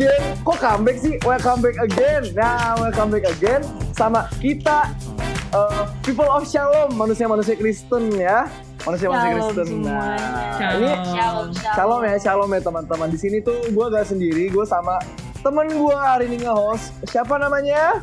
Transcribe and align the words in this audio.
again. 0.00 0.22
Kok 0.40 0.56
comeback 0.56 0.96
sih? 0.96 1.14
Welcome 1.20 1.60
back 1.60 1.76
again. 1.76 2.22
Nah, 2.32 2.72
welcome 2.80 3.12
back 3.12 3.28
again 3.28 3.60
sama 3.92 4.32
kita 4.40 4.88
uh, 5.52 5.92
people 6.00 6.24
of 6.24 6.48
Shalom, 6.48 6.96
manusia-manusia 6.96 7.52
Kristen 7.60 8.08
ya. 8.16 8.48
Manusia-manusia 8.88 9.28
Shalom 9.28 9.52
Kristen. 9.52 9.68
Nah, 9.84 10.16
semuanya. 10.56 10.72
ini 10.72 10.88
Shalom, 11.12 11.48
Shalom 11.52 12.00
ya, 12.00 12.16
shalom 12.16 12.48
ya 12.48 12.60
teman-teman. 12.64 13.08
Di 13.12 13.18
sini 13.20 13.44
tuh 13.44 13.60
gue 13.68 13.86
gak 13.92 14.08
sendiri, 14.08 14.48
gue 14.48 14.64
sama 14.64 14.96
temen 15.44 15.68
gue 15.68 15.96
hari 16.00 16.32
ini 16.32 16.48
nge-host. 16.48 16.96
Siapa 17.04 17.36
namanya? 17.36 18.00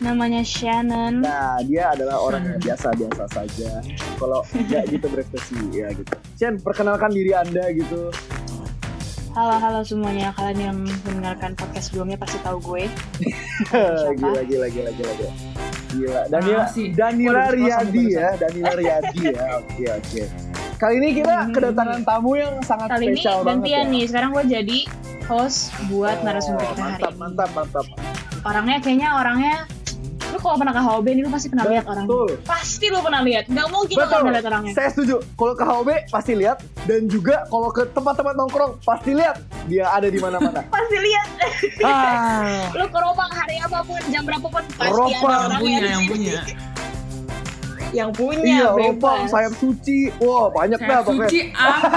Namanya 0.00 0.42
Shannon. 0.42 1.22
Nah, 1.22 1.62
dia 1.62 1.94
adalah 1.94 2.18
orang 2.18 2.42
yang 2.48 2.58
biasa-biasa 2.58 3.22
saja. 3.28 3.84
Kalau 4.18 4.42
nggak 4.50 4.90
gitu 4.90 5.06
berekspresi 5.06 5.62
ya 5.70 5.94
gitu. 5.94 6.10
Chen, 6.34 6.58
perkenalkan 6.58 7.14
diri 7.14 7.30
anda 7.30 7.70
gitu. 7.70 8.10
Halo 9.32 9.56
halo 9.56 9.80
semuanya. 9.80 10.28
Kalian 10.32 10.58
yang 10.60 10.76
mendengarkan 11.02 11.52
podcast 11.54 11.88
sebelumnya 11.88 12.16
pasti 12.16 12.36
tahu 12.40 12.60
gue. 12.62 12.84
Siapa? 13.70 14.12
gila, 14.14 14.42
gila, 14.44 14.66
gila, 14.68 14.90
gila, 14.92 15.12
gila. 15.14 15.32
Gila. 15.90 16.20
Danila, 16.26 16.58
Ah, 16.58 16.68
sih. 16.68 16.86
Danila 16.90 17.32
Waduh, 17.42 17.52
Riyadi 17.54 18.04
ya, 18.10 18.28
Danila 18.34 18.72
Riyadi 18.72 19.18
ya. 19.26 19.44
Oke, 19.58 19.84
oke. 19.90 20.22
Kali 20.76 20.94
ini 20.98 21.08
kita 21.14 21.34
kedatangan 21.48 22.00
tamu 22.02 22.32
yang 22.34 22.54
sangat 22.60 22.88
Kali 22.90 23.04
ini 23.06 23.16
spesial 23.16 23.40
banget 23.40 23.48
gantian 23.62 23.80
ya. 23.82 23.90
nih. 23.90 24.04
Sekarang 24.04 24.30
gue 24.32 24.44
jadi 24.50 24.78
host 25.24 25.58
buat 25.86 26.16
Oh, 26.16 26.24
narasumber 26.24 26.64
kita 26.64 26.72
hari 26.72 26.82
mantap, 26.82 27.08
ini. 27.08 27.18
mantap, 27.18 27.50
mantap. 27.54 27.86
Orangnya 28.42 28.76
kayaknya 28.80 29.08
orangnya 29.14 29.54
kalau 30.42 30.56
pernah 30.58 30.74
ke 30.74 30.82
HOB 30.82 31.06
nih 31.06 31.22
lu 31.22 31.30
pasti 31.30 31.48
pernah 31.48 31.66
lihat. 31.70 31.84
Betul. 31.86 32.30
Pasti 32.42 32.86
lu 32.90 32.98
pernah 32.98 33.22
lihat. 33.22 33.44
Gak 33.46 33.68
mungkin 33.70 33.94
lu 33.94 34.02
Betul. 34.02 34.10
gak 34.10 34.20
pernah 34.20 34.34
lihat 34.34 34.46
orangnya. 34.50 34.72
Saya 34.74 34.88
setuju. 34.90 35.16
Kalau 35.38 35.54
ke 35.54 35.64
HOB 35.64 35.88
pasti 36.10 36.32
lihat 36.34 36.58
dan 36.90 37.00
juga 37.06 37.46
kalau 37.46 37.68
ke 37.70 37.82
tempat-tempat 37.94 38.34
nongkrong 38.34 38.72
pasti 38.82 39.10
lihat 39.14 39.38
dia 39.70 39.86
ada 39.88 40.10
di 40.10 40.18
mana-mana. 40.18 40.66
Pasti 40.74 40.96
lihat. 40.98 41.26
ah, 41.86 42.66
lu 42.74 42.86
ke 42.90 42.98
Ropang 42.98 43.30
hari 43.30 43.56
apa 43.62 43.78
pun 43.86 44.00
jam 44.10 44.26
berapapun 44.26 44.62
pasti 44.74 44.90
Ropang 44.90 45.14
ada 45.14 45.14
yang 45.14 45.22
orangnya 45.22 45.58
punya 45.62 45.80
yang 45.86 46.04
punya 46.10 46.71
Yang 47.92 48.10
punya. 48.14 48.42
iya, 48.42 48.68
bebas. 48.72 48.96
Ropang, 48.96 49.20
sayap 49.28 49.54
suci. 49.54 49.98
Wah, 50.18 50.48
banyak 50.48 50.78
dah 50.78 50.88
sayap 50.88 51.04
pokoknya. 51.04 51.28
suci 51.28 51.40
apa 51.52 51.88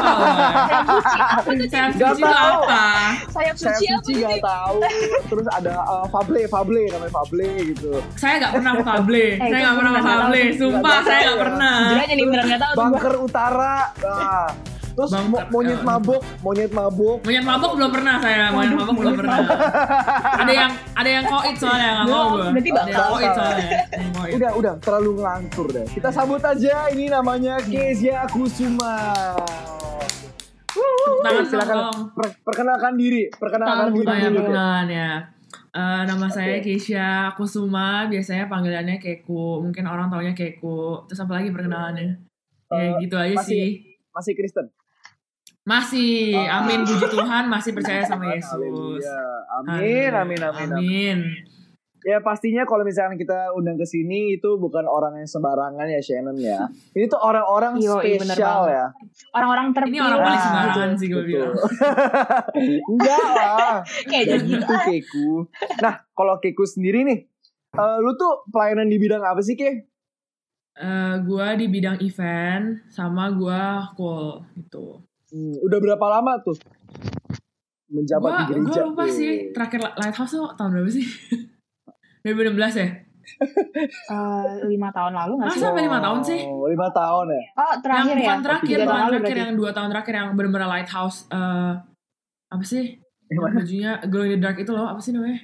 Sayap 0.66 0.86
suci 0.86 1.18
apa 1.18 1.50
sayap 1.66 1.92
suci 1.96 2.22
tahu. 2.22 2.60
apa 2.62 2.84
Sayap 3.26 3.56
Sayap 3.56 3.56
suci 3.56 3.86
apa 3.86 3.96
suci 3.98 4.12
tuh? 4.12 4.20
gak 4.22 4.40
tahu. 4.42 4.78
Terus 5.26 5.48
ada 5.50 5.74
uh, 5.82 6.06
Fable, 6.06 6.42
Fable 6.46 6.84
namanya 6.90 7.14
Fable 7.14 7.48
gitu. 7.66 7.92
saya 8.16 8.34
nggak 8.38 8.52
pernah 8.54 8.74
Fable 8.78 9.16
Eh, 9.16 9.38
saya 9.42 9.60
nggak 9.62 9.76
pernah 9.76 9.90
nggak 9.90 10.06
Fable 10.06 10.36
tahu. 10.36 10.58
sumpah 10.58 10.80
Nggak 10.86 11.02
saya 11.02 11.16
tahu 11.16 11.26
nggak 11.26 11.40
pernah 11.42 11.76
Jujur 11.82 11.98
aja 11.98 12.14
nih 12.14 12.26
beneran 12.26 12.46
gak 12.46 12.60
tau 12.60 12.68
tuh 12.68 12.76
gua. 12.76 12.86
Bunker 12.92 13.16
Utara. 13.18 13.76
Nah. 13.98 14.46
Terus 14.96 15.12
Bunker, 15.12 15.28
mo- 15.28 15.48
monyet 15.52 15.76
eh. 15.76 15.84
mabok, 15.84 16.22
monyet 16.40 16.72
mabok. 16.72 17.18
monyet 17.22 17.44
mabok 17.44 17.72
belum 17.76 17.92
pernah 17.92 18.16
saya 18.18 18.48
monyet 18.48 18.74
mabok 18.74 18.96
belum 18.96 19.14
pernah 19.14 19.38
ada 20.40 20.54
yang 20.56 20.72
ada 20.96 21.10
yang 21.12 21.26
koit 21.28 21.56
soalnya 21.60 21.90
nggak 21.94 22.08
mau 22.08 22.28
berarti 22.32 22.70
bakal. 22.72 23.04
koit 23.12 23.32
soalnya. 23.34 23.70
Udah, 24.26 24.52
udah 24.56 24.74
terlalu 24.80 25.10
ngelantur 25.18 25.68
deh. 25.70 25.86
Kita 25.86 26.10
sambut 26.10 26.40
aja 26.40 26.88
ini 26.90 27.06
namanya 27.08 27.60
Kezia 27.60 28.24
Kusuma. 28.26 28.96
Tangan 31.24 31.46
silakan 31.46 31.78
per- 32.12 32.36
perkenalkan 32.42 32.94
diri, 32.96 33.28
perkenalkan 33.32 33.92
diri 33.92 34.06
Oh 34.06 34.16
ya 34.16 34.30
ya. 34.86 35.12
Eh, 35.76 36.02
nama 36.06 36.28
saya 36.28 36.64
Keisha 36.64 37.36
Kusuma, 37.36 38.08
biasanya 38.08 38.48
panggilannya 38.48 38.96
Keku. 38.96 39.60
Mungkin 39.60 39.84
orang 39.84 40.08
taunya 40.08 40.32
Keku. 40.32 41.04
Terus 41.06 41.20
apa 41.20 41.36
lagi 41.36 41.52
perkenalannya? 41.52 42.16
Ya 42.66 42.80
Eh, 42.80 42.92
gitu 43.04 43.16
aja 43.16 43.36
masih- 43.36 43.44
sih. 43.44 43.70
Masih 44.10 44.34
Kristen. 44.34 44.72
Masih, 45.66 46.38
Ah. 46.38 46.62
amin 46.62 46.86
puji 46.86 47.10
Tuhan, 47.10 47.50
masih 47.50 47.74
percaya 47.74 48.06
sama 48.06 48.38
Yesus. 48.38 49.02
Amin, 49.50 50.14
amin, 50.14 50.14
amin, 50.14 50.40
amin. 50.46 50.70
Amin. 50.78 51.20
Ya 52.06 52.22
pastinya 52.22 52.70
kalau 52.70 52.86
misalkan 52.86 53.18
kita 53.18 53.50
undang 53.58 53.82
ke 53.82 53.86
sini 53.90 54.38
itu 54.38 54.62
bukan 54.62 54.86
orang 54.86 55.18
yang 55.18 55.26
sembarangan 55.26 55.90
ya 55.90 55.98
Shannon 55.98 56.38
ya. 56.38 56.70
Ini 56.94 57.10
tuh 57.10 57.18
orang-orang 57.18 57.82
spesial 57.82 58.70
ya. 58.70 58.94
Orang-orang 59.34 59.66
Ini 59.66 59.76
terpilih 59.82 60.02
orang 60.06 60.20
paling 60.22 60.44
sembarangan 60.46 60.90
sih 61.02 61.08
gue 61.10 61.24
bilang. 61.26 61.56
Enggak 62.94 63.26
lah. 63.34 63.76
Kayak 64.14 64.26
Ya 64.30 64.38
gitu 64.38 64.74
Keku. 64.86 65.30
Nah, 65.82 66.06
kalau 66.14 66.38
Keku 66.38 66.70
sendiri 66.70 67.02
nih, 67.10 67.26
eh, 67.74 67.98
lu 68.06 68.14
tuh 68.14 68.46
pelayanan 68.54 68.86
di 68.86 69.02
bidang 69.02 69.26
apa 69.26 69.42
sih, 69.42 69.58
Ke? 69.58 69.90
Eh, 70.78 71.16
gue 71.26 71.48
di 71.58 71.66
bidang 71.74 71.98
event 72.06 72.86
sama 72.94 73.34
gue 73.34 73.62
cool 73.98 74.46
gitu. 74.54 75.02
Hmm, 75.36 75.52
udah 75.60 75.78
berapa 75.78 76.06
lama 76.10 76.40
tuh 76.40 76.56
menjabat 77.86 78.32
di 78.32 78.44
Gue 78.48 78.64
gereja? 78.64 78.82
lupa 78.88 79.04
sih 79.06 79.52
terakhir 79.52 79.84
Lighthouse 79.94 80.32
tuh 80.34 80.48
tahun 80.56 80.72
berapa 80.74 80.90
sih? 80.90 81.04
2016 82.24 82.56
ya? 82.80 82.88
Eh, 84.08 84.46
lima 84.66 84.90
tahun 84.90 85.12
lalu 85.12 85.34
gak 85.38 85.46
Ah, 85.46 85.52
sih? 85.52 85.60
sampai 85.60 85.84
lima 85.84 86.00
tahun 86.00 86.20
sih? 86.22 86.40
Oh, 86.42 86.66
lima 86.66 86.88
tahun 86.90 87.26
ya. 87.28 87.42
Oh 87.58 87.74
terakhir 87.78 88.00
yang 88.08 88.16
ya? 88.16 88.22
bukan 88.24 88.40
terakhir, 88.42 88.68
Tiga 88.72 88.86
tahun 88.86 88.96
terakhir 89.04 89.20
berarti. 89.20 89.42
yang 89.44 89.54
dua 89.54 89.70
tahun 89.72 89.90
terakhir 89.92 90.14
yang 90.16 90.28
bener-bener 90.34 90.70
lighthouse 90.70 91.18
eh 91.30 91.74
apa 92.48 92.64
sih? 92.64 92.86
Bajunya 93.28 93.92
glow 94.06 94.24
in 94.24 94.32
the 94.32 94.40
dark 94.40 94.56
itu 94.56 94.70
loh, 94.70 94.88
apa 94.88 95.02
sih 95.02 95.12
namanya? 95.12 95.42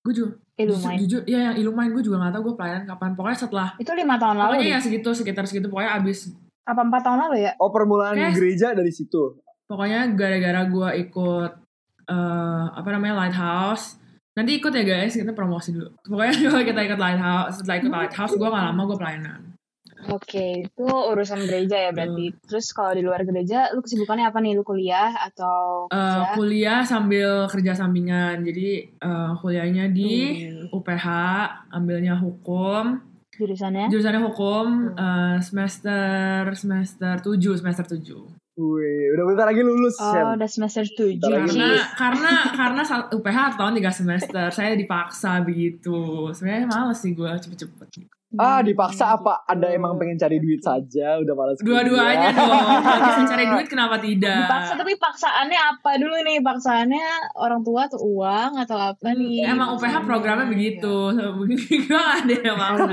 Gue 0.00 0.14
juga 0.14 0.30
Eh, 0.54 0.68
jujur, 1.00 1.24
ya 1.24 1.50
yang 1.50 1.56
Illumin 1.56 1.88
gue 1.90 2.04
juga 2.04 2.20
gak 2.20 2.36
tahu 2.36 2.52
gue 2.52 2.54
pelayanan 2.54 2.84
kapan. 2.86 3.16
Pokoknya 3.16 3.38
setelah, 3.38 3.68
Itu 3.74 3.90
lima 3.90 4.14
tahun 4.14 4.36
lalu 4.36 4.60
pokoknya 4.60 4.68
ya 4.68 4.78
segitu, 4.78 5.08
sekitar 5.10 5.44
segitu. 5.44 5.66
Pokoknya 5.66 5.96
abis, 5.96 6.36
Apa 6.62 6.80
empat 6.82 7.00
tahun 7.02 7.18
lalu 7.20 7.36
ya? 7.42 7.52
Oh, 7.56 7.68
permulaan 7.68 8.14
Kayak- 8.14 8.36
gereja 8.36 8.68
dari 8.72 8.90
situ. 8.90 9.38
pokoknya 9.64 10.10
gara-gara 10.12 10.66
gue 10.66 10.88
ikut 11.00 11.50
eh 12.04 12.64
apa 12.68 12.88
namanya 12.90 13.14
lighthouse. 13.20 14.02
Nanti 14.30 14.58
ikut 14.58 14.70
ya 14.70 14.82
guys, 14.82 15.14
kita 15.14 15.30
promosi 15.30 15.70
dulu. 15.70 15.94
Pokoknya 16.02 16.32
kalau 16.50 16.64
kita 16.64 16.80
ikut 16.84 16.98
lighthouse, 16.98 17.54
setelah 17.56 17.76
ikut 17.78 17.92
lighthouse 17.92 18.34
gue 18.34 18.48
gak 18.48 18.64
lama 18.64 18.82
gue 18.84 18.98
pelayanan. 18.98 19.40
Oke, 20.08 20.64
itu 20.64 20.86
urusan 20.88 21.44
gereja 21.44 21.76
ya 21.76 21.90
berarti. 21.92 22.32
Terus 22.40 22.72
kalau 22.72 22.96
di 22.96 23.04
luar 23.04 23.20
gereja, 23.20 23.68
lu 23.70 23.78
kesibukannya 23.78 24.26
apa 24.26 24.40
nih? 24.40 24.56
Lu 24.56 24.64
kuliah 24.64 25.12
atau 25.12 25.86
Eh, 25.86 25.92
kerja? 25.92 26.34
kuliah 26.34 26.80
sambil 26.82 27.30
kerja 27.46 27.76
sampingan. 27.76 28.40
Jadi 28.40 28.68
eh, 28.90 29.30
kuliahnya 29.36 29.92
di 29.92 30.12
Hmm, 30.48 30.72
UPH, 30.72 31.06
ambilnya 31.70 32.16
hukum. 32.16 32.96
Jurusannya? 33.40 33.88
Jurusannya 33.88 34.20
hukum 34.20 34.66
eh, 34.92 35.36
semester 35.40 36.52
semester 36.52 37.14
7, 37.24 37.56
semester 37.56 37.84
7. 37.88 38.36
Wih, 38.60 39.16
udah 39.16 39.24
bentar 39.24 39.46
lagi 39.48 39.64
lulus, 39.64 39.96
Oh, 39.96 40.12
Shen. 40.12 40.36
udah 40.36 40.44
semester 40.44 40.84
7 40.84 41.16
Bentar 41.16 41.32
lagi 41.32 41.56
Karena 41.56 41.72
karena 41.96 42.32
karena 42.52 42.82
UPH 43.08 43.38
tahun 43.56 43.72
3 43.80 43.88
semester. 43.88 44.46
Saya 44.52 44.76
dipaksa 44.76 45.40
begitu. 45.40 46.28
Sebenarnya 46.36 46.68
males 46.68 47.00
sih 47.00 47.16
gue 47.16 47.30
cepet-cepet. 47.40 47.88
Ah, 48.32 48.60
dipaksa 48.60 49.04
Hmm, 49.04 49.12
apa? 49.16 49.32
gitu. 49.36 49.48
Anda 49.50 49.66
emang 49.70 49.96
pengen 49.96 50.14
cari 50.14 50.36
duit 50.36 50.60
saja, 50.60 51.16
udah 51.16 51.32
malas 51.32 51.56
Dua-duanya 51.58 52.28
dong. 52.32 52.64
Kalau 52.78 53.00
bisa 53.04 53.20
cari 53.26 53.44
duit 53.44 53.66
kenapa 53.66 53.96
tidak? 53.98 54.46
Dipaksa 54.46 54.72
tapi 54.76 54.92
paksaannya 54.94 55.58
apa 55.58 55.90
dulu 55.96 56.14
nih? 56.20 56.36
Paksaannya 56.38 57.06
orang 57.34 57.60
tua 57.60 57.84
tuh 57.86 57.98
uang 57.98 58.56
atau 58.56 58.76
apa 58.76 59.08
nih? 59.12 59.42
Hmm, 59.42 59.52
Emang 59.52 59.68
UPH 59.74 59.94
programnya 60.00 60.44
begitu. 60.44 60.92
gue 61.10 61.56
gak 61.88 62.04
ada 62.20 62.34
yang. 62.36 62.44
Cuman 62.46 62.70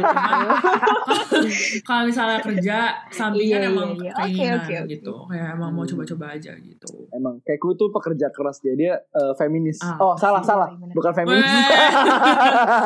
kalau 1.84 2.02
misalnya 2.04 2.40
kerja 2.40 2.78
sampingan 3.08 3.60
Iya, 3.60 3.68
emang 3.68 3.90
iya, 3.94 4.04
iya. 4.04 4.12
keinginan 4.16 4.58
Oke, 4.58 4.58
oke, 4.58 4.74
oke. 4.80 4.90
gitu. 4.90 5.14
Kayak 5.28 5.48
emang 5.54 5.70
mau 5.72 5.80
Hmm. 5.80 5.90
coba-coba 5.94 6.26
aja 6.34 6.52
gitu. 6.56 6.88
Emang 7.10 7.34
Keku 7.42 7.74
tuh 7.74 7.88
pekerja 7.90 8.28
keras 8.30 8.58
dia, 8.60 8.74
dia 8.74 8.94
eh, 8.98 9.32
feminis. 9.36 9.80
Ah, 9.80 9.96
oh, 10.02 10.14
salah, 10.16 10.40
iya, 10.40 10.44
salah. 10.44 10.68
bener. 10.72 10.92
Bukan 10.92 11.12
feminis. 11.14 11.48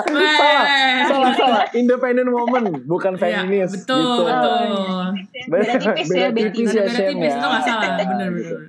Salah, 0.01 0.66
salah, 1.07 1.31
salah. 1.33 1.63
Independent 1.73 2.28
woman, 2.41 2.63
bukan 2.83 3.13
Iya, 3.13 3.21
feminis. 3.45 3.71
betul, 3.74 4.01
gitu. 4.01 4.24
betul. 4.25 4.68
Beda 5.48 5.74
tipis 5.77 6.10
ya, 6.10 6.27
Beda 6.27 6.50
tipis 6.50 6.71
ya, 6.71 6.83
beda 6.83 7.01
tipis 7.06 7.31
ya. 7.31 7.38
itu 7.38 7.45
gak 7.45 7.63
salah, 7.63 7.89
bener-bener. 7.98 8.60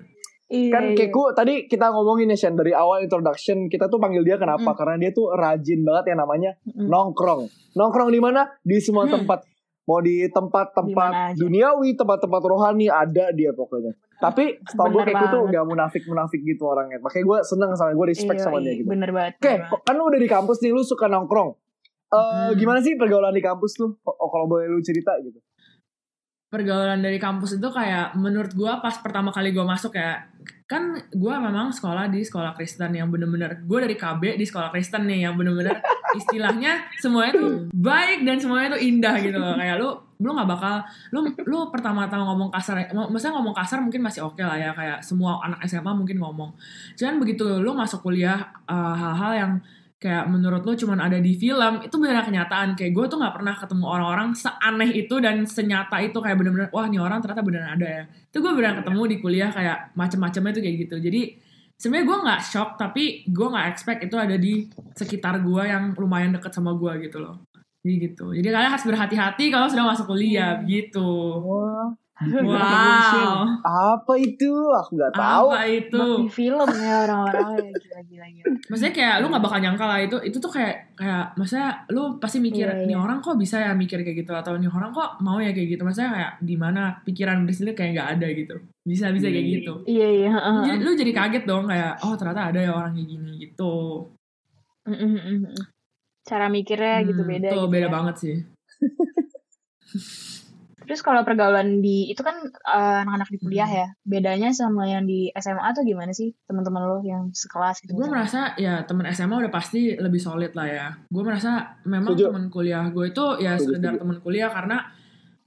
Iya, 0.47 0.69
Kan 0.69 0.82
iya. 0.85 0.97
Keku 0.99 1.32
tadi 1.32 1.55
kita 1.64 1.88
ngomongin 1.88 2.29
ya 2.29 2.37
Shen 2.37 2.52
dari 2.52 2.70
awal 2.70 3.00
introduction 3.00 3.73
kita 3.73 3.88
tuh 3.88 3.97
panggil 3.97 4.20
dia 4.20 4.37
kenapa? 4.37 4.61
Mm. 4.67 4.76
Karena 4.76 4.94
dia 5.00 5.11
tuh 5.11 5.32
rajin 5.32 5.81
banget 5.81 6.12
yang 6.12 6.20
namanya 6.20 6.50
Mm. 6.69 6.93
nongkrong. 6.93 7.43
Nongkrong 7.73 8.08
di 8.08 8.20
mana? 8.20 8.44
Di 8.61 8.76
semua 8.76 9.08
Hmm. 9.08 9.17
tempat. 9.19 9.49
Mau 9.82 9.99
di 9.99 10.29
tempat-tempat 10.29 11.35
duniawi, 11.35 11.97
tempat-tempat 11.97 12.43
rohani 12.44 12.87
ada 12.87 13.32
dia 13.32 13.50
pokoknya. 13.50 13.97
Tapi 14.14 14.61
setahu 14.62 14.93
gue 14.93 15.02
Keku 15.05 15.25
tuh 15.26 15.43
gak 15.49 15.64
munafik-munafik 15.67 16.38
gitu 16.38 16.62
orangnya. 16.62 17.00
Makanya 17.00 17.25
gue 17.25 17.38
seneng 17.43 17.73
sama 17.73 17.91
gue 17.91 18.06
respect 18.06 18.38
Iya, 18.38 18.44
sama 18.44 18.61
iya, 18.61 18.64
dia 18.69 18.73
gitu. 18.79 18.88
Bener 18.93 19.11
banget. 19.11 19.32
Oke, 19.41 19.55
kan 19.82 19.94
lu 19.97 20.05
udah 20.06 20.20
di 20.20 20.29
kampus 20.29 20.61
nih, 20.61 20.70
lu 20.70 20.85
suka 20.85 21.08
nongkrong. 21.08 21.50
Eh 22.12 22.20
Hmm. 22.20 22.53
Gimana 22.55 22.79
sih 22.79 22.94
pergaulan 22.94 23.32
di 23.32 23.41
kampus 23.41 23.81
lu? 23.81 23.97
Oh, 24.05 24.29
kalau 24.29 24.44
boleh 24.47 24.69
lu 24.69 24.79
cerita 24.81 25.17
gitu. 25.19 25.41
pergaulan 26.47 27.00
dari 27.00 27.17
kampus 27.17 27.56
itu 27.56 27.64
kayak 27.64 28.12
menurut 28.12 28.53
gue 28.53 28.69
pas 28.85 28.93
pertama 29.00 29.32
kali 29.32 29.56
gue 29.56 29.64
masuk 29.64 29.97
ya 29.97 30.20
kan 30.69 30.85
gue 31.09 31.32
memang 31.32 31.73
sekolah 31.73 32.12
di 32.12 32.20
sekolah 32.20 32.53
Kristen 32.53 32.93
yang 32.93 33.09
bener-bener 33.09 33.64
gue 33.64 33.79
dari 33.81 33.97
KB 33.97 34.37
di 34.37 34.44
sekolah 34.44 34.69
Kristen 34.69 35.09
nih 35.09 35.25
yang 35.25 35.41
bener-bener 35.41 35.81
istilahnya 36.20 36.85
semuanya 37.00 37.41
tuh 37.41 37.73
baik 37.73 38.29
dan 38.29 38.37
semuanya 38.37 38.76
tuh 38.76 38.85
indah 38.85 39.17
gitu 39.19 39.41
loh 39.41 39.56
kayak 39.56 39.81
lu 39.81 39.97
lu 40.20 40.29
nggak 40.29 40.44
bakal 40.47 40.75
lu 41.09 41.19
lu 41.41 41.73
pertama-tama 41.73 42.29
ngomong 42.29 42.53
kasar 42.53 42.85
mau- 42.93 43.09
maksudnya 43.09 43.32
ngomong 43.32 43.56
kasar 43.56 43.81
mungkin 43.81 44.05
masih 44.05 44.20
oke 44.20 44.44
lah 44.44 44.61
ya 44.61 44.76
kayak 44.76 45.00
semua 45.00 45.41
anak 45.41 45.64
SMA 45.64 45.88
mungkin 45.97 46.20
ngomong 46.20 46.53
cuman 47.00 47.17
begitu 47.17 47.49
lu 47.64 47.73
masuk 47.73 48.05
kuliah 48.05 48.37
uh, 48.69 48.93
hal-hal 48.93 49.32
yang 49.32 49.53
kayak 50.02 50.26
menurut 50.26 50.66
lu 50.66 50.75
cuman 50.75 50.99
ada 50.99 51.22
di 51.22 51.38
film 51.38 51.78
itu 51.87 51.94
beneran 51.94 52.26
kenyataan. 52.26 52.75
Kayak 52.75 52.93
gue 52.99 53.04
tuh 53.06 53.19
nggak 53.22 53.34
pernah 53.38 53.54
ketemu 53.54 53.84
orang-orang 53.87 54.28
seaneh 54.34 54.90
itu 54.99 55.14
dan 55.22 55.46
senyata 55.46 56.02
itu. 56.02 56.19
Kayak 56.19 56.43
bener-bener 56.43 56.69
wah 56.75 56.90
nih 56.90 56.99
orang 56.99 57.22
ternyata 57.22 57.46
beneran 57.46 57.70
ada 57.78 57.87
ya. 57.87 58.04
Itu 58.10 58.43
gue 58.43 58.50
beneran 58.50 58.82
ketemu 58.82 59.02
di 59.06 59.16
kuliah 59.22 59.50
kayak 59.54 59.94
macem-macemnya 59.94 60.52
tuh 60.58 60.62
kayak 60.66 60.76
gitu. 60.90 60.96
Jadi 60.99 61.22
sebenarnya 61.78 62.06
gue 62.10 62.19
nggak 62.26 62.40
shock 62.43 62.70
tapi 62.75 63.22
gue 63.31 63.46
nggak 63.46 63.66
expect 63.70 64.00
itu 64.02 64.16
ada 64.19 64.34
di 64.34 64.66
sekitar 64.99 65.38
gue 65.46 65.62
yang 65.62 65.94
lumayan 65.94 66.34
deket 66.34 66.50
sama 66.50 66.75
gue 66.75 67.06
gitu 67.06 67.22
loh. 67.22 67.46
Jadi 67.87 67.94
gitu. 68.10 68.26
Jadi 68.34 68.49
kalian 68.50 68.70
harus 68.75 68.87
berhati-hati 68.87 69.44
kalau 69.54 69.70
sudah 69.70 69.87
masuk 69.87 70.10
kuliah 70.10 70.58
gitu. 70.66 71.06
Wah, 71.46 71.94
wow 72.43 73.45
apa 73.61 74.13
itu? 74.17 74.73
Aku 74.73 74.95
nggak 74.95 75.13
tahu. 75.13 75.51
apa 75.51 75.67
itu 75.67 76.29
film 76.29 76.73
ya 76.73 77.01
orang-orang 77.01 77.57
ya 77.57 77.75
gila-gila 77.75 78.27
gila. 78.29 78.49
maksudnya 78.65 78.91
kayak 78.91 79.19
lu 79.19 79.27
nggak 79.27 79.41
bakal 79.41 79.59
nyangka 79.59 79.85
lah 79.85 79.99
itu 79.99 80.17
itu 80.21 80.37
tuh 80.37 80.49
kayak 80.49 80.95
kayak 80.95 81.35
maksudnya 81.35 81.83
lu 81.89 82.17
pasti 82.17 82.39
mikir 82.39 82.65
Iya, 82.65 82.85
nih 82.85 82.91
iya. 82.91 82.97
orang 82.97 83.19
kok 83.19 83.35
bisa 83.35 83.59
ya 83.59 83.73
mikir 83.73 84.01
kayak 84.01 84.19
gitu 84.19 84.33
atau 84.33 84.55
nih 84.55 84.67
orang 84.67 84.91
kok 84.91 85.19
mau 85.19 85.37
ya 85.37 85.51
kayak 85.51 85.71
gitu 85.71 85.83
maksudnya 85.83 86.11
kayak 86.13 86.31
di 86.41 86.55
mana 86.55 86.97
pikiran 87.01 87.43
di 87.43 87.51
sini 87.51 87.73
kayak 87.73 87.91
nggak 87.93 88.09
ada 88.13 88.27
gitu 88.29 88.55
bisa 88.83 89.05
bisa 89.11 89.27
kayak 89.27 89.41
Hmm. 89.43 89.53
gitu 89.57 89.73
Iya 89.85 90.07
iya. 90.13 90.29
heeh, 90.31 90.57
Jadi, 90.63 90.73
heeh. 90.73 90.83
lu 90.83 90.91
jadi 90.95 91.11
kaget 91.13 91.43
dong 91.45 91.65
kayak 91.65 91.91
oh 92.01 92.13
ternyata 92.15 92.41
ada 92.49 92.59
ya 92.59 92.71
orang 92.71 92.93
kayak 92.93 93.09
gini 93.09 93.31
gitu 93.41 93.73
Mm, 94.83 94.99
mm, 94.99 95.15
mm. 95.47 95.55
Cara 96.23 96.47
mikirnya 96.47 97.03
gitu 97.05 97.19
Hmm, 97.19 97.29
beda. 97.29 97.49
tuh 97.49 97.61
gitu 97.61 97.69
beda 97.69 97.87
ya. 97.87 97.89
banget 97.89 98.15
sih 98.17 98.37
Terus 100.93 101.00
kalau 101.00 101.25
pergaulan 101.25 101.81
di 101.81 102.12
itu 102.12 102.21
kan 102.21 102.37
eh, 102.53 102.97
anak-anak 103.00 103.33
di 103.33 103.39
kuliah 103.41 103.65
Hmm. 103.65 103.79
ya, 103.81 103.87
bedanya 104.05 104.53
sama 104.53 104.85
yang 104.85 105.09
di 105.09 105.33
SMA 105.33 105.73
tuh 105.73 105.89
gimana 105.89 106.12
sih 106.12 106.37
teman-teman 106.44 106.85
lo 106.85 107.00
yang 107.00 107.33
sekelas 107.33 107.81
gitu? 107.81 107.97
gue 107.97 108.05
merasa 108.12 108.53
ya 108.61 108.85
temen 108.85 109.09
SMA 109.09 109.41
udah 109.41 109.49
pasti 109.49 109.97
lebih 109.97 110.21
solid 110.21 110.53
lah 110.53 110.69
ya. 110.69 110.87
Gue 111.09 111.25
merasa 111.25 111.81
memang 111.89 112.12
temen 112.12 112.53
kuliah 112.53 112.93
gue 112.93 113.09
itu 113.09 113.25
ya 113.41 113.56
sekedar 113.56 113.97
temen 113.97 114.21
kuliah 114.21 114.53
karena 114.53 114.85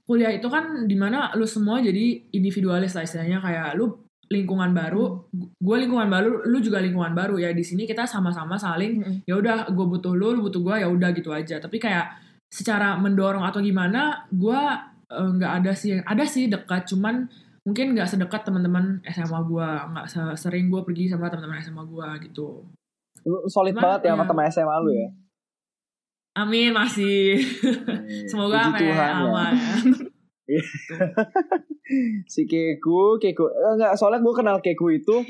kuliah 0.02 0.34
itu 0.34 0.50
kan 0.50 0.90
di 0.90 0.98
mana 0.98 1.30
lu 1.38 1.46
semua 1.46 1.78
jadi 1.78 2.26
individualis 2.34 2.98
lah 2.98 3.06
istilahnya. 3.06 3.38
Kayak 3.38 3.78
lu 3.78 4.02
lingkungan 4.26 4.74
baru 4.74 5.30
gue 5.62 5.76
lingkungan 5.86 6.10
baru 6.10 6.42
lu 6.50 6.58
juga 6.58 6.82
lingkungan 6.82 7.14
baru. 7.14 7.38
Ya 7.38 7.54
di 7.54 7.62
sini 7.62 7.86
kita 7.86 8.02
sama-sama 8.02 8.58
saling 8.58 8.98
Mm-mm. 8.98 9.16
ya 9.30 9.38
udah 9.38 9.70
gue 9.70 9.86
butuh 9.86 10.10
lu 10.10 10.34
lu 10.34 10.50
butuh 10.50 10.58
gue 10.58 10.74
ya 10.82 10.90
udah 10.90 11.14
gitu 11.14 11.30
aja. 11.30 11.62
Tapi 11.62 11.78
kayak 11.78 12.18
secara 12.50 12.98
mendorong 12.98 13.46
atau 13.46 13.62
gimana 13.62 14.26
gue 14.34 14.62
eh, 15.08 15.28
nggak 15.32 15.52
ada 15.56 15.72
sih 15.72 15.98
ada 15.98 16.24
sih 16.24 16.46
dekat 16.46 16.86
cuman 16.86 17.26
mungkin 17.62 17.92
nggak 17.92 18.06
sedekat 18.06 18.42
teman-teman 18.42 19.02
SMA 19.04 19.40
gue 19.44 19.68
nggak 19.88 20.06
se- 20.06 20.38
sering 20.38 20.66
gue 20.66 20.80
pergi 20.80 21.08
sama 21.08 21.26
teman-teman 21.26 21.58
SMA 21.60 21.82
gue 21.84 22.08
gitu 22.24 22.62
Lu 23.22 23.42
solid 23.46 23.72
Cuman, 23.72 23.82
banget 23.98 24.00
ya 24.04 24.10
sama 24.12 24.22
ya. 24.22 24.28
teman 24.28 24.44
SMA 24.48 24.76
lu 24.78 24.90
ya. 24.92 25.08
amin 26.36 26.70
masih 26.70 27.40
semoga 28.24 28.60
Puji 28.62 28.70
apa 28.70 28.78
Tuhan 28.78 28.92
ya 28.92 29.06
ya. 29.08 29.14
aman 29.20 29.54
si 32.26 32.44
Keku, 32.44 33.16
Keku, 33.16 33.44
eh, 33.46 33.72
enggak 33.72 33.94
soalnya 33.94 34.20
gue 34.20 34.30
kenal 34.32 34.58
Keku 34.60 34.86
itu 34.92 35.26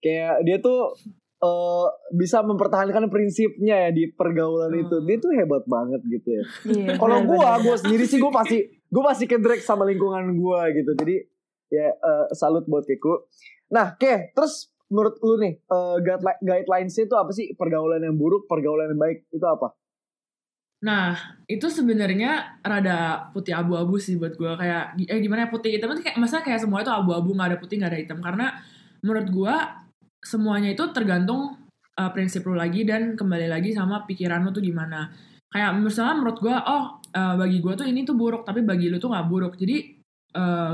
kayak 0.00 0.42
dia 0.42 0.58
tuh 0.58 0.90
eh, 1.38 1.86
bisa 2.12 2.40
mempertahankan 2.40 3.06
prinsipnya 3.06 3.76
ya 3.78 3.90
di 3.90 4.08
pergaulan 4.08 4.72
Hmm. 4.72 4.82
itu. 4.82 4.96
Dia 5.02 5.16
tuh 5.16 5.32
hebat 5.32 5.62
banget 5.64 6.00
gitu 6.08 6.28
ya. 6.32 6.42
Iya, 6.64 6.88
Kalau 6.96 7.22
gue, 7.22 7.36
gue 7.36 7.76
sendiri 7.76 8.04
sih 8.04 8.16
gue 8.16 8.32
pasti 8.32 8.58
gue 8.96 9.02
pasti 9.04 9.28
kedrek 9.28 9.60
sama 9.60 9.84
lingkungan 9.84 10.32
gue 10.32 10.60
gitu. 10.80 10.90
Jadi 10.96 11.16
ya 11.68 11.92
eh, 11.92 12.26
salut 12.32 12.64
buat 12.64 12.88
Keku. 12.88 13.28
Nah, 13.76 13.92
Ke, 14.00 14.32
terus 14.32 14.72
menurut 14.88 15.20
lu 15.20 15.36
nih 15.36 15.60
eh, 15.60 15.96
guideline 16.00 16.40
guidelines 16.40 16.96
itu 16.96 17.12
apa 17.12 17.28
sih 17.36 17.52
pergaulan 17.52 18.00
yang 18.00 18.16
buruk, 18.16 18.48
pergaulan 18.48 18.96
yang 18.96 19.00
baik 19.00 19.28
itu 19.28 19.44
apa? 19.44 19.76
Nah, 20.80 21.16
itu 21.48 21.68
sebenarnya 21.68 22.60
rada 22.64 23.28
putih 23.36 23.52
abu-abu 23.52 24.00
sih 24.00 24.16
buat 24.16 24.36
gue 24.36 24.52
kayak 24.56 24.96
eh 25.08 25.20
gimana 25.20 25.44
ya 25.44 25.50
putih 25.52 25.76
hitam 25.76 25.92
itu 25.92 26.04
kayak 26.04 26.16
masa 26.20 26.40
kayak 26.40 26.60
semua 26.60 26.80
itu 26.84 26.92
abu-abu 26.92 27.32
nggak 27.36 27.48
ada 27.52 27.58
putih 27.60 27.80
nggak 27.80 27.92
ada 27.92 28.00
hitam 28.00 28.18
karena 28.20 28.46
menurut 29.00 29.28
gue 29.32 29.54
semuanya 30.20 30.72
itu 30.76 30.84
tergantung 30.92 31.56
uh, 31.96 32.10
prinsip 32.12 32.44
lu 32.44 32.54
lagi 32.56 32.84
dan 32.84 33.16
kembali 33.16 33.48
lagi 33.48 33.72
sama 33.72 34.04
pikiran 34.04 34.44
lu 34.44 34.52
tuh 34.52 34.64
gimana. 34.64 35.12
Kayak 35.46 35.70
misalnya 35.78 36.14
menurut 36.16 36.38
gue 36.38 36.52
oh 36.52 36.84
uh, 37.00 37.34
bagi 37.36 37.58
gue 37.58 37.72
tuh 37.74 37.86
ini 37.86 38.02
tuh 38.02 38.14
buruk 38.14 38.42
tapi 38.42 38.60
bagi 38.60 38.88
lu 38.88 38.96
tuh 38.96 39.08
nggak 39.08 39.26
buruk. 39.26 39.54
Jadi 39.54 39.96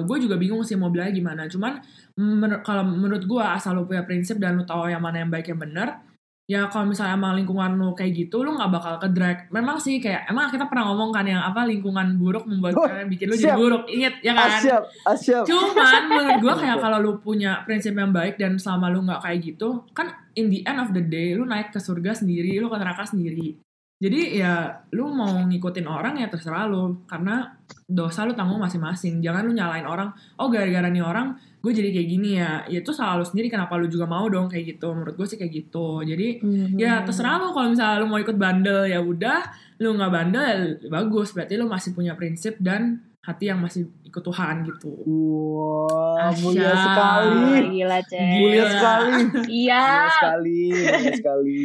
gue 0.02 0.16
juga 0.18 0.34
bingung 0.34 0.66
sih 0.66 0.74
mau 0.74 0.90
bilangnya 0.90 1.14
gimana. 1.14 1.42
Cuman 1.46 1.78
menur- 2.18 2.66
kalau 2.66 2.82
menurut 2.82 3.22
gue 3.22 3.38
asal 3.38 3.78
lu 3.78 3.86
punya 3.86 4.02
prinsip 4.02 4.42
dan 4.42 4.58
lu 4.58 4.66
tahu 4.66 4.90
yang 4.90 4.98
mana 4.98 5.22
yang 5.22 5.30
baik 5.30 5.54
yang 5.54 5.60
benar 5.60 6.02
ya 6.42 6.66
kalau 6.66 6.90
misalnya 6.90 7.14
emang 7.14 7.38
lingkungan 7.38 7.78
lu 7.78 7.94
kayak 7.94 8.12
gitu 8.12 8.42
lu 8.42 8.58
nggak 8.58 8.68
bakal 8.68 8.94
ke 8.98 9.08
drag 9.14 9.46
memang 9.48 9.78
sih 9.78 10.02
kayak 10.02 10.26
emang 10.26 10.50
kita 10.50 10.66
pernah 10.66 10.90
ngomong 10.90 11.14
kan 11.14 11.22
yang 11.22 11.38
apa 11.38 11.62
lingkungan 11.64 12.18
buruk 12.18 12.44
membuat 12.44 12.74
Oh, 12.74 12.84
kalian 12.84 13.06
bikin 13.08 13.30
lu 13.30 13.38
jadi 13.38 13.54
siap. 13.54 13.58
buruk 13.62 13.84
inget 13.86 14.14
ya 14.20 14.34
kan 14.34 14.50
Asyap, 14.58 14.82
asyap. 15.06 15.44
cuman 15.46 16.02
menurut 16.10 16.38
gua 16.42 16.54
kayak 16.58 16.78
kalau 16.84 16.98
lu 16.98 17.12
punya 17.22 17.62
prinsip 17.62 17.94
yang 17.94 18.10
baik 18.10 18.36
dan 18.36 18.58
selama 18.58 18.90
lu 18.90 19.06
nggak 19.06 19.22
kayak 19.22 19.38
gitu 19.40 19.86
kan 19.94 20.10
in 20.34 20.50
the 20.50 20.66
end 20.66 20.76
of 20.76 20.90
the 20.90 21.00
day 21.00 21.32
lu 21.32 21.46
naik 21.46 21.70
ke 21.70 21.78
surga 21.78 22.10
sendiri 22.12 22.58
lu 22.58 22.66
ke 22.66 22.76
neraka 22.76 23.06
sendiri 23.06 23.56
jadi 24.02 24.20
ya 24.34 24.52
lu 24.90 25.14
mau 25.14 25.30
ngikutin 25.46 25.86
orang 25.86 26.18
ya 26.18 26.26
terserah 26.26 26.66
lu 26.66 27.06
karena 27.06 27.54
dosa 27.86 28.26
lu 28.26 28.34
tanggung 28.34 28.58
masing-masing 28.58 29.22
jangan 29.22 29.46
lu 29.46 29.54
nyalain 29.54 29.86
orang 29.86 30.10
oh 30.36 30.50
gara-gara 30.50 30.90
nih 30.90 31.04
orang 31.06 31.38
gue 31.62 31.70
jadi 31.70 31.94
kayak 31.94 32.08
gini 32.10 32.30
ya 32.42 32.66
ya 32.66 32.82
itu 32.82 32.90
salah 32.90 33.14
lu 33.14 33.24
sendiri 33.24 33.46
kenapa 33.46 33.78
lu 33.78 33.86
juga 33.86 34.10
mau 34.10 34.26
dong 34.26 34.50
kayak 34.50 34.74
gitu 34.74 34.90
menurut 34.90 35.14
gue 35.14 35.26
sih 35.30 35.38
kayak 35.38 35.52
gitu 35.54 36.02
jadi 36.02 36.42
Mhm. 36.42 36.74
ya 36.74 37.06
terserah 37.06 37.38
lu 37.38 37.54
kalau 37.54 37.70
misalnya 37.70 38.02
lu 38.02 38.10
mau 38.10 38.18
ikut 38.18 38.34
bandel 38.34 38.90
ya 38.90 38.98
udah 38.98 39.38
lu 39.78 39.94
nggak 39.94 40.10
bandel 40.10 40.42
ya 40.42 40.58
bagus 40.90 41.30
berarti 41.30 41.54
lu 41.54 41.70
masih 41.70 41.94
punya 41.94 42.18
prinsip 42.18 42.58
dan 42.58 42.98
hati 43.22 43.46
yang 43.46 43.62
masih 43.62 43.86
ikut 44.02 44.18
Tuhan 44.18 44.66
gitu 44.66 44.90
Wah, 45.06 46.34
mulia 46.42 46.74
sekali. 46.74 47.78
Gila, 47.78 47.98
Cek. 48.02 48.18
Mulia 48.42 48.64
sekali. 48.66 49.12
Iya. 49.46 49.84
Mulia 49.86 50.10
sekali, 50.10 50.60
mulia 50.74 51.12
sekali. 51.14 51.62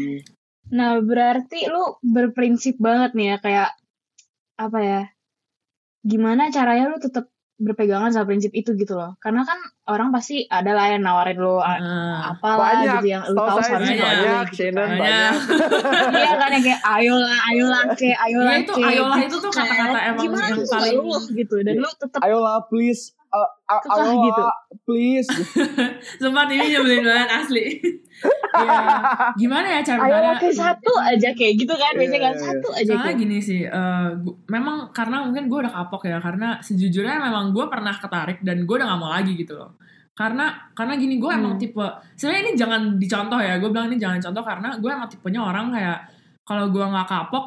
Nah, 0.69 0.99
berarti 0.99 1.65
lu 1.65 1.83
berprinsip 2.01 2.75
banget 2.77 3.11
nih 3.13 3.27
ya 3.27 3.37
kayak 3.37 3.69
apa 4.55 4.79
ya? 4.79 5.01
Gimana 6.01 6.47
caranya 6.49 6.87
lu 6.87 6.97
tetap 6.97 7.27
berpegangan 7.57 8.13
sama 8.13 8.30
prinsip 8.30 8.53
itu 8.53 8.71
gitu 8.73 8.94
loh. 8.94 9.18
Karena 9.18 9.42
kan 9.42 9.57
orang 9.87 10.13
pasti 10.13 10.45
ada 10.45 10.71
lah 10.71 10.94
yang 10.94 11.01
nawarin 11.01 11.35
lu 11.35 11.57
Nah, 11.57 12.30
apalah 12.31 12.85
Banyak. 12.85 12.94
gitu 12.95 13.07
yang 13.09 13.23
lu 13.25 13.33
tahu 13.35 13.59
seharusnya 13.59 13.97
banyak, 13.97 14.44
gitu 14.45 14.57
Shannon, 14.61 14.85
kan. 14.85 14.99
banyak. 15.01 15.33
Iya 16.18 16.31
kan 16.35 16.49
yang 16.51 16.63
kayak 16.63 16.81
ayolah, 16.85 17.37
ayolah 17.49 17.81
ke, 17.92 18.09
ayolah 18.13 18.53
Ya, 18.53 18.61
itu 18.61 18.73
ke. 18.73 18.81
ayolah 18.85 19.18
gitu 19.18 19.25
itu 19.25 19.37
tuh 19.42 19.51
kan. 19.51 19.65
kata-kata 19.65 19.99
emang 20.06 20.23
Gimana 20.23 20.45
yang 20.47 20.59
paling- 20.69 20.97
lu 21.01 21.18
gitu 21.33 21.56
dan 21.65 21.75
lu 21.75 21.89
tetap 21.92 22.19
Ayolah 22.21 22.57
please. 22.69 23.17
Uh, 23.27 23.43
uh, 23.67 23.79
ayolah 23.85 24.15
gitu. 24.21 24.43
please. 24.83 25.27
Sumpah 26.19 26.47
ini 26.47 26.71
nyebelin 26.71 27.03
banget 27.03 27.29
asli. 27.35 27.65
ya, 28.57 28.79
gimana 29.35 29.67
ya 29.69 29.81
cara 29.83 30.01
cara 30.01 30.31
ke 30.33 30.49
satu 30.49 30.95
aja 30.97 31.29
kayak 31.31 31.53
gitu 31.55 31.69
kan 31.71 31.93
biasanya 31.93 32.21
kan 32.23 32.33
Iya, 32.33 32.39
iya. 32.39 32.47
satu 32.49 32.67
aja 32.71 32.87
Soalnya 32.89 33.05
kayak. 33.05 33.19
gini 33.19 33.37
sih, 33.37 33.61
eh, 33.61 34.09
gu- 34.17 34.37
memang 34.47 34.89
karena 34.89 35.21
mungkin 35.21 35.45
gue 35.45 35.59
udah 35.59 35.73
kapok 35.75 36.03
ya, 36.05 36.17
karena 36.17 36.57
sejujurnya 36.57 37.19
memang 37.19 37.51
gue 37.51 37.65
pernah 37.67 37.93
ketarik 37.93 38.39
dan 38.41 38.63
gue 38.63 38.75
udah 38.75 38.87
gak 38.87 38.99
mau 38.99 39.11
lagi 39.11 39.35
gitu 39.35 39.53
loh. 39.53 39.75
Karena 40.11 40.49
karena 40.71 40.95
gini 40.95 41.19
gue 41.19 41.29
emang 41.29 41.53
Hmm. 41.53 41.61
tipe, 41.61 41.85
sebenarnya 42.15 42.41
ini 42.41 42.53
jangan 42.55 42.81
dicontoh 42.95 43.37
ya, 43.37 43.53
gue 43.57 43.69
bilang 43.69 43.85
ini 43.85 43.97
jangan 43.97 44.17
contoh 44.19 44.41
karena 44.41 44.69
gue 44.73 44.89
emang 44.89 45.05
tipenya 45.05 45.41
orang 45.43 45.69
kayak 45.69 45.99
kalau 46.41 46.71
gue 46.71 46.81
nggak 46.81 47.05
kapok 47.05 47.45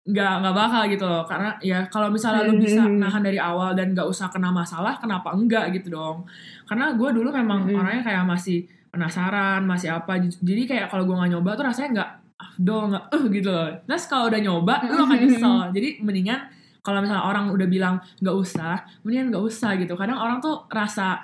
nggak 0.00 0.32
nggak 0.40 0.54
bakal 0.56 0.82
gitu 0.88 1.04
loh. 1.04 1.22
Karena 1.24 1.50
ya 1.60 1.84
kalau 1.86 2.08
misalnya 2.08 2.48
lu 2.48 2.56
bisa 2.56 2.82
Hmm. 2.82 2.98
nahan 2.98 3.20
dari 3.20 3.36
awal 3.36 3.76
dan 3.76 3.92
nggak 3.92 4.08
usah 4.08 4.32
kena 4.32 4.48
masalah 4.48 4.96
kenapa 4.96 5.32
enggak 5.36 5.70
gitu 5.76 5.92
dong? 5.92 6.24
Karena 6.64 6.96
gue 6.96 7.08
dulu 7.12 7.28
memang 7.30 7.68
Hmm. 7.68 7.76
orangnya 7.76 8.02
kayak 8.02 8.24
masih 8.24 8.64
penasaran 8.90 9.62
masih 9.62 9.86
apa 9.86 10.18
jadi 10.18 10.62
kayak 10.66 10.86
kalau 10.90 11.06
gue 11.06 11.14
nggak 11.14 11.30
nyoba 11.30 11.54
tuh 11.54 11.62
rasanya 11.62 11.88
nggak 11.94 12.10
afdol 12.40 12.82
nggak 12.90 13.04
eh 13.12 13.22
gitu 13.30 13.50
loh. 13.52 13.68
Terus 13.86 14.04
kalau 14.06 14.24
udah 14.26 14.40
nyoba 14.40 14.74
lu 14.88 15.00
akan 15.00 15.18
nyesel. 15.20 15.56
Jadi 15.70 15.88
mendingan 16.00 16.40
kalau 16.80 16.98
misalnya 16.98 17.22
orang 17.22 17.52
udah 17.52 17.68
bilang 17.68 17.94
nggak 18.18 18.34
usah 18.34 18.82
mendingan 19.04 19.30
nggak 19.30 19.44
usah 19.44 19.76
gitu. 19.76 19.94
Kadang 19.94 20.16
orang 20.16 20.40
tuh 20.40 20.64
rasa 20.66 21.22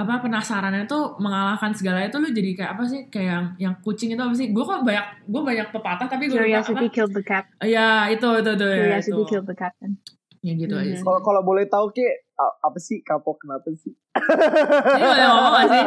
apa 0.00 0.18
penasarannya 0.18 0.84
tuh 0.84 1.16
mengalahkan 1.16 1.70
segalanya 1.70 2.08
tuh 2.08 2.18
lu 2.18 2.28
jadi 2.28 2.50
kayak 2.54 2.70
apa 2.72 2.82
sih 2.84 3.00
kayak 3.06 3.26
yang 3.26 3.44
yang 3.60 3.74
kucing 3.78 4.08
itu 4.08 4.18
apa 4.18 4.32
sih 4.32 4.48
gue 4.48 4.62
kok 4.62 4.80
banyak 4.80 5.06
gue 5.24 5.42
banyak 5.42 5.66
pepatah 5.68 6.06
tapi 6.06 6.26
gue 6.26 6.36
Curiosity 6.36 6.72
apa 6.80 6.90
killed 6.90 7.12
the 7.12 7.22
cat. 7.22 7.44
ya 7.60 7.88
itu 8.06 8.24
itu 8.34 8.50
itu 8.50 8.66
ya, 8.66 8.76
Curiosity 8.80 9.12
itu 9.12 9.22
killed 9.26 9.44
the 9.44 9.54
cat 9.54 9.72
kan. 9.76 9.92
ya 10.40 10.52
gitu 10.54 10.72
aja 10.72 10.86
Mhm. 10.86 10.96
sih. 10.96 11.04
Kalau 11.04 11.20
kalau 11.20 11.42
boleh 11.42 11.64
tahu 11.66 11.90
ki 11.90 12.00
apa 12.38 12.78
sih 12.78 12.98
kapok 13.00 13.36
kenapa 13.38 13.68
sih? 13.74 13.92
Ini 13.92 15.04
boleh 15.04 15.26
ngomong 15.26 15.52
gak 15.52 15.66
sih? 15.68 15.82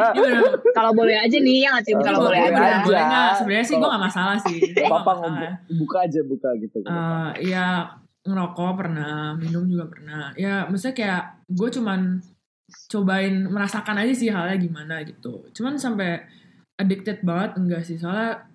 Kalau 0.70 0.92
boleh 0.92 1.16
aja 1.18 1.36
nih 1.36 1.56
yang 1.60 1.74
Eh, 1.76 1.82
kalau 1.98 2.20
boleh 2.22 2.38
boleh 2.40 2.54
aja. 2.54 2.62
aja. 2.72 2.86
Boleh 2.86 3.02
nggak? 3.04 3.30
Sebenarnya 3.34 3.64
sih 3.64 3.74
gue 3.74 3.80
Kalau- 3.80 3.92
gak 3.92 4.04
masalah 4.04 4.36
sih. 4.40 4.58
Nggak 4.76 5.02
ngomong. 5.02 5.54
Buka 5.74 5.96
aja 6.00 6.20
buka 6.22 6.48
gitu. 6.56 6.78
Eh, 6.80 7.30
ya 7.44 7.66
ngerokok 8.22 8.70
pernah, 8.78 9.34
minum 9.34 9.66
juga 9.66 9.84
pernah. 9.86 10.30
Ya 10.34 10.64
maksudnya 10.64 10.94
kayak 10.94 11.22
gue 11.46 11.68
cuman 11.72 12.00
cobain 12.90 13.46
merasakan 13.50 14.00
aja 14.02 14.12
sih 14.14 14.28
halnya 14.30 14.56
gimana 14.58 15.02
gitu. 15.06 15.46
Cuman 15.54 15.76
sampai 15.78 16.22
addicted 16.78 17.22
banget 17.22 17.54
enggak 17.58 17.82
sih 17.86 17.94
soalnya 17.94 18.50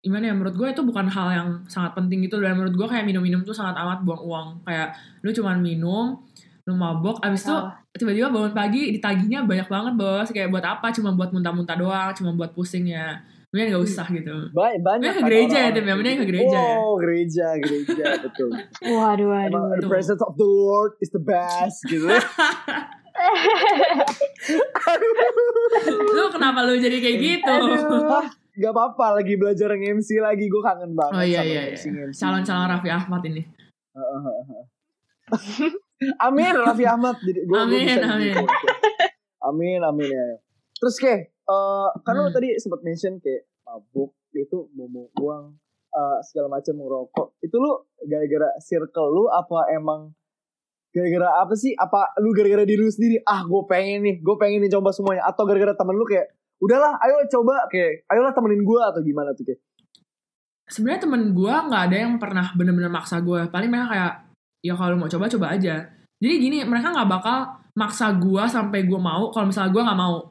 gimana 0.00 0.32
ya 0.32 0.34
menurut 0.36 0.56
gue 0.56 0.68
itu 0.72 0.80
bukan 0.80 1.12
hal 1.12 1.28
yang 1.28 1.48
sangat 1.68 1.92
penting 1.92 2.24
gitu 2.24 2.40
dan 2.40 2.56
menurut 2.56 2.72
gue 2.72 2.88
kayak 2.88 3.04
minum-minum 3.04 3.44
tuh 3.44 3.52
sangat 3.52 3.76
amat 3.84 4.00
buang 4.00 4.22
uang 4.24 4.48
kayak 4.64 4.96
lu 5.20 5.28
cuman 5.28 5.60
minum 5.60 6.16
lu 6.64 6.72
mabok 6.72 7.20
abis 7.20 7.44
itu 7.44 7.56
tiba-tiba 8.00 8.32
bangun 8.32 8.56
pagi 8.56 8.96
ditagihnya 8.96 9.44
banyak 9.44 9.68
banget 9.68 9.92
bos 10.00 10.28
kayak 10.32 10.48
buat 10.48 10.64
apa 10.64 10.88
cuma 10.96 11.12
buat 11.12 11.36
muntah-muntah 11.36 11.76
doang 11.76 12.10
cuma 12.16 12.32
buut 12.32 12.48
pusing 12.56 12.88
ya 12.88 13.20
mending 13.52 13.74
gak 13.76 13.82
usah 13.82 14.06
gitu 14.08 14.36
Banyak, 14.54 14.78
banyak 14.80 15.10
ke 15.10 15.20
kan 15.20 15.26
gereja 15.26 15.58
ya, 15.58 15.70
Tim, 15.74 15.82
ya? 15.90 15.94
Mending 15.98 16.16
ke 16.16 16.22
gitu. 16.22 16.30
gereja 16.30 16.58
ya. 16.62 16.76
Oh, 16.78 16.94
gereja, 17.02 17.46
gereja, 17.58 18.04
betul. 18.22 18.50
Waduh, 18.94 19.26
Emang 19.42 19.74
waduh. 19.74 19.82
the 19.82 19.90
presence 19.90 20.22
of 20.22 20.38
the 20.38 20.46
Lord 20.46 20.94
is 21.02 21.10
the 21.10 21.18
best 21.18 21.82
gitu. 21.90 22.06
lu 26.10 26.24
kenapa 26.30 26.64
lu 26.64 26.74
jadi 26.76 26.96
kayak 26.98 27.18
gitu 27.18 27.54
Gak 28.60 28.76
apa-apa, 28.76 29.22
lagi 29.22 29.40
belajar 29.40 29.72
nge-MC 29.72 30.20
lagi, 30.20 30.44
gue 30.44 30.60
kangen 30.60 30.92
banget 30.92 31.16
oh 31.16 31.24
iya 31.24 31.40
sama 31.40 31.48
iya, 31.48 31.60
MC, 31.72 31.84
iya. 31.86 32.02
MC. 32.12 32.18
calon-calon 32.18 32.68
Raffi 32.68 32.90
Ahmad 32.90 33.22
ini 33.24 33.42
Amin 36.26 36.52
Raffi 36.58 36.84
Ahmad 36.84 37.16
jadi 37.24 37.40
gua, 37.46 37.64
gua 37.64 37.64
Amin, 37.64 37.86
bisa 37.86 38.04
amin. 38.04 38.34
gitu. 38.36 38.44
amin 39.40 39.80
amin 39.80 40.08
ya 40.12 40.26
terus 40.76 40.96
ke 40.98 41.08
eh, 41.30 41.88
kan 42.04 42.12
lu 42.14 42.28
Hmm. 42.28 42.34
tadi 42.34 42.52
sempat 42.56 42.84
mention 42.84 43.16
kayak 43.16 43.48
mabuk 43.64 44.12
itu 44.32 44.68
mau 44.76 45.08
uang 45.16 45.56
eh, 45.90 46.18
segala 46.26 46.60
macam 46.60 46.74
ngerokok 46.76 47.40
itu 47.40 47.56
lu 47.56 47.72
gara-gara 48.04 48.50
circle 48.60 49.08
lu 49.08 49.24
apa 49.26 49.72
emang 49.72 50.12
gara-gara 50.90 51.28
apa 51.42 51.54
sih? 51.54 51.72
Apa 51.74 52.14
lu 52.18 52.34
gara-gara 52.34 52.66
diri 52.66 52.82
lu 52.82 52.90
sendiri? 52.90 53.22
Ah 53.24 53.46
gue 53.46 53.62
pengen 53.66 54.02
nih 54.02 54.14
gue 54.22 54.36
pengen 54.38 54.62
nih 54.66 54.70
coba 54.74 54.90
semuanya. 54.90 55.22
Atau 55.26 55.46
gara-gara 55.46 55.74
temen 55.74 55.94
lu 55.94 56.04
kayak 56.06 56.26
udahlah 56.58 56.98
ayo 57.02 57.22
coba. 57.30 57.66
Kayak 57.70 58.04
ayolah 58.10 58.32
temenin 58.34 58.62
gue 58.62 58.80
atau 58.82 59.00
gimana 59.00 59.30
tuh 59.34 59.44
kayak? 59.46 59.60
Sebenarnya 60.70 61.00
temen 61.02 61.22
gue 61.34 61.50
nggak 61.50 61.82
ada 61.90 61.96
yang 61.98 62.12
pernah 62.22 62.46
bener-bener 62.54 62.90
maksa 62.90 63.18
gue 63.18 63.50
paling 63.50 63.70
mereka 63.70 63.86
kayak 63.90 64.12
ya 64.62 64.74
kalau 64.78 64.94
mau 64.94 65.10
coba 65.10 65.26
coba 65.26 65.46
aja. 65.58 65.82
Jadi 66.20 66.34
gini 66.38 66.58
mereka 66.62 66.94
nggak 66.94 67.08
bakal 67.10 67.38
maksa 67.74 68.14
gue 68.14 68.42
sampai 68.46 68.86
gue 68.86 69.00
mau 69.00 69.34
kalau 69.34 69.50
misalnya 69.50 69.70
gue 69.74 69.82
nggak 69.82 69.98
mau. 69.98 70.30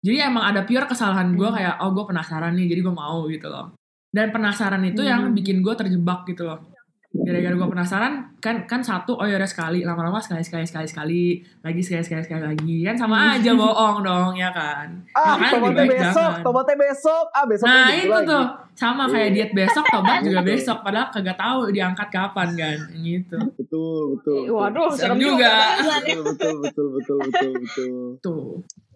Jadi 0.00 0.16
emang 0.16 0.44
ada 0.46 0.62
pure 0.64 0.86
kesalahan 0.86 1.34
gue 1.34 1.44
Hmm. 1.44 1.56
kayak 1.58 1.74
oh 1.82 1.90
gue 1.92 2.04
penasaran 2.06 2.54
nih 2.54 2.66
jadi 2.70 2.80
gue 2.86 2.94
mau 2.94 3.26
gitu 3.26 3.50
loh. 3.50 3.74
Dan 4.10 4.30
penasaran 4.34 4.82
itu 4.86 5.02
yang 5.02 5.30
Hmm. 5.30 5.34
bikin 5.34 5.62
gue 5.62 5.74
terjebak 5.74 6.26
gitu 6.26 6.42
loh 6.46 6.70
gara-gara 7.12 7.50
gue 7.52 7.68
penasaran 7.68 8.12
kan 8.38 8.62
kan 8.64 8.78
satu 8.80 9.12
oh 9.12 9.26
yaudah 9.26 9.44
sekali 9.44 9.82
lama-lama 9.82 10.16
sekali 10.16 10.40
sekali 10.40 10.62
sekali 10.62 10.86
sekali 10.86 11.22
lagi 11.60 11.82
sekali 11.82 12.02
sekali 12.02 12.22
sekali 12.22 12.42
lagi 12.44 12.76
kan 12.82 12.94
sama 12.94 13.16
aja 13.34 13.50
bohong 13.52 13.98
dong 14.00 14.32
ya 14.32 14.50
kan 14.50 14.94
ah 15.12 15.34
Makanya 15.34 15.74
baik 15.76 15.90
besok 15.90 16.14
jangan. 16.30 16.42
tobatnya 16.42 16.76
besok 16.78 17.24
ah 17.28 17.44
besok 17.44 17.66
Nah 17.66 17.86
itu 17.92 18.06
lagi. 18.08 18.30
tuh 18.30 18.44
sama 18.72 19.04
kayak 19.04 19.26
Iya. 19.26 19.34
diet 19.34 19.52
besok 19.52 19.84
tobat 19.84 20.18
juga 20.26 20.40
besok 20.40 20.78
padahal 20.80 21.08
kagak 21.10 21.34
tahu 21.36 21.58
diangkat 21.68 22.08
kapan 22.08 22.48
kan 22.54 22.78
gitu 22.96 23.38
betul 23.52 24.00
betul 24.14 24.38
betul. 24.40 24.54
Waduh, 24.54 24.90
Serem 24.92 25.18
juga. 25.18 25.50
juga. 25.76 25.96
betul 25.98 26.22
betul 26.24 26.54
betul 26.62 26.86
betul 26.92 27.18
betul 27.18 27.50
betul 27.58 27.94
tuh 28.20 28.44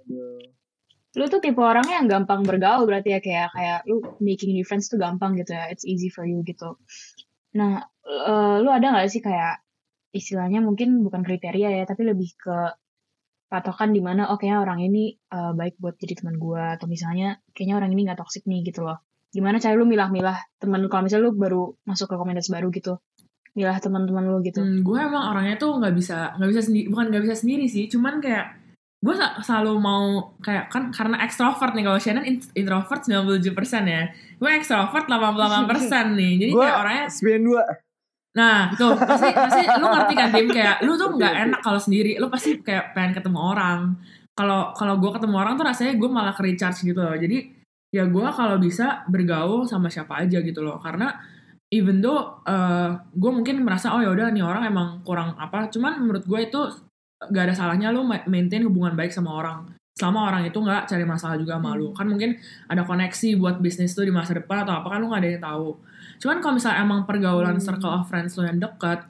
Aduh. 0.01 0.39
Lu 1.15 1.25
tuh 1.27 1.39
tipe 1.39 1.59
orangnya 1.61 1.99
yang 1.99 2.09
gampang 2.09 2.43
bergaul 2.43 2.85
berarti 2.85 3.11
ya 3.11 3.21
kayak 3.21 3.51
kayak 3.51 3.79
lu 3.85 4.03
making 4.19 4.51
new 4.51 4.63
friends 4.63 4.87
tuh 4.87 4.99
gampang 4.99 5.35
gitu 5.35 5.51
ya. 5.51 5.67
It's 5.69 5.83
easy 5.83 6.07
for 6.09 6.23
you 6.23 6.43
gitu. 6.43 6.75
Nah, 7.55 7.87
eh, 8.05 8.57
lu 8.63 8.69
ada 8.69 8.87
nggak 8.95 9.09
sih 9.11 9.21
kayak 9.21 9.61
istilahnya 10.15 10.63
mungkin 10.63 11.03
bukan 11.03 11.27
kriteria 11.27 11.83
ya, 11.83 11.85
tapi 11.85 12.07
lebih 12.07 12.31
ke 12.39 12.57
patokan 13.51 13.95
di 13.95 14.01
mana 14.03 14.31
oh 14.33 14.37
kayaknya 14.41 14.61
orang 14.63 14.81
ini 14.83 15.15
eh, 15.15 15.53
baik 15.53 15.79
buat 15.79 15.95
jadi 15.99 16.21
teman 16.23 16.37
gua 16.39 16.75
atau 16.79 16.87
misalnya 16.91 17.39
kayaknya 17.55 17.77
orang 17.79 17.91
ini 17.95 18.01
nggak 18.09 18.21
toxic 18.21 18.45
nih 18.47 18.63
gitu 18.67 18.85
loh. 18.87 19.03
Gimana 19.35 19.59
cara 19.59 19.75
lu 19.75 19.87
milah-milah 19.87 20.39
teman 20.63 20.87
kalau 20.87 21.03
misalnya 21.07 21.27
lu 21.27 21.33
baru 21.35 21.63
masuk 21.87 22.07
ke 22.07 22.17
komunitas 22.19 22.49
baru 22.51 22.71
gitu. 22.71 23.03
Milah 23.55 23.79
teman-teman 23.79 24.27
lu 24.27 24.43
gitu. 24.43 24.59
hmm, 24.59 24.83
gue 24.83 24.99
emang 24.99 25.31
orangnya 25.31 25.55
tuh 25.55 25.79
nggak 25.79 25.95
bisa 25.95 26.35
nggak 26.35 26.51
bisa 26.51 26.63
sendiri 26.67 26.87
bukan 26.91 27.07
nggak 27.07 27.23
bisa 27.23 27.37
sendiri 27.39 27.65
sih 27.71 27.87
cuman 27.87 28.19
kayak 28.19 28.51
gue 28.99 29.15
selalu 29.47 29.73
mau 29.79 30.35
kayak 30.43 30.73
kan 30.75 30.91
karena 30.91 31.23
ekstrovert 31.23 31.71
nih 31.77 31.85
kalau 31.87 32.01
Shannon 32.03 32.27
in- 32.27 32.51
introvert 32.59 33.07
97% 33.07 33.47
ya 33.87 34.11
gue 34.41 34.51
ekstrovert 34.59 35.07
88% 35.07 36.19
nih 36.19 36.33
jadi 36.41 36.51
Gua- 36.51 36.65
kayak 36.67 36.79
orangnya 36.83 37.05
92 37.13 37.94
Nah, 38.35 38.71
tuh 38.81 38.99
pasti 38.99 39.31
pasti 39.31 39.63
lu 39.79 39.87
ngerti 39.87 40.15
kan 40.19 40.29
tim 40.35 40.47
kayak 40.51 40.77
lu 40.83 40.99
tuh 40.99 41.15
nggak 41.15 41.35
enak 41.49 41.61
kalau 41.63 41.81
sendiri, 41.81 42.19
lu 42.19 42.27
pasti 42.27 42.59
kayak 42.61 42.93
pengen 42.93 43.15
ketemu 43.15 43.39
orang. 43.39 43.81
Kalau 44.35 44.75
kalau 44.75 44.99
gue 44.99 45.11
ketemu 45.15 45.37
orang 45.39 45.55
tuh 45.55 45.67
rasanya 45.67 45.95
gue 45.95 46.11
malah 46.11 46.35
ke 46.35 46.43
recharge 46.43 46.83
gitu 46.83 46.99
loh. 46.99 47.15
Jadi 47.15 47.63
ya 47.95 48.11
gue 48.11 48.27
kalau 48.35 48.59
bisa 48.59 49.07
bergaul 49.07 49.71
sama 49.71 49.87
siapa 49.87 50.27
aja 50.27 50.43
gitu 50.43 50.61
loh. 50.67 50.83
Karena 50.83 51.15
even 51.71 52.03
though 52.03 52.43
uh, 52.43 52.99
gue 53.15 53.31
mungkin 53.31 53.63
merasa 53.63 53.95
oh 53.95 54.03
ya 54.03 54.11
udah 54.11 54.35
nih 54.35 54.43
orang 54.43 54.67
emang 54.67 54.89
kurang 55.07 55.39
apa, 55.39 55.71
cuman 55.71 56.03
menurut 56.03 56.27
gue 56.27 56.41
itu 56.43 56.61
gak 57.31 57.45
ada 57.51 57.55
salahnya 57.57 57.89
lu 57.95 58.05
ma- 58.05 58.27
maintain 58.27 58.67
hubungan 58.67 58.99
baik 58.99 59.15
sama 59.15 59.31
orang. 59.39 59.71
Selama 59.95 60.27
orang 60.27 60.43
itu 60.51 60.59
nggak 60.59 60.91
cari 60.91 61.07
masalah 61.07 61.39
juga 61.39 61.55
sama 61.55 61.79
lu. 61.79 61.95
Kan 61.95 62.11
mungkin 62.11 62.35
ada 62.67 62.83
koneksi 62.83 63.39
buat 63.39 63.63
bisnis 63.63 63.95
tuh 63.95 64.03
di 64.03 64.11
masa 64.11 64.35
depan 64.35 64.67
atau 64.67 64.83
apa 64.83 64.91
kan 64.91 64.99
lu 64.99 65.07
nggak 65.07 65.23
ada 65.23 65.31
yang 65.31 65.45
tahu. 65.47 65.69
Cuman 66.17 66.39
kalau 66.39 66.55
misalnya 66.55 66.81
emang 66.81 67.01
pergaulan 67.03 67.55
Hmm. 67.55 67.65
circle 67.65 67.93
of 67.93 68.05
friends 68.05 68.35
lo 68.35 68.45
yang 68.45 68.59
dekat, 68.59 69.07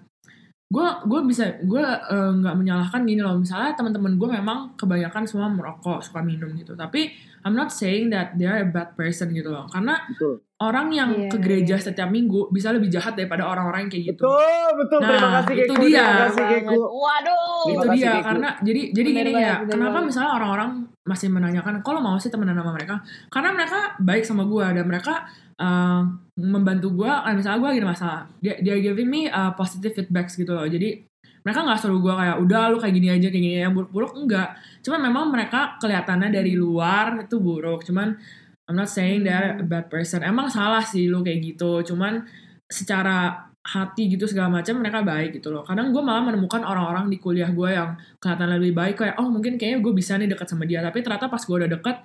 gue 0.66 0.88
gue 1.04 1.20
bisa 1.25 1.44
gue 1.61 1.84
nggak 2.11 2.54
menyalahkan 2.54 3.00
gini 3.02 3.20
loh. 3.20 3.37
Misalnya 3.37 3.73
teman-teman 3.73 4.14
gue 4.14 4.28
memang 4.32 4.58
kebanyakan 4.75 5.23
semua 5.23 5.46
merokok, 5.46 6.00
suka 6.00 6.20
minum 6.20 6.50
gitu. 6.52 6.75
Tapi 6.75 7.12
I'm 7.40 7.52
not 7.52 7.68
saying 7.68 8.08
that 8.08 8.34
they 8.34 8.44
are 8.44 8.58
a 8.58 8.66
bad 8.66 8.92
person 8.92 9.30
gitu 9.30 9.49
loh. 9.49 9.66
Karena 9.66 10.00
betul 10.08 10.40
orang 10.56 10.88
yang 10.88 11.11
Iya, 11.12 11.28
ke 11.28 11.37
gereja 11.38 11.75
setiap 11.76 12.08
minggu 12.08 12.49
bisa 12.49 12.73
lebih 12.73 12.88
jahat 12.88 13.12
daripada 13.12 13.44
orang-orang 13.44 13.84
yang 13.84 13.92
kayak 13.92 14.04
gitu. 14.08 14.23
betul 14.25 14.68
betul 14.78 14.99
Nah, 14.99 15.08
terima 15.11 15.28
kasih 15.37 15.54
itu 15.54 15.64
Keku 15.68 15.84
dia. 15.84 16.00
terima 16.00 16.25
kasih 16.25 16.44
Keku. 16.49 16.75
Waduh. 16.80 17.44
Terima 17.61 17.82
itu 17.84 17.88
dia 17.92 18.11
Keku. 18.11 18.25
karena 18.25 18.49
jadi 18.58 18.82
jadi 18.88 19.04
Bener 19.04 19.20
gini 19.20 19.30
banget, 19.30 19.44
ya 19.44 19.54
bener 19.58 19.70
kenapa 19.70 19.92
banget. 19.92 20.06
misalnya 20.08 20.30
orang-orang 20.32 20.70
masih 21.04 21.28
menanyakan 21.28 21.75
kalau 21.82 22.00
mau 22.00 22.16
sih 22.16 22.32
temenan 22.32 22.56
sama 22.56 22.73
mereka 22.73 22.96
karena 23.28 23.50
mereka 23.52 23.78
baik 24.00 24.25
sama 24.25 24.42
gue 24.42 24.66
dan 24.73 24.84
mereka 24.84 25.28
uh, 25.58 26.02
membantu 26.34 27.04
gue 27.04 27.11
kan 27.11 27.34
misalnya 27.34 27.58
gue 27.62 27.68
lagi 27.70 27.80
ada 27.80 27.90
masalah 27.90 28.20
dia 28.42 28.54
dia 28.58 28.75
giving 28.82 29.11
me 29.11 29.20
uh, 29.30 29.54
positive 29.54 29.94
feedbacks 29.94 30.34
gitu 30.34 30.54
loh. 30.54 30.66
Jadi 30.66 31.04
mereka 31.44 31.61
nggak 31.61 31.78
suruh 31.78 32.00
gue 32.00 32.14
kayak 32.16 32.37
udah 32.40 32.62
lu 32.73 32.80
kayak 32.80 32.94
gini 32.96 33.08
aja 33.12 33.28
kayak 33.28 33.44
gini 33.44 33.61
yang 33.61 33.76
buruk-buruk 33.76 34.16
enggak. 34.16 34.56
Cuman 34.80 35.00
memang 35.12 35.25
mereka 35.28 35.76
kelihatannya 35.76 36.32
dari 36.32 36.56
luar 36.56 37.20
itu 37.20 37.37
buruk. 37.37 37.84
Cuman 37.84 38.16
I'm 38.64 38.80
not 38.80 38.88
saying 38.88 39.28
they're 39.28 39.61
a 39.61 39.66
bad 39.66 39.92
person. 39.92 40.25
Emang 40.25 40.49
salah 40.49 40.80
sih 40.80 41.04
lu 41.04 41.20
kayak 41.20 41.44
gitu. 41.44 41.84
Cuman 41.84 42.25
secara 42.64 43.44
hati 43.64 44.12
gitu 44.12 44.28
segala 44.28 44.61
macam 44.61 44.80
mereka 44.80 45.04
baik 45.04 45.40
gitu 45.40 45.52
loh. 45.52 45.64
Kadang 45.68 45.92
gue 45.92 46.00
malah 46.00 46.25
menemukan 46.25 46.64
orang-orang 46.64 47.12
di 47.12 47.20
kuliah 47.20 47.49
gue 47.52 47.70
yang 47.73 47.96
kelihatan 48.20 48.49
lebih 48.61 48.73
baik 48.73 48.96
kayak 49.00 49.16
oh 49.20 49.28
mungkin 49.28 49.61
kayaknya 49.61 49.84
gue 49.84 49.92
bisa 49.92 50.16
nih 50.16 50.28
dekat 50.32 50.49
sama 50.49 50.64
dia. 50.64 50.80
Tapi 50.80 51.04
ternyata 51.04 51.28
pas 51.28 51.44
gue 51.44 51.56
udah 51.61 51.70
deket 51.76 51.96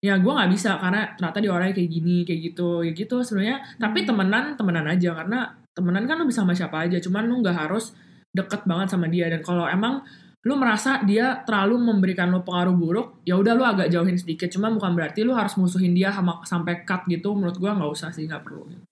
ya 0.00 0.16
gue 0.16 0.32
nggak 0.32 0.50
bisa 0.50 0.80
karena 0.80 1.12
ternyata 1.12 1.38
dia 1.44 1.52
orangnya 1.52 1.74
kayak 1.76 1.90
gini 1.92 2.16
kayak 2.24 2.40
gitu 2.52 2.68
ya 2.84 2.92
gitu 2.96 3.16
sebenarnya. 3.20 3.56
Tapi 3.76 3.98
temenan 4.08 4.44
temenan 4.56 4.86
aja 4.88 5.10
karena 5.12 5.38
temenan 5.76 6.04
kan 6.08 6.16
lu 6.20 6.24
bisa 6.26 6.42
sama 6.42 6.56
siapa 6.56 6.88
aja 6.88 6.96
cuman 6.98 7.28
lu 7.28 7.44
nggak 7.44 7.56
harus 7.68 7.92
deket 8.32 8.64
banget 8.64 8.88
sama 8.96 9.06
dia. 9.12 9.28
Dan 9.28 9.44
kalau 9.44 9.68
emang 9.68 10.00
lu 10.40 10.56
merasa 10.56 11.04
dia 11.04 11.44
terlalu 11.44 11.76
memberikan 11.76 12.32
lu 12.32 12.40
pengaruh 12.40 12.72
buruk 12.72 13.20
ya 13.28 13.36
udah 13.36 13.52
lu 13.52 13.64
agak 13.64 13.92
jauhin 13.92 14.16
sedikit. 14.16 14.48
Cuman 14.48 14.76
bukan 14.80 14.96
berarti 14.96 15.20
lu 15.20 15.36
harus 15.36 15.54
musuhin 15.60 15.92
dia 15.92 16.08
sama 16.10 16.40
sampai 16.48 16.82
cut 16.88 17.04
gitu 17.06 17.36
menurut 17.36 17.60
gue 17.60 17.70
nggak 17.70 17.90
usah 17.92 18.08
sih 18.08 18.24
nggak 18.24 18.42
perlu 18.44 18.89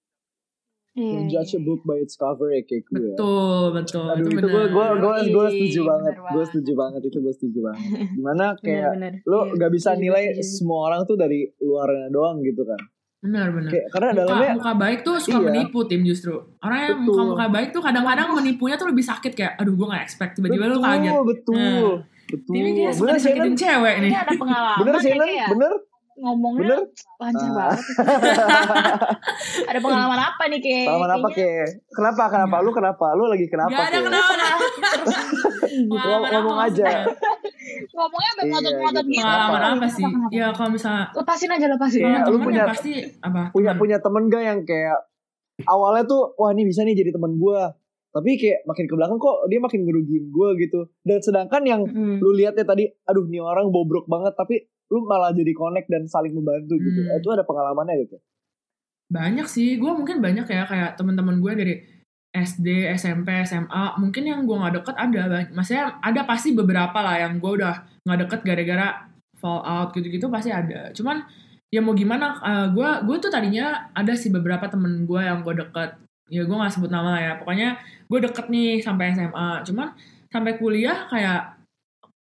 Iya, 0.99 1.13
Don't 1.15 1.29
judge 1.29 1.47
a 1.49 1.55
iya. 1.55 1.61
book 1.63 1.81
by 1.85 1.97
its 1.97 2.15
cover 2.15 2.49
ya 2.49 2.61
Keku 2.61 2.93
ya 2.93 3.15
betul 3.15 3.63
betul 3.73 4.05
Aduh 4.05 4.19
itu 4.21 4.31
benar. 4.35 4.51
gue 4.51 4.65
gue 4.69 4.87
gue 4.99 5.15
gue 5.31 5.47
setuju 5.49 5.81
bener 5.81 5.89
banget 5.89 6.15
gue 6.29 6.45
setuju 6.45 6.73
banget 6.75 7.01
itu 7.05 7.19
gue 7.19 7.33
setuju 7.33 7.59
banget 7.63 7.83
gimana 8.17 8.45
kayak 8.59 8.91
Bener-bener. 8.91 9.13
lo 9.25 9.39
Iya, 9.41 9.55
gak 9.57 9.71
bisa 9.71 9.91
setuju, 9.91 10.03
nilai 10.05 10.23
setuju. 10.33 10.51
semua 10.53 10.79
orang 10.85 11.01
tuh 11.05 11.17
dari 11.17 11.41
luarnya 11.59 12.09
doang 12.09 12.43
gitu 12.43 12.63
kan 12.63 12.81
benar 13.19 13.51
benar 13.51 13.67
kayak 13.69 13.87
karena 13.89 14.09
muka, 14.09 14.19
dalamnya 14.21 14.51
muka 14.55 14.73
baik 14.77 14.99
tuh 15.03 15.17
suka 15.19 15.37
Iya. 15.37 15.47
menipu 15.49 15.79
tim 15.85 16.03
justru 16.03 16.33
orang 16.61 16.79
yang 16.81 16.97
Betul. 16.97 17.07
muka 17.09 17.23
muka 17.29 17.47
baik 17.49 17.69
tuh 17.69 17.81
kadang-kadang 17.81 18.29
menipunya 18.33 18.75
tuh 18.75 18.87
lebih 18.87 19.03
sakit 19.03 19.33
kayak 19.33 19.53
aduh 19.57 19.73
gue 19.73 19.87
gak 19.89 20.03
expect 20.03 20.33
tiba-tiba 20.35 20.65
lu 20.69 20.79
kaget 20.79 21.13
betul 21.13 21.25
betul 21.25 21.59
Nah. 21.59 21.99
betul 22.29 22.53
Timmy 22.53 22.71
kayak 22.77 22.93
suka 22.93 23.03
bener 23.03 23.15
disakitin 23.17 23.55
cewek 23.57 23.95
nih 23.99 24.11
Ini 24.11 24.19
ada 24.21 24.33
pengalaman 24.35 24.79
bener 24.79 24.93
ya, 24.93 25.01
Shannon 25.01 25.27
kayak. 25.27 25.49
bener 25.51 25.73
ngomongnya 26.19 26.63
Bener? 26.65 26.81
lancar 27.17 27.47
Ah. 27.47 27.55
banget. 27.57 27.79
Ada 29.69 29.79
pengalaman 29.79 30.21
apa 30.21 30.43
nih 30.47 30.61
kayak? 30.61 30.85
Pengalaman 30.85 31.13
apa 31.13 31.29
ke? 31.31 31.49
Kenapa? 31.89 32.23
Kenapa? 32.29 32.57
Lu 32.59 32.71
kenapa? 32.71 33.07
Lu 33.13 33.25
lagi 33.27 33.47
kenapa? 33.47 33.71
Gak 33.73 33.87
ada 33.87 33.95
Ke? 33.95 34.05
kenapa 34.05 34.33
Ngomong- 35.89 36.25
ngomong 36.29 36.59
aja. 36.61 36.85
Ngomongnya 37.89 38.31
sampai 38.31 38.45
Iya, 38.45 38.53
ngotot-ngotot 38.53 39.05
gitu. 39.05 39.13
gitu. 39.13 39.23
Pengalaman 39.23 39.63
apa 39.77 39.87
sih? 39.89 40.05
Ya 40.33 40.47
kalau 40.51 40.71
misalnya 40.71 41.05
Lepasin 41.13 41.51
aja 41.51 41.67
lepasin. 41.69 42.01
Iya, 42.01 42.09
sama 42.09 42.19
lu 42.25 42.27
temen 42.33 42.45
punya- 42.45 42.59
ya 42.59 42.67
pasti 42.69 42.93
apa? 43.19 43.41
punya 43.49 43.71
temen. 43.71 43.81
punya 43.81 43.97
temen 44.01 44.23
gak 44.27 44.43
yang 44.45 44.59
kayak 44.65 44.99
awalnya 45.65 46.05
tuh 46.05 46.35
wah 46.35 46.51
ini 46.51 46.63
bisa 46.65 46.83
nih 46.83 46.95
jadi 46.95 47.11
temen 47.11 47.35
gue 47.35 47.61
tapi 48.09 48.31
kayak 48.37 48.65
makin 48.65 48.85
ke 48.85 48.95
belakang 48.95 49.19
kok 49.19 49.37
dia 49.45 49.59
makin 49.59 49.81
ngerugiin 49.83 50.27
gue 50.29 50.49
gitu 50.59 50.81
dan 51.03 51.19
sedangkan 51.19 51.63
yang 51.63 51.83
Mm. 51.85 52.19
lu 52.19 52.31
lihat 52.33 52.55
ya 52.55 52.65
tadi 52.65 52.87
aduh 53.05 53.27
nih 53.27 53.39
orang 53.39 53.69
bobrok 53.69 54.07
banget 54.07 54.33
tapi 54.33 54.65
lu 54.89 55.05
malah 55.05 55.37
jadi 55.37 55.53
connect 55.53 55.89
dan 55.93 56.09
saling 56.09 56.33
membantu 56.33 56.81
gitu. 56.81 57.01
Hmm. 57.05 57.21
itu 57.21 57.29
ada 57.29 57.45
pengalamannya 57.45 58.09
gitu? 58.09 58.17
Banyak 59.09 59.49
sih, 59.49 59.77
gue 59.81 59.93
mungkin 59.93 60.21
banyak 60.21 60.49
ya 60.49 60.65
kayak 60.69 60.97
teman-teman 60.97 61.41
gue 61.41 61.53
dari 61.57 61.75
SD, 62.29 62.93
SMP, 62.93 63.41
SMA, 63.49 63.97
mungkin 63.97 64.29
yang 64.29 64.45
gue 64.45 64.53
nggak 64.53 64.85
deket 64.85 64.97
ada, 65.01 65.49
maksudnya 65.49 65.97
ada 66.05 66.29
pasti 66.29 66.53
beberapa 66.53 67.01
lah 67.01 67.17
yang 67.25 67.41
gue 67.41 67.53
udah 67.57 68.05
nggak 68.05 68.19
deket 68.29 68.41
gara-gara 68.45 68.89
fall 69.41 69.65
out 69.65 69.97
gitu-gitu 69.97 70.29
pasti 70.29 70.53
ada. 70.53 70.93
Cuman 70.93 71.25
ya 71.73 71.81
mau 71.81 71.97
gimana, 71.97 72.37
gue 72.73 72.89
gue 73.09 73.17
tuh 73.17 73.33
tadinya 73.33 73.93
ada 73.97 74.13
sih 74.13 74.29
beberapa 74.29 74.69
temen 74.69 75.09
gue 75.09 75.21
yang 75.25 75.41
gue 75.41 75.57
deket, 75.57 75.97
ya 76.29 76.45
gue 76.45 76.57
nggak 76.57 76.73
sebut 76.77 76.93
nama 76.93 77.17
lah 77.17 77.23
ya, 77.25 77.33
pokoknya 77.41 77.81
gue 78.09 78.19
deket 78.29 78.47
nih 78.53 78.85
sampai 78.85 79.17
SMA, 79.17 79.65
cuman 79.65 79.97
sampai 80.29 80.53
kuliah 80.61 81.09
kayak 81.09 81.58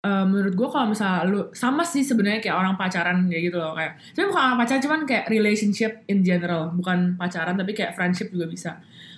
eh, 0.05 0.25
menurut 0.27 0.55
gue 0.55 0.69
kalau 0.71 0.87
misalnya 0.93 1.27
lu 1.27 1.41
sama 1.55 1.83
sih 1.83 2.03
sebenarnya 2.07 2.39
kayak 2.45 2.57
orang 2.59 2.75
pacaran 2.79 3.27
kayak 3.27 3.43
gitu 3.51 3.57
loh 3.59 3.75
kayak 3.75 3.99
tapi 4.15 4.25
bukan 4.31 4.43
orang 4.43 4.59
pacaran 4.59 4.83
cuman 4.85 5.01
kayak 5.09 5.25
relationship 5.31 5.93
in 6.07 6.23
general 6.23 6.71
bukan 6.75 7.19
pacaran 7.19 7.55
tapi 7.59 7.73
kayak 7.75 7.95
friendship 7.99 8.31
juga 8.31 8.47
bisa. 8.47 8.71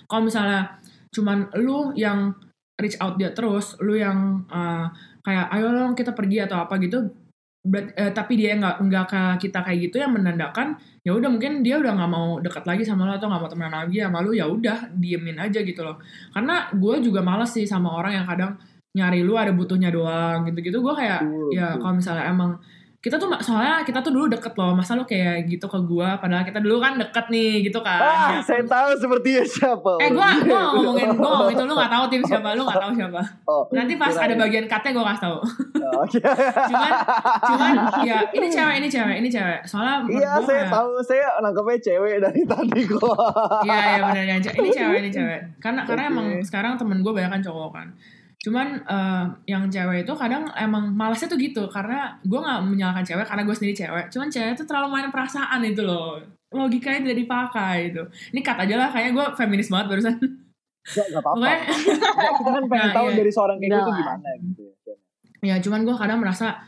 Kalau 0.09 0.27
misalnya 0.27 0.77
cuman 1.11 1.51
lu 1.59 1.91
yang 1.93 2.33
reach 2.79 2.97
out 2.97 3.19
dia 3.19 3.29
terus 3.35 3.77
lu 3.83 3.93
yang 3.93 4.45
eh, 4.49 4.85
kayak 5.21 5.47
ayo 5.53 5.69
dong 5.69 5.93
kita 5.93 6.17
pergi 6.17 6.45
atau 6.49 6.65
apa 6.65 6.81
gitu 6.81 7.05
berat- 7.61 7.93
eh, 7.93 8.09
tapi 8.09 8.33
dia 8.41 8.57
nggak 8.57 8.75
nggak 8.81 9.05
ke 9.05 9.21
kita 9.47 9.61
kayak 9.61 9.79
gitu 9.89 10.01
yang 10.01 10.17
menandakan 10.17 10.81
ya 11.05 11.13
udah 11.13 11.29
mungkin 11.29 11.61
dia 11.61 11.77
udah 11.77 11.93
nggak 11.93 12.11
mau 12.11 12.41
dekat 12.41 12.65
lagi 12.65 12.81
sama 12.81 13.05
lo 13.05 13.13
atau 13.17 13.29
nggak 13.29 13.41
mau 13.41 13.49
temenan 13.49 13.85
lagi 13.85 14.01
sama 14.01 14.17
lu 14.25 14.33
ya 14.33 14.49
udah 14.49 14.89
diemin 14.97 15.37
aja 15.37 15.61
gitu 15.61 15.81
loh. 15.85 16.01
Karena 16.33 16.69
gue 16.73 16.95
juga 17.05 17.21
males 17.21 17.53
sih 17.53 17.65
sama 17.69 17.93
orang 17.93 18.21
yang 18.21 18.25
kadang 18.25 18.57
nyari 18.91 19.23
lu 19.23 19.39
ada 19.39 19.55
butuhnya 19.55 19.87
doang 19.87 20.43
gitu-gitu. 20.43 20.83
Gue 20.83 20.91
kayak 20.91 21.23
Betul, 21.23 21.55
ya 21.55 21.79
kalau 21.79 21.95
misalnya 21.95 22.27
emang 22.27 22.59
kita 23.01 23.17
tuh 23.17 23.33
soalnya 23.41 23.81
kita 23.81 23.97
tuh 23.97 24.13
dulu 24.13 24.29
deket 24.29 24.53
loh. 24.53 24.77
Masa 24.77 24.93
lu 24.93 25.01
kayak 25.09 25.49
gitu 25.49 25.65
ke 25.65 25.79
gue 25.79 26.09
padahal 26.21 26.45
kita 26.45 26.61
dulu 26.61 26.77
kan 26.77 27.01
deket 27.01 27.33
nih 27.33 27.65
gitu 27.65 27.81
kan. 27.81 27.97
Ah 27.97 28.29
Ya. 28.37 28.39
saya 28.45 28.61
tahu 28.61 28.93
sepertinya 28.93 29.41
siapa 29.41 29.91
eh 30.05 30.13
gue 30.13 30.27
gue 30.45 30.53
ngomongin 30.53 31.09
gue 31.09 31.17
ngomongin 31.17 31.55
itu 31.57 31.63
lu 31.65 31.73
gak 31.73 31.89
tahu 31.89 32.03
tim 32.13 32.21
siapa 32.21 32.53
lu 32.53 32.61
gak 32.61 32.77
tahu 32.77 32.91
siapa. 32.93 33.21
Oh, 33.49 33.63
nanti 33.73 33.97
pas 33.97 34.13
ada 34.13 34.37
bagian 34.37 34.69
cutnya 34.69 34.89
gue 34.93 35.03
kasih 35.07 35.21
tahu. 35.25 35.37
Oh, 35.81 36.03
oke 36.05 36.19
cuman 36.69 36.91
cuman 37.41 37.73
ya 38.05 38.17
ini 38.37 38.47
cewek 38.53 38.75
ini 38.77 38.87
cewek 38.91 39.15
ini 39.17 39.29
cewek. 39.33 39.59
Soalnya 39.65 39.95
iya 40.05 40.31
gua 40.37 40.45
saya 40.45 40.63
tahu 40.69 40.89
saya 41.01 41.27
nangkepnya 41.41 41.77
cewek 41.81 42.15
dari 42.21 42.41
tadi 42.45 42.81
kok 42.85 43.01
Iya 43.65 43.77
iya 43.81 43.99
benar 44.05 44.23
ini 44.29 44.69
cewek 44.69 44.97
ini 45.01 45.09
cewek. 45.09 45.39
Karena 45.57 45.81
karena 45.89 46.03
Oke. 46.05 46.11
emang 46.13 46.27
sekarang 46.45 46.77
temen 46.77 47.01
gue 47.01 47.09
banyak 47.09 47.33
kan 47.33 47.41
cowok 47.41 47.71
kan. 47.73 47.87
Cuman 48.41 48.67
eh, 48.81 49.25
yang 49.45 49.69
cewek 49.69 50.03
itu 50.05 50.13
kadang 50.17 50.49
emang 50.57 50.89
malasnya 50.93 51.29
tuh 51.29 51.37
gitu 51.37 51.69
karena 51.69 52.17
gue 52.25 52.39
nggak 52.41 52.59
menyalahkan 52.65 53.05
cewek 53.05 53.25
karena 53.25 53.43
gue 53.45 53.55
sendiri 53.55 53.73
cewek. 53.77 54.05
Cuman 54.09 54.27
cewek 54.33 54.57
itu 54.57 54.63
terlalu 54.65 54.87
main 54.89 55.09
perasaan 55.13 55.61
itu 55.61 55.81
loh. 55.85 56.17
Logikanya 56.51 57.05
tidak 57.05 57.17
dipakai 57.21 57.93
itu. 57.93 58.03
Ini 58.33 58.39
cut 58.41 58.57
aja 58.59 58.75
lah 58.75 58.89
kayaknya 58.89 59.11
gue 59.15 59.25
feminis 59.37 59.69
banget 59.69 59.87
barusan. 59.93 60.15
Gak, 60.81 61.13
gak 61.13 61.21
apa-apa 61.21 61.45
Pokoknya 61.45 62.33
kita 62.41 62.49
kan 62.57 62.63
pengen 62.65 62.89
Nah, 62.89 62.95
tahu 62.97 63.07
iya. 63.13 63.17
dari 63.21 63.31
seorang 63.31 63.57
kayak 63.61 63.69
gitu 63.69 63.91
gimana 64.01 64.29
gitu 64.41 64.61
ya 64.65 64.95
ya 65.41 65.55
cuman 65.57 65.81
gue 65.85 65.95
kadang 65.97 66.19
merasa 66.21 66.61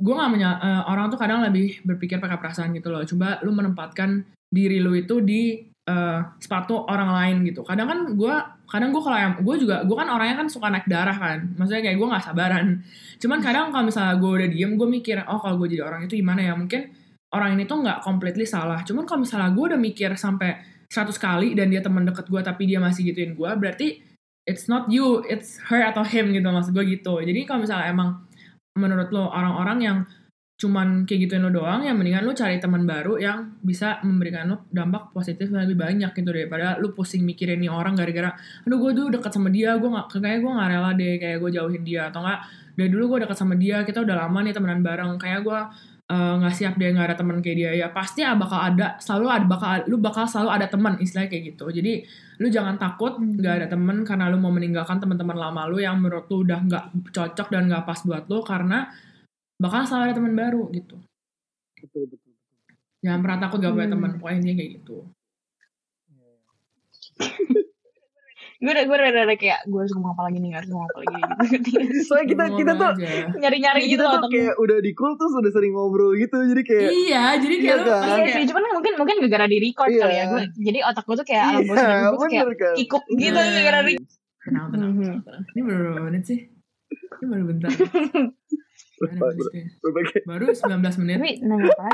gue 0.00 0.14
nggak 0.14 0.30
menya 0.32 0.50
eh, 0.60 0.82
orang 0.88 1.12
tuh 1.12 1.20
kadang 1.20 1.44
lebih 1.44 1.84
berpikir 1.84 2.16
pakai 2.16 2.40
perasaan 2.40 2.72
gitu 2.72 2.88
loh 2.88 3.04
coba 3.04 3.40
lu 3.44 3.52
menempatkan 3.52 4.24
diri 4.48 4.80
lu 4.80 4.96
itu 4.96 5.20
di 5.20 5.60
eh, 5.64 6.20
sepatu 6.40 6.88
orang 6.88 7.10
lain 7.12 7.36
gitu 7.52 7.60
kadang 7.64 7.88
kan 7.88 7.98
gue 8.16 8.36
kadang 8.68 8.92
gue 8.92 9.00
kalau 9.00 9.16
yang 9.16 9.34
gue 9.40 9.56
juga 9.56 9.80
gue 9.82 9.96
kan 9.96 10.08
orangnya 10.12 10.36
kan 10.44 10.48
suka 10.52 10.68
naik 10.68 10.86
darah 10.86 11.16
kan. 11.16 11.56
Maksudnya 11.56 11.82
kayak 11.88 11.96
gue 11.96 12.08
nggak 12.12 12.24
sabaran. 12.24 12.66
Cuman 13.16 13.38
kadang 13.40 13.72
kalau 13.72 13.84
misalnya 13.88 14.14
gue 14.20 14.30
udah 14.30 14.48
diem 14.52 14.72
gue 14.76 14.88
mikir 14.88 15.16
oh 15.24 15.40
kalau 15.40 15.56
gue 15.64 15.72
jadi 15.72 15.88
orang 15.88 16.04
itu 16.04 16.20
gimana 16.20 16.44
ya? 16.44 16.52
Mungkin 16.52 16.92
orang 17.32 17.56
ini 17.56 17.64
tuh 17.64 17.80
nggak 17.80 18.04
completely 18.04 18.44
salah. 18.44 18.84
Cuman 18.84 19.08
kalau 19.08 19.24
misalnya 19.24 19.50
gue 19.56 19.64
udah 19.72 19.80
mikir 19.80 20.12
sampai 20.20 20.60
100 20.92 21.16
kali 21.16 21.48
dan 21.56 21.72
dia 21.72 21.80
teman 21.80 22.04
deket 22.04 22.28
gue 22.28 22.40
tapi 22.40 22.64
dia 22.64 22.80
masih 22.80 23.12
gituin 23.12 23.36
gue 23.36 23.50
berarti 23.60 24.00
it's 24.48 24.72
not 24.72 24.88
you 24.88 25.20
it's 25.28 25.60
her 25.68 25.84
atau 25.84 26.00
him 26.00 26.32
gitu 26.32 26.48
maksud 26.48 26.72
gue 26.72 26.84
gitu. 26.88 27.20
Jadi 27.20 27.44
kalau 27.48 27.64
misalnya 27.64 27.92
emang 27.92 28.24
menurut 28.76 29.08
lo 29.12 29.28
orang-orang 29.28 29.78
yang 29.80 29.98
cuman 30.58 31.06
kayak 31.06 31.30
gituin 31.30 31.46
lo 31.46 31.54
doang 31.54 31.86
ya 31.86 31.94
mendingan 31.94 32.26
lo 32.26 32.34
cari 32.34 32.58
teman 32.58 32.82
baru 32.82 33.14
yang 33.14 33.62
bisa 33.62 34.02
memberikan 34.02 34.50
lo 34.50 34.66
dampak 34.74 35.14
positif 35.14 35.46
yang 35.54 35.62
lebih 35.62 35.78
banyak 35.78 36.10
gitu 36.10 36.34
daripada 36.34 36.74
lo 36.82 36.90
pusing 36.90 37.22
mikirin 37.22 37.62
nih 37.62 37.70
orang 37.70 37.94
gara-gara 37.94 38.34
aduh 38.66 38.78
gue 38.82 38.90
dulu 38.90 39.08
deket 39.14 39.30
sama 39.30 39.54
dia 39.54 39.78
gue 39.78 39.86
nggak 39.86 40.18
kayak 40.18 40.42
gue 40.42 40.50
nggak 40.50 40.68
rela 40.74 40.90
deh 40.98 41.14
kayak 41.22 41.38
gue 41.38 41.50
jauhin 41.54 41.82
dia 41.86 42.10
atau 42.10 42.26
enggak 42.26 42.42
dari 42.74 42.90
dulu 42.90 43.04
gue 43.14 43.18
deket 43.22 43.38
sama 43.38 43.54
dia 43.54 43.86
kita 43.86 44.02
udah 44.02 44.26
lama 44.26 44.38
nih 44.42 44.50
temenan 44.50 44.82
bareng 44.82 45.14
kayak 45.14 45.46
gue 45.46 45.58
eh, 46.10 46.34
nggak 46.42 46.54
siap 46.58 46.74
dia 46.74 46.88
nggak 46.90 47.06
ada 47.06 47.16
teman 47.22 47.38
kayak 47.38 47.56
dia 47.62 47.70
ya 47.78 47.86
pasti 47.94 48.26
ah, 48.26 48.34
bakal 48.34 48.58
ada 48.58 48.98
selalu 48.98 49.26
ada 49.30 49.46
bakal 49.46 49.70
lu 49.86 50.02
bakal 50.02 50.26
selalu 50.26 50.58
ada 50.58 50.66
teman 50.66 50.98
istilahnya 50.98 51.30
kayak 51.30 51.54
gitu. 51.54 51.70
Jadi 51.70 52.02
lu 52.42 52.50
jangan 52.50 52.74
takut 52.78 53.14
nggak 53.14 53.54
ada 53.62 53.66
temen 53.70 54.02
karena 54.02 54.26
lu 54.26 54.42
mau 54.42 54.50
meninggalkan 54.50 54.98
teman-teman 54.98 55.38
lama 55.38 55.70
lu 55.70 55.78
yang 55.78 56.02
menurut 56.02 56.26
lu 56.30 56.42
udah 56.42 56.66
nggak 56.66 57.14
cocok 57.14 57.46
dan 57.50 57.70
nggak 57.70 57.86
pas 57.86 57.98
buat 58.02 58.26
lu 58.26 58.42
karena 58.42 58.90
bakal 59.58 59.82
selalu 59.82 60.04
ada 60.04 60.16
teman 60.16 60.34
baru 60.34 60.62
gitu 60.70 60.96
betul 61.76 62.02
betul 62.06 62.32
jangan 62.98 63.20
pernah 63.20 63.38
takut 63.40 63.58
gak 63.58 63.72
punya 63.72 63.84
Hmm. 63.84 63.94
teman 63.94 64.10
pokoknya 64.16 64.36
intinya 64.38 64.56
kayak 64.56 64.70
gitu 64.76 64.96
Gue 68.58 68.74
udah 68.74 68.84
gue 68.84 68.90
udah, 68.92 69.08
udah, 69.08 69.22
udah 69.24 69.38
kayak 69.38 69.60
gue 69.64 69.78
harus 69.78 69.92
ngomong 69.92 70.12
apa 70.12 70.22
lagi 70.24 70.38
nih, 70.40 70.50
harus 70.52 70.66
ngomong 70.66 70.86
apa 70.88 70.98
lagi 70.98 71.14
gitu. 71.54 71.70
soalnya 72.10 72.26
kita 72.26 72.42
Ngomong 72.42 72.58
kita 72.58 72.72
tuh 72.74 72.90
aja. 72.90 73.10
Nyari-nyari 73.38 73.80
gitu 73.80 73.92
kita 73.92 74.02
loh. 74.02 74.10
tuh 74.10 74.18
tapi- 74.20 74.34
kayak 74.34 74.54
udah 74.58 74.76
di 74.80 74.92
cool 74.94 75.12
tuh 75.14 75.28
sudah 75.30 75.50
sering 75.52 75.72
ngobrol 75.72 76.10
gitu 76.16 76.36
jadi 76.42 76.62
kayak 76.64 76.90
iya 76.90 77.22
jadi 77.36 77.54
kayak 77.56 77.76
Iya 77.78 77.86
kan? 77.86 78.16
Iya 78.18 78.26
sih, 78.34 78.44
cuman 78.50 78.62
mungkin 78.72 78.92
mungkin 78.96 79.14
gara-gara 79.20 79.46
di 79.46 79.58
record 79.62 79.88
Iya. 79.88 80.00
kali 80.00 80.10
ya. 80.12 80.24
Gue, 80.26 80.40
jadi 80.60 80.78
otak 80.84 81.04
gue 81.04 81.16
tuh 81.16 81.26
kayak 81.28 81.44
iya 81.44 81.58
gue 81.60 81.74
tuh 82.16 82.26
kayak 82.26 82.44
kan 82.50 82.74
kikuk 82.74 83.04
gitu 83.12 83.38
Iya. 83.38 83.46
gara-gara 83.54 83.78
di 83.80 83.94
tenang 84.40 84.64
Mhm. 84.64 84.72
tenang, 84.74 84.90
tenang. 85.22 85.42
ini 85.48 85.60
baru 85.62 85.78
berapa 85.84 86.00
menit 86.04 86.22
sih 86.24 86.38
ini 87.14 87.26
baru 87.28 87.44
bentar 87.46 87.70
Baru- 88.98 89.14
menit 89.30 89.46
ya. 89.48 89.64
berbagai 89.78 90.20
baru 90.24 90.44
19 90.50 91.00
menit 91.00 91.16
Tapi 91.16 91.30
nanya 91.40 91.70
apa 91.70 91.86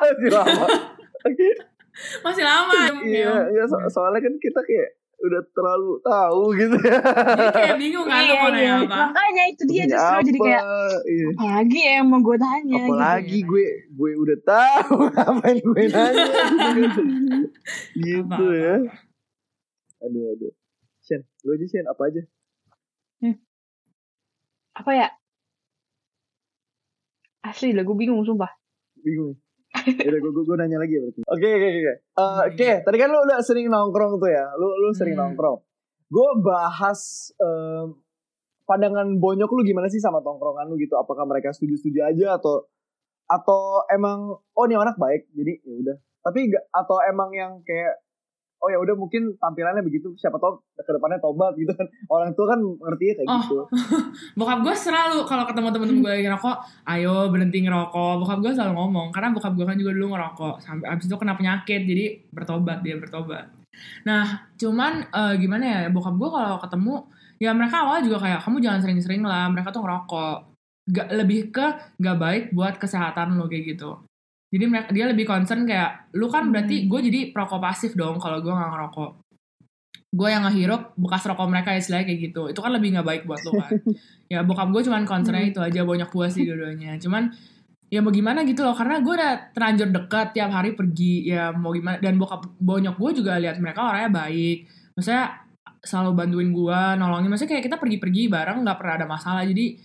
lagi 0.00 0.24
masih 0.24 0.32
lama 0.32 0.66
masih 2.24 2.44
lama 2.44 2.78
iya 3.02 3.26
Kayak- 3.26 3.46
iya, 3.50 3.64
so- 3.66 3.90
soalnya 3.90 4.20
kan 4.20 4.34
kita 4.36 4.60
kayak 4.62 4.88
udah 5.18 5.42
terlalu 5.50 5.98
tahu 6.00 6.42
gitu 6.54 6.76
ya 6.78 6.94
jadi 7.02 7.50
kayak 7.50 7.76
bingung 7.76 8.06
kan 8.06 8.22
lu 8.22 8.32
mau 8.32 8.48
nanya 8.48 8.72
apa 8.78 9.00
Makanya 9.10 9.44
itu 9.50 9.62
dia 9.66 9.82
Ini 9.82 9.90
justru 9.90 10.18
jadi 10.22 10.38
apa? 10.38 10.46
kayak 10.46 10.62
iya. 11.04 11.26
apa 11.28 11.42
lagi 11.50 11.78
ya 11.80 11.92
yang 11.92 12.06
mau 12.06 12.20
gue 12.22 12.36
tanya 12.38 12.76
apalagi 12.80 13.28
gitu. 13.36 13.48
gue 13.50 13.66
gue 13.90 14.10
udah 14.16 14.38
tahu 14.40 14.94
ngapain 15.10 15.56
gue 15.58 15.84
nanya 15.90 16.24
gitu 17.98 18.30
Apa, 18.30 18.46
ya 18.54 18.74
apa, 18.78 18.94
aduh 20.00 20.24
aduh 20.32 20.52
Shen 21.00 21.20
lu 21.42 21.50
aja 21.50 21.66
Shen 21.66 21.84
apa 21.84 22.02
aja 22.04 22.22
gitu. 23.18 23.34
Apa 24.72 24.90
ya? 24.94 25.08
Asli 27.48 27.72
lah 27.72 27.82
gue 27.82 27.96
bingung 27.96 28.20
sumpah. 28.22 28.50
bingung. 29.00 29.34
Nih 29.68 30.00
Yaudah 30.00 30.20
gue, 30.20 30.32
gue, 30.32 30.56
nanya 30.56 30.78
lagi 30.80 30.96
ya 30.96 31.00
berarti. 31.04 31.20
Oke 31.24 31.48
oke 31.48 31.66
oke 31.68 31.92
Eh, 31.92 32.40
Oke 32.50 32.70
tadi 32.82 32.96
kan 32.96 33.08
lu 33.08 33.18
udah 33.20 33.38
sering 33.40 33.68
nongkrong 33.68 34.16
tuh 34.16 34.28
ya? 34.28 34.44
Lu 34.56 34.68
lu 34.74 34.88
sering 34.92 35.14
Hmm. 35.14 35.32
nongkrong. 35.32 35.58
Gue 36.08 36.28
bahas 36.40 37.00
em, 37.36 37.92
Pandangan 38.64 39.16
bonyok 39.16 39.48
lu 39.48 39.62
gimana 39.64 39.88
sih 39.88 39.96
sama 39.96 40.20
tongkrongan 40.20 40.68
lu 40.68 40.76
gitu? 40.76 40.92
Apakah 40.92 41.24
mereka 41.24 41.52
setuju-setuju 41.52 42.04
aja 42.04 42.36
atau 42.36 42.68
Atau 43.24 43.84
emang 43.88 44.40
Oh 44.52 44.64
nih 44.64 44.76
anak 44.76 44.96
baik 44.96 45.28
Jadi 45.32 45.52
ya 45.60 45.74
udah. 45.78 45.96
Tapi 46.24 46.40
atau 46.72 46.96
emang 47.04 47.30
yang 47.32 47.52
kayak 47.64 47.96
Oh 48.58 48.66
ya 48.66 48.78
udah 48.82 48.94
mungkin 48.98 49.38
tampilannya 49.38 49.86
begitu. 49.86 50.10
Siapa 50.18 50.34
tahu 50.36 50.58
ke 50.74 50.90
depannya 50.90 51.22
tobat 51.22 51.54
gitu 51.54 51.70
kan. 51.70 51.86
Orang 52.10 52.34
tua 52.34 52.50
kan 52.50 52.58
ngerti 52.58 53.14
kayak 53.14 53.28
Oh. 53.30 53.38
gitu. 53.38 53.56
Bokap 54.38 54.66
gue 54.66 54.74
selalu 54.74 55.22
kalau 55.24 55.46
ketemu 55.46 55.68
temen-temen 55.70 55.98
gue 56.02 56.10
lagi 56.10 56.24
ngerokok 56.26 56.56
ayo 56.90 57.14
berhenti 57.30 57.58
ngerokok. 57.62 58.14
Bokap 58.18 58.38
gue 58.42 58.52
selalu 58.54 58.72
ngomong 58.74 59.06
karena 59.14 59.30
bokap 59.30 59.52
gue 59.54 59.62
kan 59.62 59.76
juga 59.78 59.90
dulu 59.94 60.06
ngerokok. 60.10 60.54
Sampai 60.58 60.86
abis 60.90 61.06
itu 61.06 61.14
kena 61.14 61.38
penyakit 61.38 61.80
jadi 61.86 62.04
bertobat 62.34 62.82
dia 62.82 62.98
bertobat. 62.98 63.46
Nah 64.02 64.24
cuman 64.58 65.06
eh, 65.06 65.34
gimana 65.38 65.64
ya 65.64 65.80
bokap 65.88 66.18
gue 66.18 66.28
kalau 66.28 66.58
ketemu 66.58 66.94
ya 67.38 67.54
mereka 67.54 67.86
awalnya 67.86 68.10
juga 68.10 68.18
kayak 68.26 68.42
kamu 68.42 68.56
jangan 68.58 68.80
sering-sering 68.82 69.22
lah 69.22 69.46
mereka 69.46 69.70
tuh 69.70 69.86
ngerokok. 69.86 70.36
Gak 70.88 71.12
lebih 71.12 71.52
ke 71.52 71.66
gak 72.00 72.16
baik 72.16 72.44
buat 72.50 72.80
kesehatan 72.80 73.36
lo 73.36 73.44
kayak 73.44 73.76
gitu 73.76 74.07
jadi 74.48 74.64
mereka 74.64 74.88
dia 74.96 75.04
lebih 75.04 75.28
concern 75.28 75.68
kayak 75.68 76.08
lu 76.16 76.32
kan 76.32 76.48
berarti 76.48 76.88
gue 76.88 77.00
jadi 77.04 77.20
perokok 77.36 77.60
pasif 77.60 77.92
dong 77.92 78.16
kalau 78.16 78.40
gue 78.40 78.48
nggak 78.48 78.70
ngerokok. 78.72 79.10
Gue 80.08 80.28
yang 80.32 80.40
ngehirup 80.48 80.96
bekas 80.96 81.28
rokok 81.28 81.52
mereka 81.52 81.76
istilahnya 81.76 82.08
kayak 82.08 82.20
gitu. 82.32 82.42
Itu 82.48 82.64
kan 82.64 82.72
lebih 82.72 82.96
nggak 82.96 83.06
baik 83.06 83.22
buat 83.28 83.40
lo 83.44 83.52
kan. 83.60 83.72
Ya 84.32 84.44
bokap 84.44 84.68
gue 84.72 84.84
cuman 84.84 85.08
concernnya 85.08 85.48
itu 85.48 85.60
aja 85.60 85.84
banyak 85.84 86.08
puas 86.08 86.32
sih 86.32 86.48
dua-duanya. 86.48 86.96
Cuman 87.00 87.32
ya 87.88 88.04
mau 88.04 88.12
gimana 88.12 88.44
gitu 88.44 88.60
loh 88.60 88.76
karena 88.76 89.00
gue 89.00 89.14
udah 89.16 89.32
terlanjur 89.56 89.88
dekat 89.88 90.36
tiap 90.36 90.52
hari 90.52 90.76
pergi 90.76 91.32
ya 91.32 91.48
mau 91.56 91.72
gimana 91.72 91.96
dan 91.96 92.20
bokap 92.20 92.44
bonyok 92.60 93.00
gue 93.00 93.24
juga 93.24 93.40
lihat 93.40 93.60
mereka 93.60 93.84
orangnya 93.84 94.12
baik. 94.24 94.68
Maksudnya 94.96 95.44
selalu 95.84 96.10
bantuin 96.16 96.48
gue 96.52 96.80
nolongin. 96.96 97.28
Maksudnya 97.28 97.52
kayak 97.56 97.64
kita 97.68 97.76
pergi-pergi 97.76 98.32
bareng 98.32 98.64
nggak 98.64 98.78
pernah 98.80 98.94
ada 98.96 99.06
masalah. 99.08 99.44
Jadi 99.44 99.76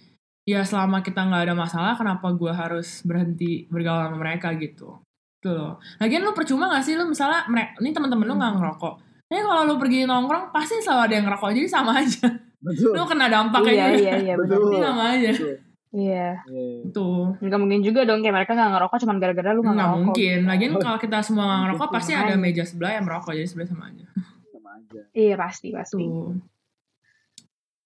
ya 0.43 0.61
selama 0.61 0.99
kita 0.99 1.23
nggak 1.23 1.43
ada 1.47 1.55
masalah 1.55 1.95
kenapa 1.95 2.27
gue 2.35 2.51
harus 2.51 2.99
berhenti 3.01 3.63
bergaul 3.71 4.11
sama 4.11 4.17
mereka 4.19 4.51
gitu 4.59 4.99
tuh 5.39 5.53
loh 5.55 5.73
lagian 5.99 6.23
lu 6.23 6.31
percuma 6.31 6.71
gak 6.71 6.83
sih 6.83 6.95
lu 6.95 7.07
misalnya 7.07 7.43
mereka 7.47 7.79
ini 7.79 7.91
teman-teman 7.91 8.25
lu 8.27 8.35
nggak 8.35 8.53
ngerokok 8.59 8.95
tapi 9.27 9.41
kalau 9.41 9.61
lu 9.65 9.75
pergi 9.75 10.03
nongkrong 10.03 10.51
pasti 10.51 10.79
selalu 10.79 11.01
ada 11.03 11.13
yang 11.15 11.25
ngerokok 11.27 11.49
jadi 11.51 11.67
sama 11.67 11.91
aja 11.99 12.27
Betul. 12.63 12.95
lu 12.95 13.03
kena 13.03 13.27
dampaknya 13.27 13.71
Iya, 13.73 13.85
juga 13.91 13.99
iya, 13.99 14.13
iya. 14.23 14.33
Betul. 14.39 14.59
Jadi 14.71 14.77
sama 14.79 15.03
aja 15.11 15.31
Betul. 15.35 15.55
Iya. 15.93 16.27
Iya. 16.47 16.79
tuh 16.89 17.19
Nggak 17.37 17.59
mungkin 17.59 17.79
juga 17.81 18.01
dong 18.03 18.19
kayak 18.23 18.35
mereka 18.35 18.51
nggak 18.55 18.71
ngerokok 18.71 18.97
cuman 19.03 19.17
gara-gara 19.19 19.49
lu 19.51 19.61
nggak 19.61 19.73
nggak 19.75 19.87
ngerokok. 19.87 20.03
mungkin 20.07 20.37
gitu. 20.39 20.49
lagian 20.49 20.71
kalau 20.79 20.97
kita 20.97 21.17
semua 21.19 21.43
nggak 21.43 21.59
ngerokok 21.63 21.89
pasti 21.91 22.11
ada 22.15 22.33
meja 22.35 22.63
sebelah 22.63 22.91
yang 22.95 23.05
merokok 23.05 23.31
jadi 23.31 23.47
sebelah 23.47 23.67
sama 23.67 23.83
aja 23.91 24.05
Sama 24.47 24.69
aja. 24.79 25.01
Iya 25.11 25.35
pasti 25.35 25.67
pasti 25.71 26.03
tuh 26.03 26.35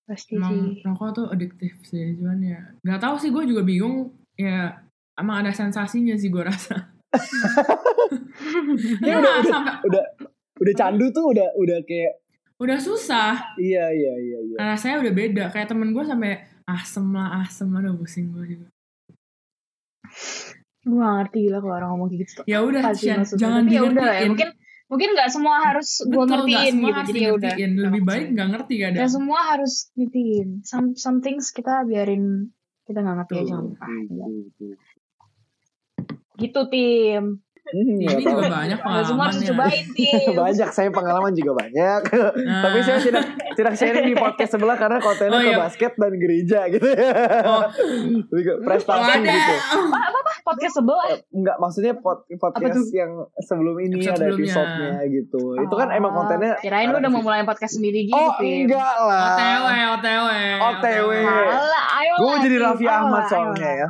pasti 0.08 0.40
emang 0.40 0.80
sih. 0.80 0.88
rokok 0.88 1.10
tuh 1.12 1.26
adiktif 1.28 1.76
sih 1.84 2.16
cuman 2.16 2.40
ya 2.40 2.60
nggak 2.80 3.02
tahu 3.04 3.16
sih 3.20 3.30
gue 3.30 3.44
juga 3.44 3.62
bingung 3.68 4.16
ya 4.40 4.80
emang 5.20 5.44
ada 5.44 5.52
sensasinya 5.52 6.16
sih 6.16 6.32
gue 6.32 6.40
rasa 6.40 6.88
ya, 9.04 9.20
udah, 9.20 9.34
udah, 9.44 9.52
sampai 9.52 9.76
udah 9.84 10.04
udah 10.64 10.74
candu 10.80 11.12
tuh 11.12 11.36
udah 11.36 11.52
udah 11.60 11.80
kayak 11.84 12.24
udah 12.58 12.80
susah 12.80 13.36
iya 13.60 13.92
iya 13.92 14.14
iya 14.16 14.40
iya. 14.48 14.56
karena 14.58 14.76
saya 14.80 14.96
udah 15.04 15.14
beda 15.14 15.44
kayak 15.52 15.68
temen 15.68 15.92
gue 15.92 16.04
sampai 16.08 16.40
asem 16.64 17.06
lah 17.12 17.44
asem 17.44 17.68
aduh 17.76 18.00
pusing 18.00 18.32
gue 18.32 18.58
juga 18.58 18.68
Gue 20.88 21.04
gak 21.04 21.16
ngerti 21.20 21.38
gila 21.52 21.60
kalau 21.60 21.76
orang 21.76 21.90
ngomong 21.92 22.10
gitu. 22.16 22.42
ya 22.48 22.64
udah 22.64 22.96
jangan 22.96 23.68
ya 23.68 23.82
udah 23.84 24.04
lah 24.08 24.16
ya. 24.24 24.32
Mungkin 24.32 24.50
mungkin 24.88 25.10
nggak 25.16 25.30
semua 25.32 25.56
harus 25.68 25.90
gue 26.08 26.24
ngertiin 26.24 26.74
semua 26.80 26.88
gitu. 26.88 26.96
harus 26.96 27.10
Jadi 27.12 27.20
ya 27.20 27.32
udah. 27.36 27.56
lebih 27.60 28.02
baik 28.08 28.26
nggak 28.36 28.50
ngerti 28.56 28.74
kadang 28.80 29.02
Gak 29.04 29.12
semua 29.12 29.40
harus 29.56 29.74
ngertiin. 30.00 30.48
Some 30.64 30.88
some 30.96 31.20
things 31.20 31.52
kita 31.52 31.84
biarin 31.84 32.56
kita 32.88 33.04
nggak 33.04 33.18
ngerti 33.24 33.34
aja. 33.44 33.56
Nggak 33.60 33.76
apa-apa. 33.76 33.86
Betul, 34.08 34.34
betul. 34.48 34.72
Gitu 36.38 36.62
tim. 36.72 37.24
Hmm, 37.68 38.00
ini 38.00 38.08
tahu. 38.08 38.24
juga 38.24 38.44
banyak 38.48 38.80
semua 38.80 38.94
harus 38.94 39.08
pengalaman 39.10 39.36
ya 39.36 39.48
cobain 39.50 39.86
banyak 40.42 40.70
saya 40.70 40.90
pengalaman 40.90 41.32
juga 41.32 41.52
banyak 41.58 42.00
Nah. 42.38 42.62
tapi 42.62 42.78
saya 42.80 42.98
tidak 42.98 43.24
tidak 43.52 43.74
sharing 43.74 44.06
di 44.06 44.16
podcast 44.16 44.52
sebelah 44.52 44.74
karena 44.74 44.98
kontennya 44.98 45.34
Oh, 45.34 45.42
ke 45.42 45.50
iya. 45.50 45.60
basket 45.60 45.92
dan 45.94 46.14
gereja 46.14 46.60
gitu 46.70 46.88
Oh. 47.44 47.64
Lebih 48.32 48.44
ke 48.46 48.54
prestasi 48.62 49.04
Wadah. 49.04 49.20
gitu 49.26 49.56
Podcast 50.40 50.76
sebelah. 50.76 51.06
enggak 51.30 51.58
maksudnya 51.58 51.94
pod, 51.94 52.24
podcast 52.32 52.88
yang 52.90 53.12
sebelum 53.38 53.76
ini 53.82 54.00
Episode 54.00 54.16
ada 54.16 54.26
sebelumnya. 54.26 54.48
episodenya 54.48 54.92
gitu 55.12 55.42
itu 55.60 55.76
kan 55.76 55.88
emang 55.92 56.12
kontennya 56.14 56.54
Oh, 56.54 56.62
Kirain 56.62 56.88
lu 56.88 56.98
udah 56.98 57.12
mau 57.12 57.22
mulai 57.22 57.44
podcast 57.44 57.76
sendiri 57.76 58.08
gitu 58.08 58.16
oh 58.16 58.32
enggak 58.40 58.80
lah 59.02 59.36
OTW 59.36 59.66
OTW 59.92 60.28
OTW. 60.58 61.10
Ayo 61.90 62.14
gue 62.16 62.34
jadi. 62.42 62.56
Raffi 62.60 62.86
Ahmad 62.86 63.24
soalnya 63.28 63.72
ya. 63.76 63.88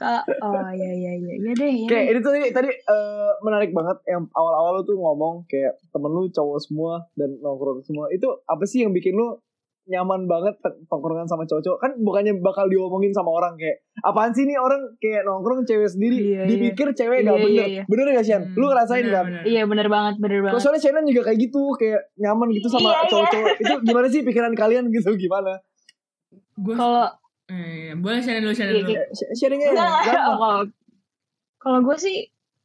Kak, 0.00 0.24
oh 0.40 0.70
iya 0.72 0.90
iya 0.90 1.12
iya. 1.14 1.32
Iya 1.36 1.52
deh, 1.54 1.70
iya 1.74 1.84
Oke, 1.84 1.92
deh. 1.94 2.04
ini 2.08 2.18
tuh 2.18 2.32
tadi, 2.32 2.48
tadi 2.50 2.70
eh, 2.72 3.30
menarik 3.40 3.68
banget 3.70 4.00
yang 4.06 4.24
awal-awal 4.32 4.72
lu 4.74 4.82
tuh 4.82 4.96
ngomong 4.96 5.44
kayak 5.44 5.76
temen 5.86 6.08
lu 6.08 6.24
cowok 6.26 6.56
semua 6.58 7.04
dan 7.12 7.36
nongkrong 7.36 7.80
semua. 7.82 8.08
Itu 8.08 8.40
apa 8.42 8.64
sih 8.64 8.80
yang 8.80 8.90
bikin 8.90 9.12
lu 9.12 9.36
nyaman 9.82 10.24
banget 10.24 10.56
tongkrongan 10.86 11.26
sama 11.26 11.44
cowok-cowok? 11.44 11.78
Kan 11.78 11.92
bukannya 11.98 12.38
bakal 12.38 12.64
diomongin 12.66 13.10
sama 13.10 13.28
orang 13.28 13.54
kayak 13.54 13.84
apaan 14.00 14.30
sih 14.30 14.44
nih 14.44 14.54
orang 14.54 14.78
kayak 14.96 15.20
nongkrong 15.22 15.64
cewek 15.64 15.84
sendiri 15.86 16.16
Iya, 16.16 16.24
iya. 16.38 16.44
dipikir 16.46 16.88
cewek 16.92 17.20
gak 17.20 17.26
Iya, 17.26 17.32
bener. 17.34 17.50
iya, 17.50 17.64
iya. 17.66 17.82
Bener 17.84 18.06
gak 18.10 18.24
Shan? 18.24 18.42
Hmm, 18.42 18.54
Lu 18.54 18.64
ngerasain 18.66 19.02
bener, 19.02 19.20
bener. 19.22 19.42
Iya 19.44 19.62
bener 19.66 19.86
banget, 19.86 20.14
bener 20.16 20.38
banget. 20.40 20.60
soalnya 20.60 20.80
Shannon 20.80 21.04
juga 21.04 21.22
kayak 21.24 21.38
gitu, 21.42 21.62
kayak 21.74 22.08
nyaman 22.16 22.48
gitu 22.52 22.68
sama 22.68 22.88
Iya, 22.88 22.96
iya. 22.96 23.08
cowok-cowok. 23.10 23.48
Itu 23.58 23.74
gimana 23.82 24.06
sih 24.08 24.20
pikiran 24.22 24.52
kalian 24.54 24.84
gitu? 24.88 25.10
Gimana? 25.18 25.60
gue 26.56 26.72
Kalau 26.72 27.04
eh, 27.50 27.92
boleh 27.98 28.20
sharing 28.22 28.42
dulu 28.46 28.54
sharing 28.54 28.86
dulu 28.86 28.94
sharingnya 29.34 29.70
gampang. 29.74 30.38
kalau 30.38 30.60
kalau 31.60 31.78
gue 31.84 31.96
sih 32.00 32.16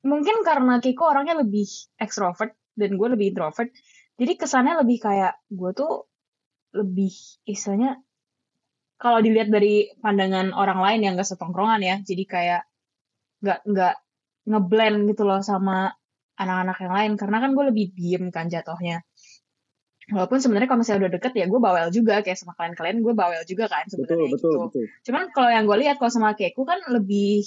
mungkin 0.06 0.46
karena 0.46 0.78
Kiko 0.80 1.10
orangnya 1.10 1.42
lebih 1.42 1.68
ekstrovert 1.98 2.54
dan 2.78 2.96
gue 2.96 3.08
lebih 3.12 3.34
introvert. 3.34 3.74
Jadi 4.16 4.34
kesannya 4.40 4.80
lebih 4.80 5.04
kayak 5.04 5.44
gue 5.52 5.72
tuh 5.76 6.08
lebih 6.78 7.12
istilahnya 7.44 8.00
kalau 8.96 9.20
dilihat 9.20 9.52
dari 9.52 9.92
pandangan 10.00 10.56
orang 10.56 10.80
lain 10.80 11.00
yang 11.04 11.14
gak 11.20 11.28
setongkrongan 11.28 11.82
ya. 11.84 11.96
Jadi 12.00 12.24
kayak 12.24 12.64
nggak 13.44 13.60
nggak 13.68 13.96
ngeblend 14.48 15.12
gitu 15.12 15.28
loh 15.28 15.44
sama 15.44 15.92
anak-anak 16.36 16.78
yang 16.80 16.94
lain 16.94 17.12
karena 17.20 17.38
kan 17.44 17.52
gue 17.52 17.66
lebih 17.74 17.86
diem 17.92 18.26
kan 18.32 18.48
jatuhnya. 18.48 19.04
Walaupun 20.14 20.38
sebenarnya 20.38 20.70
kalau 20.70 20.86
misalnya 20.86 21.10
udah 21.10 21.14
deket 21.18 21.34
ya 21.34 21.46
gue 21.50 21.58
bawel 21.58 21.88
juga 21.90 22.22
kayak 22.22 22.38
sama 22.38 22.54
kalian-kalian 22.54 23.02
gue 23.02 23.14
bawel 23.18 23.42
juga 23.50 23.66
kan 23.66 23.90
Betul, 23.90 24.06
sebenarnya 24.06 24.30
betul, 24.30 24.52
gitu. 24.54 24.60
betul. 24.70 24.84
Cuman 25.02 25.24
kalau 25.34 25.50
yang 25.50 25.66
gue 25.66 25.78
lihat 25.82 25.96
kalau 25.98 26.12
sama 26.14 26.38
Keku 26.38 26.62
kan 26.62 26.80
lebih 26.94 27.42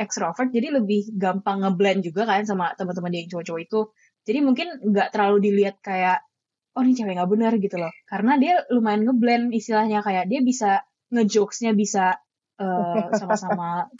ekstrovert 0.00 0.48
jadi 0.48 0.72
lebih 0.72 1.12
gampang 1.20 1.60
ngeblend 1.60 2.00
juga 2.00 2.24
kan 2.24 2.48
sama 2.48 2.72
teman-teman 2.80 3.12
dia 3.12 3.20
yang 3.24 3.30
cowok-cowok 3.36 3.60
itu. 3.60 3.80
Jadi 4.24 4.38
mungkin 4.40 4.68
nggak 4.80 5.08
terlalu 5.12 5.36
dilihat 5.52 5.76
kayak 5.84 6.24
oh 6.72 6.80
ini 6.80 6.96
cewek 6.96 7.12
nggak 7.12 7.30
benar 7.30 7.52
gitu 7.60 7.76
loh. 7.76 7.92
Karena 8.08 8.40
dia 8.40 8.64
lumayan 8.72 9.04
ngeblend 9.04 9.52
istilahnya 9.52 10.00
kayak 10.00 10.32
dia 10.32 10.40
bisa 10.40 10.80
ngejokesnya 11.12 11.76
bisa 11.76 12.16
eh, 12.56 13.06
sama-sama 13.20 13.92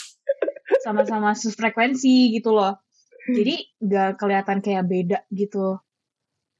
sama-sama 0.80 1.36
sefrekuensi 1.36 2.32
gitu 2.32 2.56
loh. 2.56 2.80
Jadi 3.28 3.78
nggak 3.84 4.16
kelihatan 4.16 4.58
kayak 4.64 4.84
beda 4.88 5.18
gitu. 5.28 5.78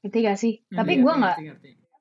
Ngerti 0.03 0.17
gak 0.19 0.37
sih? 0.37 0.53
Tapi 0.67 0.99
Iya, 0.99 1.01
gue 1.01 1.13
nggak 1.15 1.37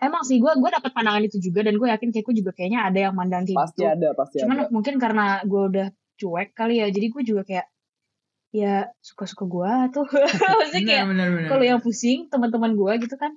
emang 0.03 0.23
sih 0.27 0.43
gue 0.43 0.51
gue 0.51 0.71
dapet 0.75 0.91
pandangan 0.91 1.23
itu 1.23 1.39
juga 1.39 1.63
dan 1.63 1.79
gue 1.79 1.87
yakin 1.87 2.11
Keku 2.11 2.35
juga 2.35 2.51
kayaknya 2.51 2.91
ada 2.91 2.99
yang 3.07 3.15
mandang 3.15 3.47
kayak 3.47 3.55
Pasti 3.63 3.87
gitu. 3.87 3.95
ada, 3.95 4.09
pasti 4.19 4.37
cuman 4.43 4.57
ada. 4.59 4.69
mungkin 4.75 4.95
karena 4.99 5.27
gue 5.47 5.63
udah 5.71 5.87
cuek 6.19 6.49
kali 6.59 6.83
ya 6.83 6.91
jadi 6.91 7.07
gue 7.07 7.23
juga 7.23 7.43
kayak 7.47 7.67
ya 8.53 8.91
suka-suka 8.99 9.47
gue 9.47 9.73
tuh. 9.95 10.07
Maksudnya 10.59 10.83
kayak 10.83 11.05
bener 11.07 11.27
bener 11.31 11.47
bener. 11.47 11.49
kalau 11.55 11.65
yang 11.65 11.79
pusing 11.81 12.27
teman-teman 12.27 12.75
gue 12.75 12.93
gitu 13.07 13.15
kan. 13.15 13.33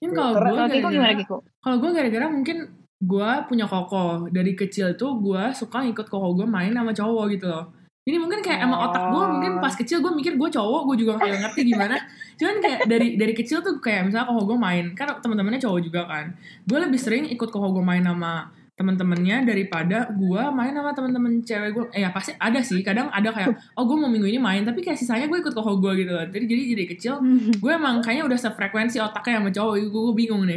Ini 0.00 0.16
kalau 0.16 0.32
gue 0.32 0.48
kalau 0.48 0.68
Kiko 0.72 0.88
gimana 0.88 1.12
gara-gara 1.12 1.20
Kiko 1.20 1.36
kalau 1.60 1.76
gue 1.76 1.90
gara-gara 1.92 2.26
mungkin 2.32 2.56
gue 3.00 3.30
punya 3.44 3.66
koko. 3.68 4.32
Dari 4.32 4.52
kecil 4.56 4.96
tuh 4.96 5.20
gue 5.20 5.42
suka 5.52 5.84
ikut 5.84 6.08
koko 6.08 6.40
gue 6.40 6.48
main 6.48 6.72
sama 6.72 6.96
cowok 6.96 7.24
gitu 7.36 7.46
loh 7.52 7.68
jadi 8.10 8.18
mungkin 8.18 8.42
kayak 8.42 8.66
emang 8.66 8.90
otak 8.90 9.14
gue 9.14 9.22
mungkin 9.22 9.52
pas 9.62 9.70
kecil 9.78 10.02
gue 10.02 10.10
mikir 10.10 10.34
gue 10.34 10.50
cowok 10.50 10.82
gue 10.90 11.06
juga 11.06 11.22
gak 11.22 11.46
ngerti 11.46 11.60
gimana. 11.70 11.94
Cuman 12.34 12.58
kayak 12.58 12.90
dari 12.90 13.14
dari 13.14 13.30
kecil 13.38 13.62
tuh 13.62 13.78
kayak 13.78 14.10
misalnya 14.10 14.26
koko 14.26 14.50
gue 14.50 14.58
main 14.58 14.90
kan 14.98 15.22
teman-temannya 15.22 15.62
cowok 15.62 15.80
juga 15.86 16.10
kan. 16.10 16.34
Gue 16.66 16.82
lebih 16.82 16.98
sering 16.98 17.30
ikut 17.30 17.54
koko 17.54 17.70
gue 17.70 17.84
main 17.86 18.02
sama 18.02 18.50
teman-temannya 18.74 19.44
daripada 19.44 20.08
gue 20.08 20.42
main 20.56 20.72
sama 20.72 20.90
teman-teman 20.96 21.44
cewek 21.44 21.70
gue 21.76 21.84
eh 21.92 22.00
ya 22.00 22.08
pasti 22.16 22.32
ada 22.40 22.64
sih 22.64 22.80
kadang 22.80 23.12
ada 23.12 23.28
kayak 23.28 23.52
oh 23.76 23.84
gue 23.84 23.92
mau 23.92 24.08
minggu 24.08 24.24
ini 24.24 24.40
main 24.40 24.64
tapi 24.64 24.80
kayak 24.80 24.96
sisanya 24.96 25.28
gue 25.28 25.36
ikut 25.36 25.52
koko 25.52 25.76
gue 25.84 26.00
gitu 26.00 26.16
jadi 26.16 26.44
jadi 26.48 26.62
jadi 26.72 26.84
kecil 26.88 27.14
gue 27.60 27.72
emang 27.76 28.00
kayaknya 28.00 28.24
udah 28.24 28.40
sefrekuensi 28.40 28.96
otaknya 28.96 29.44
sama 29.44 29.52
cowok 29.52 29.74
gue, 29.84 30.00
gue 30.00 30.14
bingung 30.16 30.48
nih 30.48 30.56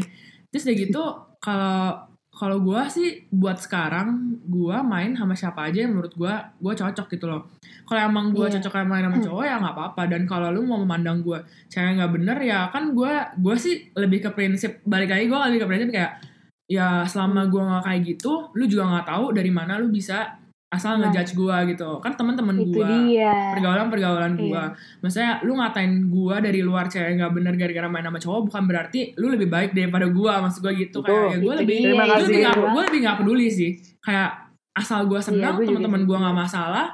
terus 0.56 0.64
udah 0.64 0.76
gitu 0.80 1.04
kalau 1.44 2.13
kalau 2.44 2.60
gue 2.60 2.82
sih 2.92 3.24
buat 3.32 3.56
sekarang 3.56 4.36
gue 4.44 4.76
main 4.84 5.16
sama 5.16 5.32
siapa 5.32 5.72
aja 5.72 5.88
yang 5.88 5.96
menurut 5.96 6.12
gue 6.12 6.34
gue 6.60 6.74
cocok 6.76 7.08
gitu 7.08 7.32
loh. 7.32 7.48
Kalau 7.88 8.00
emang 8.04 8.36
gue 8.36 8.44
Iya. 8.52 8.60
cocok 8.60 8.84
main 8.84 9.08
sama 9.08 9.24
cowok 9.24 9.44
ya 9.48 9.56
nggak 9.64 9.76
apa-apa. 9.80 10.02
Dan 10.12 10.28
kalau 10.28 10.52
lu 10.52 10.68
mau 10.68 10.84
memandang 10.84 11.24
gue 11.24 11.40
cewek 11.72 11.96
nggak 11.96 12.12
bener 12.12 12.38
ya 12.44 12.68
kan 12.68 12.92
gue 12.92 13.14
gue 13.40 13.56
sih 13.56 13.88
lebih 13.96 14.28
ke 14.28 14.30
prinsip 14.36 14.84
balik 14.84 15.16
lagi 15.16 15.32
gue 15.32 15.40
lebih 15.40 15.60
ke 15.64 15.68
prinsip 15.72 15.90
kayak 15.96 16.20
ya 16.68 17.08
selama 17.08 17.48
gue 17.48 17.64
nggak 17.64 17.84
kayak 17.88 18.02
gitu 18.04 18.52
lu 18.60 18.68
juga 18.68 18.84
nggak 18.92 19.08
tahu 19.08 19.26
dari 19.32 19.52
mana 19.52 19.80
lu 19.80 19.88
bisa 19.88 20.43
asal 20.74 20.98
Nah. 20.98 21.08
ngejudge 21.08 21.34
gue 21.34 21.58
gitu 21.70 22.02
kan 22.02 22.14
teman-teman 22.14 22.58
gue 22.58 22.82
dia 23.06 23.30
pergaulan-pergaulan 23.54 24.34
gue. 24.34 24.50
Iya. 24.50 24.74
Maksudnya 25.00 25.32
lu 25.42 25.54
ngatain 25.54 26.10
gue 26.10 26.36
dari 26.42 26.60
luar 26.60 26.86
cewek 26.88 27.14
nggak 27.16 27.32
bener 27.32 27.54
gara-gara 27.54 27.88
main 27.88 28.02
sama 28.04 28.18
cowok 28.18 28.42
bukan 28.50 28.64
berarti 28.66 29.00
lu 29.16 29.30
lebih 29.30 29.48
baik 29.48 29.72
daripada 29.72 30.10
gue. 30.10 30.34
Maksud 30.34 30.60
gue 30.60 30.74
gitu 30.82 31.00
Betul. 31.00 31.14
kayak 31.14 31.30
ya 31.30 31.38
gue 31.38 31.54
lebih 31.56 31.78
gue 31.80 31.94
lebih 32.20 32.38
nggak 32.42 32.56
Iya. 32.56 32.68
gue 32.68 32.82
lebih 32.84 33.00
nggak 33.00 33.18
peduli 33.18 33.48
sih. 33.48 33.72
Kayak 34.00 34.30
asal 34.74 35.06
gue 35.06 35.20
senang 35.20 35.54
Iya, 35.54 35.58
gue 35.60 35.66
teman-teman 35.70 36.02
gue 36.04 36.18
nggak 36.18 36.38
masalah. 36.40 36.88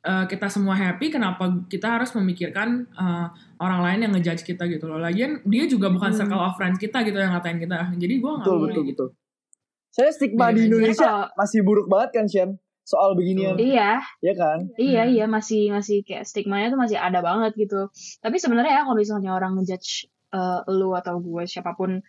eh, 0.00 0.24
kita 0.26 0.48
semua 0.48 0.72
happy 0.72 1.12
kenapa 1.12 1.44
kita 1.68 1.84
harus 1.92 2.08
memikirkan 2.16 2.88
eh, 2.90 3.26
orang 3.58 3.80
lain 3.80 3.98
yang 4.00 4.12
ngejudge 4.16 4.42
kita 4.42 4.64
gitu 4.64 4.88
loh 4.88 4.96
lagian 4.96 5.44
dia 5.44 5.68
juga 5.68 5.86
bukan 5.86 6.08
Hmm. 6.08 6.18
circle 6.18 6.40
of 6.40 6.56
friends 6.56 6.76
kita 6.76 7.04
gitu 7.04 7.14
yang 7.14 7.30
ngatain 7.30 7.60
kita 7.60 7.76
jadi 7.94 8.14
gue 8.16 8.30
nggak 8.32 8.40
Betul, 8.40 8.56
peduli 8.56 8.72
betul, 8.72 8.84
gitu 8.88 9.04
betul. 9.06 9.18
Saya 9.90 10.08
stigma 10.08 10.48
Beda 10.48 10.50
di 10.50 10.56
aja. 10.56 10.64
Indonesia 10.64 11.12
masih 11.34 11.60
buruk 11.60 11.84
banget 11.84 12.10
kan, 12.14 12.24
Shan? 12.24 12.50
Soal 12.90 13.14
beginian, 13.14 13.54
Iya, 13.54 14.02
ya 14.18 14.34
kan? 14.34 14.58
iya, 14.74 15.06
Hmm. 15.06 15.12
iya 15.14 15.24
masih 15.30 15.70
masih 15.70 16.02
kayak 16.02 16.26
stigmanya 16.26 16.74
tuh 16.74 16.80
masih 16.82 16.98
ada 16.98 17.22
banget 17.22 17.54
gitu. 17.54 17.86
Tapi 18.18 18.36
sebenarnya 18.42 18.72
ya 18.76 18.82
kalau 18.82 18.98
misalnya 18.98 19.30
orang 19.30 19.54
ngejudge 19.54 20.10
eh, 20.30 20.60
lu 20.70 20.90
atau 20.94 21.18
gue 21.18 21.42
siapa 21.46 21.74
pun 21.74 22.02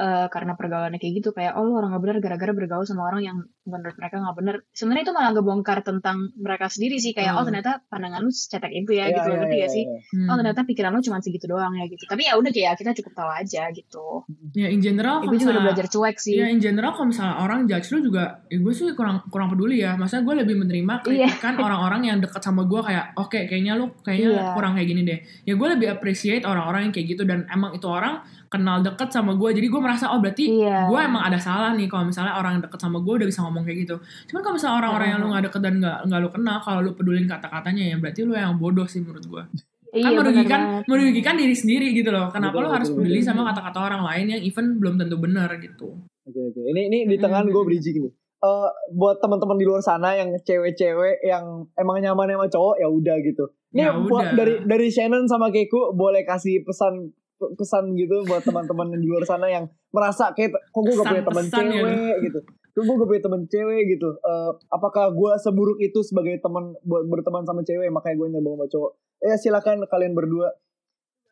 eh, 0.00 0.26
karena 0.26 0.52
pergaulannya 0.54 0.96
kayak 0.96 1.14
gitu 1.14 1.30
kayak 1.30 1.52
oh 1.54 1.62
lu 1.62 1.76
orang 1.76 1.92
nggak 1.92 2.02
benar 2.02 2.16
gara-gara 2.18 2.52
bergaul 2.54 2.82
sama 2.82 3.04
orang 3.04 3.20
yang 3.20 3.36
menurut 3.62 3.92
mereka 3.94 4.16
nggak 4.16 4.32
benar. 4.34 4.54
Sebenarnya 4.72 5.04
itu 5.04 5.12
malah 5.12 5.30
ngebongkar 5.30 5.78
tentang 5.80 6.16
mereka 6.34 6.66
sendiri 6.66 6.96
sih 6.96 7.12
kayak 7.12 7.32
oh 7.32 7.38
Hmm. 7.38 7.48
ternyata 7.50 7.84
pandangan 7.86 8.20
lu 8.20 8.30
secetek 8.30 8.72
itu 8.72 8.90
ya 8.92 9.06
Iya, 9.06 9.14
gitu 9.14 9.28
iya, 9.28 9.36
ngerti 9.36 9.52
iya, 9.52 9.60
gak 9.60 9.70
sih? 9.70 9.84
iya. 9.84 9.98
Hmm. 10.16 10.26
Oh 10.26 10.36
ternyata 10.36 10.60
pikiran 10.64 10.90
lu 10.90 11.00
cuma 11.00 11.18
segitu 11.20 11.46
doang 11.46 11.72
ya 11.74 11.84
gitu. 11.84 12.04
Tapi 12.04 12.22
ya 12.22 12.32
udah 12.34 12.50
kayak 12.50 12.74
kita 12.74 12.90
cukup 12.96 13.12
tahu 13.14 13.30
aja 13.30 13.62
gitu. 13.70 14.04
ya 14.52 14.66
in 14.66 14.80
general 14.80 15.20
Ya, 15.20 15.20
kalau 15.20 15.30
gue 15.30 15.38
juga 15.38 15.52
udah 15.52 15.64
belajar 15.64 15.86
cuek 15.86 16.16
sih. 16.16 16.34
Ya 16.34 16.46
in 16.46 16.58
general 16.58 16.90
kalau 16.90 17.06
misalnya 17.06 17.36
orang 17.38 17.60
judge 17.64 17.88
lu 17.90 17.98
juga, 18.02 18.24
ya 18.46 18.56
gue 18.56 18.72
sih 18.72 18.88
kurang 18.92 19.20
kurang 19.28 19.48
peduli 19.48 19.78
ya. 19.78 19.94
Maksudnya 19.94 20.22
gue 20.22 20.34
lebih 20.40 20.56
menerima 20.58 20.94
Iya. 20.96 21.28
kritikan 21.28 21.54
orang-orang 21.56 22.00
yang 22.04 22.18
dekat 22.18 22.40
sama 22.40 22.64
gue 22.64 22.80
kayak, 22.80 23.12
oke 23.14 23.36
kayaknya 23.44 23.74
lu 23.74 23.92
kayaknya 24.00 24.28
Iya. 24.32 24.44
kurang 24.54 24.72
kayak 24.74 24.88
gini 24.88 25.02
deh. 25.04 25.18
Ya 25.44 25.54
gue 25.54 25.68
lebih 25.70 25.88
appreciate 25.90 26.42
orang-orang 26.42 26.88
yang 26.88 26.92
kayak 26.92 27.06
gitu 27.08 27.22
dan 27.22 27.44
emang 27.46 27.70
itu 27.72 27.84
orang 27.84 28.24
kenal 28.50 28.82
deket 28.82 29.08
sama 29.08 29.32
gue. 29.32 29.50
Jadi 29.54 29.66
gue 29.70 29.80
merasa 29.80 30.10
oh 30.10 30.18
berarti 30.18 30.44
Iya. 30.58 30.90
gue 30.90 30.98
emang 30.98 31.22
ada 31.22 31.38
salah 31.38 31.70
nih 31.72 31.86
kalau 31.86 32.02
misalnya 32.04 32.34
orang 32.34 32.58
yang 32.58 32.62
deket 32.66 32.80
sama 32.82 32.98
gue 32.98 33.14
udah 33.14 33.28
bisa 33.30 33.40
ngomong 33.40 33.62
kayak 33.62 33.86
gitu. 33.86 33.96
Cuman 34.26 34.40
kalau 34.42 34.54
misalnya 34.58 34.76
orang-orang 34.82 35.06
yang 35.08 35.18
lu 35.18 35.26
Iya. 35.26 35.32
gak 35.32 35.44
deket 35.46 35.60
dan 35.62 35.74
gak, 35.78 35.98
nggak 36.04 36.20
lu 36.20 36.28
kenal, 36.28 36.56
kalau 36.58 36.78
lu 36.82 36.90
pedulin 36.92 37.24
kata-katanya 37.24 37.82
ya 37.86 37.96
berarti 37.96 38.20
lu 38.26 38.34
yang 38.34 38.58
bodoh 38.58 38.84
sih 38.84 38.98
menurut 38.98 39.22
gue. 39.22 39.42
Iya, 39.90 40.02
kan 40.02 40.10
bener 40.12 40.22
merugikan 40.22 40.60
merugikan 40.86 41.34
diri 41.34 41.54
sendiri 41.54 41.86
gitu 41.90 42.10
loh. 42.10 42.26
Kenapa 42.28 42.54
Betul, 42.54 42.62
lu 42.62 42.70
harus 42.70 42.88
betul, 42.90 42.98
peduli 43.02 43.18
betul. 43.18 43.28
sama 43.30 43.42
kata-kata 43.50 43.78
orang 43.80 44.02
lain 44.04 44.26
yang 44.28 44.42
even 44.42 44.66
belum 44.78 44.94
tentu 44.98 45.16
benar 45.16 45.50
gitu. 45.56 45.88
Oke 46.26 46.40
oke. 46.46 46.60
Ini 46.62 46.80
ini 46.86 46.98
di 47.06 47.16
tengah 47.16 47.42
gue 47.42 47.62
bridging 47.64 47.98
nih. 48.02 48.12
Eh 48.40 48.68
buat 48.90 49.18
teman-teman 49.18 49.54
di 49.54 49.66
luar 49.66 49.82
sana 49.82 50.14
yang 50.14 50.30
cewek-cewek 50.34 51.22
yang 51.22 51.66
emang 51.74 51.98
nyaman 51.98 52.30
sama 52.30 52.46
cowok 52.46 52.76
ya 52.78 52.88
udah 52.88 53.16
gitu. 53.20 53.44
Ini 53.70 53.80
Ya 53.80 53.90
buat 53.92 54.30
udah. 54.30 54.34
dari 54.34 54.54
dari 54.62 54.88
Shannon 54.88 55.26
sama 55.26 55.50
Keku 55.50 55.94
boleh 55.94 56.22
kasih 56.22 56.62
pesan 56.62 57.10
pesan 57.56 57.96
gitu 57.96 58.22
buat 58.28 58.44
teman-teman 58.44 58.92
di 59.00 59.08
luar 59.08 59.24
sana 59.24 59.48
yang 59.48 59.64
merasa 59.90 60.36
kayak 60.36 60.52
kok 60.52 60.80
gue 60.84 60.94
gak 60.94 61.08
punya 61.08 61.24
teman 61.24 61.44
Pesan-pesan 61.48 61.64
ya, 61.66 61.80
cewek 61.80 62.16
gitu. 62.28 62.38
Kok 62.70 62.82
gue 62.84 62.94
gak 63.00 63.08
punya 63.08 63.22
teman 63.24 63.42
cewek 63.48 63.82
gitu. 63.96 64.08
Eh, 64.20 64.50
apakah 64.68 65.04
gue 65.16 65.32
seburuk 65.40 65.78
itu 65.80 66.00
sebagai 66.04 66.36
teman 66.44 66.76
buat 66.84 67.08
berteman 67.08 67.48
sama 67.48 67.64
cewek 67.64 67.88
makanya 67.88 68.16
gue 68.20 68.28
nyambung 68.36 68.54
sama 68.60 68.66
cowok. 68.68 68.92
Ya 69.24 69.34
silakan 69.40 69.84
kalian 69.88 70.12
berdua. 70.12 70.52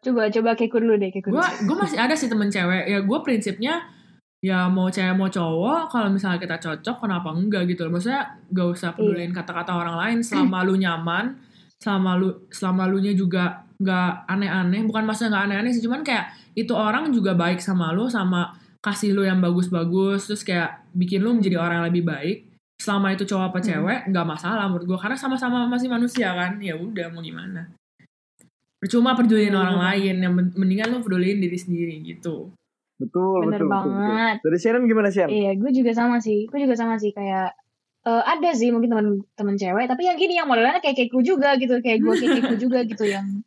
Coba 0.01 0.31
coba 0.31 0.51
keku 0.57 0.79
dulu 0.81 0.95
deh 0.97 1.11
keku. 1.13 1.29
gue 1.29 1.37
dulu. 1.37 1.67
gue 1.69 1.77
masih 1.77 1.99
ada 2.01 2.15
sih 2.17 2.31
temen 2.31 2.49
cewek 2.49 2.89
ya 2.89 2.99
gue 3.05 3.19
prinsipnya 3.21 3.99
ya 4.39 4.71
mau 4.71 4.87
cewek 4.87 5.19
mau 5.19 5.27
cowok 5.27 5.91
kalau 5.91 6.09
misalnya 6.15 6.39
kita 6.39 6.57
cocok 6.63 6.97
kenapa 7.03 7.35
enggak 7.35 7.67
gitu 7.67 7.91
loh 7.91 7.99
maksudnya 7.99 8.39
gak 8.55 8.69
usah 8.71 8.95
pedulin 8.95 9.35
kata-kata 9.35 9.75
orang 9.75 9.99
lain 9.99 10.19
selama 10.23 10.63
lu 10.63 10.79
nyaman 10.79 11.35
selama 11.83 12.15
lu 12.15 12.29
selama 12.47 12.87
lu 12.87 13.03
nya 13.03 13.19
juga 13.19 13.67
nggak 13.79 14.11
aneh-aneh 14.27 14.83
bukan 14.85 15.07
maksudnya 15.07 15.31
nggak 15.33 15.45
aneh-aneh 15.47 15.71
sih 15.71 15.83
cuman 15.83 16.03
kayak 16.03 16.29
itu 16.53 16.75
orang 16.75 17.11
juga 17.11 17.33
baik 17.33 17.59
sama 17.59 17.91
lu 17.91 18.11
sama 18.11 18.59
kasih 18.79 19.11
lu 19.11 19.23
yang 19.23 19.39
bagus-bagus 19.39 20.27
terus 20.27 20.43
kayak 20.43 20.83
bikin 20.91 21.23
lu 21.23 21.35
menjadi 21.35 21.59
orang 21.59 21.83
yang 21.83 21.89
lebih 21.89 22.05
baik 22.05 22.37
selama 22.79 23.11
itu 23.11 23.23
cowok 23.23 23.45
apa 23.49 23.59
Hmm. 23.59 23.67
cewek 23.67 23.99
nggak 24.11 24.27
masalah 24.27 24.65
menurut 24.67 24.87
gue 24.87 24.99
karena 24.99 25.15
sama-sama 25.15 25.67
masih 25.67 25.87
manusia 25.87 26.31
kan 26.31 26.59
ya 26.59 26.75
udah 26.75 27.11
mau 27.11 27.23
gimana 27.23 27.71
percuma 28.79 29.15
pedulin 29.15 29.51
Iya, 29.51 29.59
orang 29.59 29.79
lain 29.81 30.15
yang 30.23 30.33
men- 30.33 30.55
mendingan 30.55 30.89
lu 30.89 31.03
pedulin 31.03 31.39
diri 31.39 31.59
sendiri 31.59 31.99
gitu 32.05 32.51
Betul 32.99 33.47
Bener 33.47 33.63
betul, 33.63 33.71
betul 33.71 33.91
betul. 33.95 34.11
banget. 34.11 34.37
Dari 34.43 34.59
Shannon 34.59 34.85
gimana 34.91 35.07
Shan? 35.07 35.31
Iya, 35.31 35.55
gue 35.55 35.71
juga 35.71 35.95
sama 35.95 36.19
sih. 36.19 36.51
Gue 36.51 36.59
juga 36.59 36.75
sama 36.75 36.99
sih 36.99 37.15
kayak 37.15 37.55
eh, 38.03 38.23
ada 38.27 38.51
sih 38.51 38.75
mungkin 38.75 38.91
teman 38.91 39.07
teman 39.39 39.55
cewek, 39.55 39.87
tapi 39.87 40.03
yang 40.03 40.19
gini 40.19 40.35
yang 40.35 40.51
modelnya 40.51 40.83
kayak 40.83 40.99
keku 40.99 41.23
juga 41.23 41.55
gitu, 41.55 41.79
kayak 41.79 42.03
gue 42.03 42.11
kayak 42.11 42.35
keku 42.43 42.55
juga 42.59 42.83
gitu 42.83 43.07
yang 43.07 43.39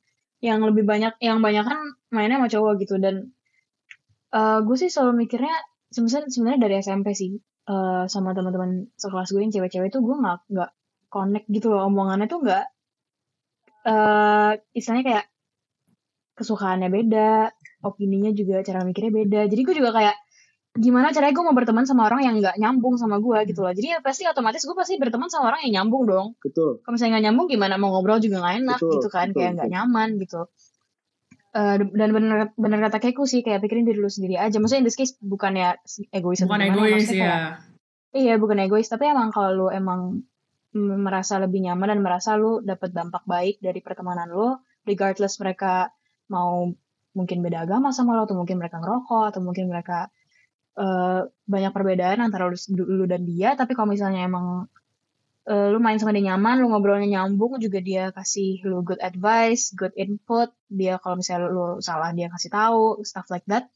yang 0.42 0.60
lebih 0.66 0.84
banyak 0.84 1.14
yang 1.22 1.40
banyak 1.40 1.64
kan 1.64 1.80
mainnya 2.10 2.42
sama 2.42 2.50
cowok 2.50 2.74
gitu 2.82 2.96
dan 2.98 3.16
eh, 4.34 4.60
gue 4.66 4.76
sih 4.78 4.90
selalu 4.90 5.26
mikirnya 5.26 5.56
sebenarnya 5.94 6.30
sebenarnya 6.34 6.60
dari 6.66 6.76
SMP 6.82 7.08
sih 7.14 7.32
eh, 7.70 8.04
sama 8.10 8.34
teman-teman 8.34 8.90
sekelas 8.98 9.30
gue 9.34 9.42
yang 9.46 9.54
cewek-cewek 9.54 9.90
itu 9.94 10.00
gue 10.02 10.16
nggak 10.18 10.38
nggak 10.50 10.72
connect 11.14 11.48
gitu 11.54 11.68
loh 11.74 11.88
omongannya 11.90 12.28
tuh 12.28 12.42
nggak 12.44 12.66
eh 13.82 14.52
istilahnya 14.78 15.06
kayak 15.10 15.26
kesukaannya 16.42 16.90
beda, 16.90 17.54
opininya 17.86 18.32
juga 18.34 18.66
cara 18.66 18.82
mikirnya 18.82 19.14
beda. 19.14 19.42
Jadi 19.46 19.62
gue 19.62 19.76
juga 19.78 19.92
kayak 19.94 20.16
gimana 20.72 21.12
caranya 21.12 21.36
gue 21.36 21.44
mau 21.44 21.52
berteman 21.52 21.84
sama 21.84 22.08
orang 22.08 22.24
yang 22.24 22.36
nggak 22.40 22.56
nyambung 22.56 22.96
sama 22.96 23.20
gue 23.20 23.38
gitu 23.52 23.60
loh. 23.60 23.76
Jadi 23.76 23.88
ya 23.92 24.00
pasti 24.00 24.24
otomatis 24.24 24.64
gue 24.64 24.76
pasti 24.76 24.96
berteman 24.96 25.28
sama 25.28 25.52
orang 25.52 25.68
yang 25.68 25.84
nyambung 25.84 26.08
dong. 26.08 26.28
Betul. 26.40 26.80
Kalau 26.80 26.94
misalnya 26.96 27.20
nggak 27.20 27.26
nyambung 27.28 27.48
gimana 27.52 27.76
mau 27.76 27.92
ngobrol 27.92 28.24
juga 28.24 28.40
nggak 28.40 28.56
enak 28.64 28.80
Betul, 28.80 28.92
gitu 28.96 29.08
kan, 29.12 29.28
betul, 29.32 29.40
kayak 29.44 29.52
nggak 29.60 29.72
nyaman 29.72 30.10
gitu. 30.24 30.42
Eh, 31.52 31.76
dan 31.84 32.10
bener 32.16 32.38
bener 32.56 32.80
kata 32.88 32.98
Keku 33.04 33.28
sih 33.28 33.44
kayak 33.44 33.60
pikirin 33.60 33.84
diri 33.84 34.00
lu 34.00 34.08
sendiri 34.08 34.40
aja. 34.40 34.56
Maksudnya 34.64 34.82
in 34.82 34.88
this 34.88 34.96
case 34.96 35.20
bukannya 35.20 35.76
egois 36.16 36.40
atau 36.40 36.48
bukan 36.48 36.64
gimana, 36.64 36.72
egois 36.72 36.94
maksudnya 37.04 37.20
kayak- 37.20 37.36
ya 37.36 37.70
Iya 38.12 38.34
bukan 38.40 38.60
egois 38.64 38.88
tapi 38.88 39.08
emang 39.08 39.32
kalau 39.32 39.52
lu 39.56 39.68
emang 39.72 40.24
merasa 40.76 41.36
lebih 41.40 41.64
nyaman 41.68 41.96
dan 41.96 42.00
merasa 42.00 42.40
lu 42.40 42.64
dapat 42.64 42.96
dampak 42.96 43.28
baik 43.28 43.60
dari 43.60 43.84
pertemanan 43.84 44.32
lu, 44.32 44.56
regardless 44.88 45.36
mereka 45.44 45.92
mau 46.32 46.72
mungkin 47.12 47.44
beda 47.44 47.68
agama 47.68 47.92
sama 47.92 48.16
lo 48.16 48.24
atau 48.24 48.40
mungkin 48.40 48.56
mereka 48.56 48.80
ngerokok 48.80 49.36
atau 49.36 49.44
mungkin 49.44 49.68
mereka 49.68 50.08
eh, 50.78 51.22
banyak 51.28 51.72
perbedaan 51.76 52.20
antara 52.24 52.48
lu, 52.48 52.56
lu 52.72 53.06
dan 53.08 53.28
dia, 53.28 53.56
tapi 53.60 53.76
kalau 53.76 53.92
misalnya 53.92 54.24
emang 54.24 54.72
eh, 55.48 55.68
lu 55.74 55.80
main 55.82 55.98
sama 56.00 56.16
dia 56.16 56.34
nyaman, 56.34 56.62
lu 56.64 56.72
ngobrolnya 56.72 57.08
nyambung 57.20 57.60
juga 57.60 57.84
dia 57.84 58.14
kasih 58.16 58.64
lu 58.64 58.86
good 58.86 59.02
advice, 59.04 59.74
good 59.76 59.92
input, 60.00 60.54
dia 60.72 61.02
kalau 61.02 61.20
misalnya 61.20 61.50
lu 61.52 61.80
salah 61.84 62.16
dia 62.16 62.32
kasih 62.32 62.52
tahu, 62.52 63.04
stuff 63.04 63.28
like 63.34 63.46
that. 63.50 63.68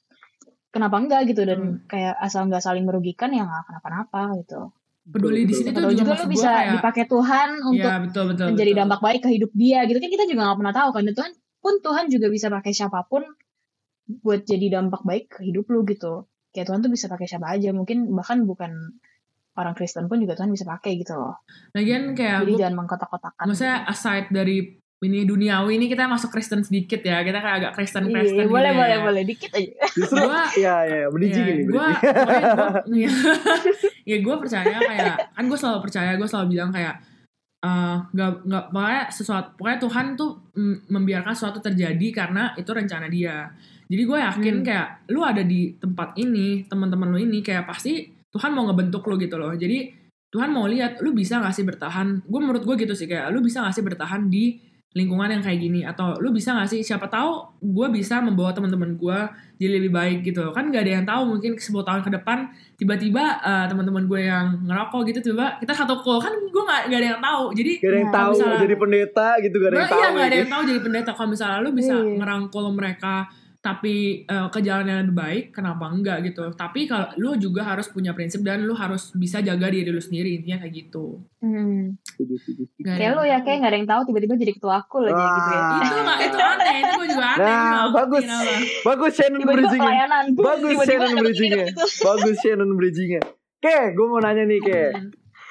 Kenapa 0.71 0.99
enggak 0.99 1.31
gitu? 1.31 1.47
Dan 1.47 1.87
kayak 1.87 2.19
asal 2.19 2.51
nggak 2.51 2.59
saling 2.59 2.83
merugikan 2.83 3.31
ya 3.31 3.47
nggak 3.47 3.63
kenapa-napa 3.71 4.35
gitu. 4.43 4.71
peduli 5.05 5.45
di 5.45 5.53
sini 5.53 5.69
tuh 5.69 5.85
juga, 5.93 6.17
juga 6.17 6.25
lu 6.25 6.33
bisa 6.33 6.49
kayak 6.49 6.81
dipakai 6.81 7.05
Tuhan 7.05 7.49
untuk 7.61 7.77
ya 7.77 8.01
betul 8.01 8.23
betul 8.33 8.45
menjadi 8.49 8.71
betul. 8.73 8.81
dampak 8.81 9.01
baik 9.05 9.21
ke 9.21 9.29
hidup 9.29 9.51
dia 9.53 9.79
gitu. 9.85 10.01
Kan 10.01 10.09
kita 10.09 10.25
juga 10.25 10.41
nggak 10.49 10.57
pernah 10.57 10.73
tahu 10.73 10.89
kan. 10.97 11.01
Tuhan 11.13 11.31
pun 11.61 11.73
Tuhan 11.85 12.05
juga 12.09 12.27
bisa 12.33 12.49
pakai 12.49 12.73
siapa 12.73 13.05
pun 13.05 13.21
buat 14.25 14.41
jadi 14.45 14.81
dampak 14.81 15.01
baik 15.05 15.25
ke 15.37 15.39
hidup 15.45 15.69
lu 15.69 15.85
gitu 15.85 16.25
kayak 16.55 16.71
Tuhan 16.71 16.79
tuh 16.79 16.87
bisa 16.87 17.11
pakai 17.11 17.27
siapa 17.27 17.51
aja. 17.51 17.75
Mungkin 17.75 18.15
bahkan 18.15 18.47
bukan 18.47 18.95
orang 19.55 19.75
Kristen 19.75 20.07
pun 20.07 20.23
juga 20.23 20.39
Tuhan 20.39 20.51
bisa 20.51 20.63
pakai 20.63 20.95
gitu 20.95 21.15
loh. 21.15 21.43
Lagian 21.75 22.15
kayak 22.15 22.47
jadi 22.47 22.51
gue 22.51 22.59
jangan 22.63 22.75
mengkotak-kotakan. 22.79 23.43
maksudnya 23.47 23.83
aside 23.87 24.31
dari 24.31 24.79
ini 25.03 25.27
duniawi 25.27 25.75
ini 25.75 25.85
kita 25.91 26.07
masuk 26.07 26.31
Kristen 26.31 26.63
sedikit 26.63 27.03
ya. 27.03 27.19
Kita 27.23 27.39
kayak 27.43 27.55
agak 27.59 27.71
Kristen 27.75 28.07
iya, 28.07 28.15
Kristen 28.15 28.47
boleh 28.47 28.71
gitu 28.71 28.79
boleh 28.79 28.97
ya. 28.97 29.03
boleh 29.03 29.23
dikit 29.27 29.51
aja. 29.51 29.71
Justru 29.91 30.23
Gua- 30.23 30.51
ya 30.55 30.75
ya 30.87 30.95
ya 31.03 31.07
bridging 31.11 31.45
ini 31.45 31.63
gue 31.67 31.87
bridging. 32.87 33.11
ya 34.09 34.17
gue 34.23 34.35
percaya 34.39 34.75
kayak 34.79 35.15
kan 35.35 35.43
gue 35.45 35.59
selalu 35.59 35.79
percaya 35.83 36.11
gue 36.15 36.27
selalu 36.27 36.47
bilang 36.55 36.71
kayak 36.71 36.95
eh, 37.63 37.97
nggak 38.11 38.31
nggak 38.47 38.65
pokoknya 38.71 39.03
sesuatu 39.11 39.47
pokoknya 39.59 39.79
Tuhan 39.83 40.05
tuh 40.15 40.31
mm, 40.55 40.75
membiarkan 40.91 41.33
sesuatu 41.35 41.59
terjadi 41.59 42.07
karena 42.15 42.55
itu 42.55 42.71
rencana 42.71 43.07
dia 43.11 43.51
jadi 43.85 44.01
gue 44.03 44.17
yakin 44.19 44.55
Hmm. 44.55 44.65
kayak 44.65 44.87
lu 45.07 45.21
ada 45.21 45.41
di 45.41 45.73
tempat 45.75 46.13
ini 46.15 46.63
teman-teman 46.63 47.07
lu 47.07 47.19
ini 47.19 47.39
kayak 47.39 47.63
pasti 47.63 48.01
Tuhan 48.27 48.51
mau 48.51 48.65
ngebentuk 48.65 49.01
lu 49.03 49.15
gitu 49.15 49.35
loh 49.35 49.53
jadi 49.53 49.91
Tuhan 50.27 50.49
mau 50.49 50.65
lihat 50.65 50.99
lu 50.99 51.11
bisa 51.11 51.37
gak 51.37 51.51
sih 51.51 51.63
bertahan 51.63 52.21
gue 52.21 52.39
menurut 52.39 52.61
gue 52.61 52.75
gitu 52.77 52.91
sih 52.91 53.05
kayak 53.05 53.29
lu 53.29 53.39
bisa 53.39 53.61
gak 53.61 53.71
sih 53.71 53.81
bertahan 53.81 54.27
di 54.27 54.59
lingkungan 54.91 55.27
yang 55.29 55.39
kayak 55.39 55.59
gini 55.61 55.83
atau 55.83 56.15
lu 56.15 56.31
bisa 56.31 56.51
gak 56.53 56.65
sih 56.65 56.79
siapa 56.79 57.05
tahu 57.05 57.31
gue 57.61 57.87
bisa 57.89 58.19
membawa 58.19 58.51
teman-teman 58.51 58.95
gue 58.95 59.17
jadi 59.55 59.71
lebih 59.73 59.91
baik 59.91 60.23
gitu 60.23 60.49
kan 60.49 60.67
gak 60.67 60.81
ada 60.81 60.91
yang 60.93 61.05
tahu 61.05 61.21
mungkin 61.29 61.51
10 61.53 61.67
tahun 61.81 62.01
ke 62.01 62.11
depan 62.13 62.47
tiba-tiba 62.75 63.23
eh, 63.39 63.65
teman-teman 63.65 64.03
gue 64.05 64.21
yang 64.21 64.59
ngerokok 64.61 65.01
gitu 65.05 65.19
tiba 65.25 65.55
kita 65.57 65.71
satu 65.73 65.95
kol 65.97 66.17
kan 66.17 66.31
gue 66.31 66.63
gak, 66.65 66.81
gak 66.89 66.95
ada 66.97 67.07
yang 67.09 67.21
tahu 67.21 67.43
jadi 67.53 67.71
Gak 67.77 67.85
ada 67.85 67.97
yang 67.97 68.03
Nah, 68.05 68.15
tahu 68.17 68.31
misalnya- 68.33 68.61
jadi 68.61 68.75
pendeta 68.75 69.27
gitu 69.37 69.55
gak 69.55 69.63
ada 69.63 69.71
yang 69.71 69.75
Nah, 69.77 69.87
tahu. 69.89 69.95
iya 69.97 70.07
gak 70.09 70.15
ada 70.17 70.27
gitu. 70.27 70.39
yang 70.41 70.51
tahu 70.51 70.63
jadi 70.65 70.79
pendeta 70.81 71.09
kalau 71.11 71.29
misalnya 71.29 71.59
lu 71.59 71.71
bisa 71.71 71.93
Iya. 71.93 72.15
ngerangkul 72.17 72.65
mereka 72.69 73.13
tapi 73.65 74.21
eh, 74.21 74.47
ke 74.53 74.59
jalan 74.61 74.85
yang 74.85 74.99
lebih 75.09 75.17
baik 75.17 75.43
kenapa 75.49 75.89
enggak 75.89 76.21
gitu 76.21 76.53
tapi 76.53 76.85
kalau 76.85 77.09
lu 77.17 77.33
juga 77.41 77.65
harus 77.65 77.89
punya 77.89 78.13
prinsip 78.13 78.45
dan 78.45 78.61
lu 78.61 78.77
harus 78.77 79.09
bisa 79.17 79.41
jaga 79.41 79.73
diri 79.73 79.89
lu 79.89 79.97
sendiri 79.97 80.37
intinya 80.37 80.61
kayak 80.61 80.73
gitu 80.85 81.25
hmm. 81.41 81.97
Kayak 82.85 83.17
lu 83.17 83.25
ya 83.25 83.41
kayak 83.41 83.65
nggak 83.65 83.71
ada 83.73 83.77
yang 83.81 83.89
tahu 83.89 84.01
tiba-tiba 84.13 84.37
jadi 84.37 84.53
ketua 84.53 84.85
aku 84.85 85.01
lagi 85.01 85.17
Wah. 85.17 85.33
gitu 85.33 85.49
ya 85.49 85.61
itu 85.81 85.99
nggak 86.05 86.19
itu 86.21 86.37
aneh 86.37 86.75
itu 86.77 86.93
gue 86.93 87.07
juga 87.09 87.27
aneh 87.33 87.43
Nah, 87.45 87.53
Gua 87.55 87.71
nggak 87.71 87.93
bagus. 87.95 88.23
kenapa. 88.23 88.53
Bagus 88.85 89.11
Shannon 89.15 89.39
tiba-tiba 89.39 89.55
bridgingnya. 89.55 89.85
pelayanan 89.89 90.25
boom, 90.31 90.45
Bagus 90.49 90.69
tiba-tiba 90.69 90.85
Shannon 90.85 91.05
dapet 91.05 91.15
ini, 91.15 91.23
bridgingnya. 91.25 91.65
Bagus 92.07 92.35
Shannon 92.41 92.71
bridgingnya. 92.77 93.21
Oke, 93.55 93.77
gue 93.97 94.05
mau 94.05 94.19
nanya 94.21 94.43
nih 94.45 94.59
ke. 94.61 94.81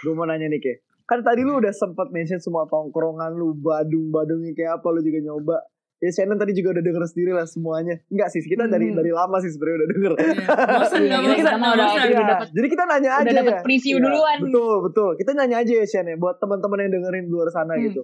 Gue 0.04 0.12
mau 0.14 0.26
nanya 0.28 0.46
nih 0.46 0.60
ke. 0.60 0.72
Kan 1.04 1.20
tadi 1.20 1.40
lu 1.44 1.60
udah 1.60 1.72
sempat 1.74 2.08
mention 2.14 2.40
semua 2.40 2.64
tongkrongan 2.64 3.36
lu, 3.36 3.52
badung-badungnya 3.58 4.52
kayak 4.56 4.72
apa 4.80 4.86
lu 4.88 5.00
juga 5.04 5.20
nyoba. 5.20 5.56
Ya 5.98 6.10
Shannon 6.10 6.36
tadi 6.36 6.52
juga 6.52 6.74
udah 6.74 6.84
denger 6.84 7.04
sendiri 7.06 7.32
lah 7.32 7.46
semuanya. 7.46 7.96
Enggak 8.08 8.28
sih, 8.28 8.42
kita 8.42 8.66
dari 8.66 8.90
Hmm. 8.90 8.98
dari 8.98 9.08
lama 9.08 9.36
sih 9.38 9.48
sebenarnya 9.48 9.76
udah 9.76 9.88
denger. 9.88 10.12
Iya. 10.14 10.34
Bosen 10.74 11.00
Iya, 11.00 11.16
bosen 11.16 11.36
kita 11.36 11.50
udah- 11.54 11.70
bosen. 11.72 12.02
udah 12.04 12.26
dapet- 12.28 12.50
Jadi 12.50 12.66
kita 12.68 12.84
nanya 12.84 13.10
udah 13.10 13.22
aja 13.22 13.32
dapet 13.32 13.54
ya. 13.54 13.62
preview 13.62 13.94
Iya, 13.94 14.04
duluan. 14.04 14.38
Betul, 14.42 14.74
betul. 14.82 15.10
Kita 15.16 15.30
nanya 15.32 15.56
aja 15.58 15.72
ya 15.72 15.86
Shan 15.86 16.06
ya 16.06 16.16
buat 16.16 16.36
teman-teman 16.36 16.78
yang 16.78 16.92
dengerin 16.92 17.24
di 17.24 17.32
luar 17.32 17.48
sana 17.48 17.72
Hmm. 17.72 17.84
gitu. 17.84 18.02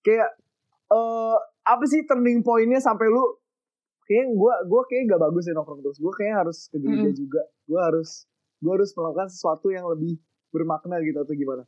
Kayak 0.00 0.28
eh 0.88 1.36
apa 1.64 1.84
sih 1.84 2.04
turning 2.04 2.40
point-nya 2.40 2.78
sampai 2.78 3.06
lu 3.06 3.24
kayaknya 4.02 4.34
gua 4.34 4.54
gua 4.64 4.82
kayak 4.84 5.02
gak 5.08 5.20
bagus 5.22 5.44
ya 5.44 5.52
nongkrong 5.52 5.80
terus. 5.80 5.98
Gua 5.98 6.12
kayak 6.12 6.34
harus 6.38 6.68
ke 6.68 6.76
gereja 6.76 7.06
Hmm. 7.06 7.16
juga. 7.16 7.42
Gua 7.64 7.80
harus 7.82 8.28
gua 8.58 8.72
harus 8.76 8.90
melakukan 8.92 9.28
sesuatu 9.28 9.66
yang 9.68 9.88
lebih 9.88 10.20
bermakna 10.48 11.00
gitu 11.00 11.18
atau 11.18 11.32
gimana? 11.32 11.64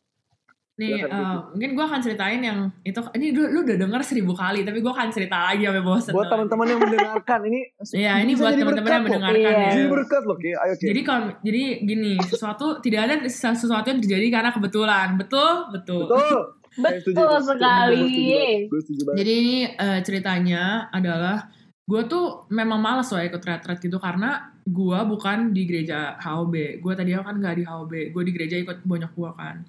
Nih, 0.74 0.98
eh, 0.98 1.06
Vicky. 1.06 1.22
mungkin 1.54 1.70
gue 1.78 1.84
akan 1.87 2.00
ceritain 2.02 2.42
yang 2.42 2.58
itu. 2.82 2.98
Ini 2.98 3.26
lu, 3.30 3.42
lu 3.46 3.58
udah 3.62 3.78
denger 3.78 4.00
seribu 4.02 4.34
kali, 4.34 4.66
tapi 4.66 4.82
gue 4.82 4.90
akan 4.90 5.06
cerita 5.14 5.37
lagi 5.46 5.62
sampai 5.70 5.84
bosen. 5.87 6.10
Buat 6.10 6.26
teman-teman 6.34 6.66
yang 6.66 6.80
mendengarkan 6.82 7.40
ini 7.46 7.60
Iya, 8.02 8.12
ini 8.26 8.32
buat 8.34 8.52
teman-teman 8.58 8.90
yang 8.90 9.04
mendengarkan 9.06 9.38
Iya. 9.38 9.54
ya. 9.54 9.70
Jadi 9.70 9.84
berkat 9.87 10.22
loh, 10.26 10.34
Ki. 10.34 10.50
Ayo. 10.50 10.74
Jadi 10.74 11.00
kalau 11.06 11.30
jadi 11.46 11.62
gini, 11.87 12.12
sesuatu 12.26 12.66
tidak 12.82 13.00
ada 13.06 13.14
sesuatu 13.30 13.87
yang 13.87 14.02
terjadi 14.02 14.26
karena 14.34 14.50
kebetulan. 14.50 15.08
Betul? 15.14 15.70
Betul. 15.70 16.10
betul. 16.10 16.42
Betul 16.74 17.38
sekali. 17.38 18.66
Gue 18.66 18.80
setuju 18.82 19.02
banget. 19.06 19.18
Jadi 19.22 19.32
ini 19.38 19.56
eh, 19.78 20.00
ceritanya 20.02 20.90
adalah 20.90 21.46
gue 21.87 22.02
tuh 22.10 22.50
memang 22.50 22.82
males 22.82 23.06
loh 23.14 23.22
ikut 23.22 23.38
retret 23.44 23.78
gitu 23.78 24.00
karena 24.02 24.50
gue 24.66 24.98
bukan 25.06 25.54
di 25.54 25.70
gereja 25.70 26.18
HOB. 26.18 26.82
Gue 26.82 26.92
tadi 26.98 27.14
kan 27.14 27.38
nggak 27.38 27.56
di 27.60 27.64
HOB. 27.68 27.92
Gue 28.10 28.22
di 28.26 28.32
gereja 28.34 28.58
ikut 28.58 28.82
banyak 28.82 29.12
gue 29.14 29.30
kan. 29.38 29.62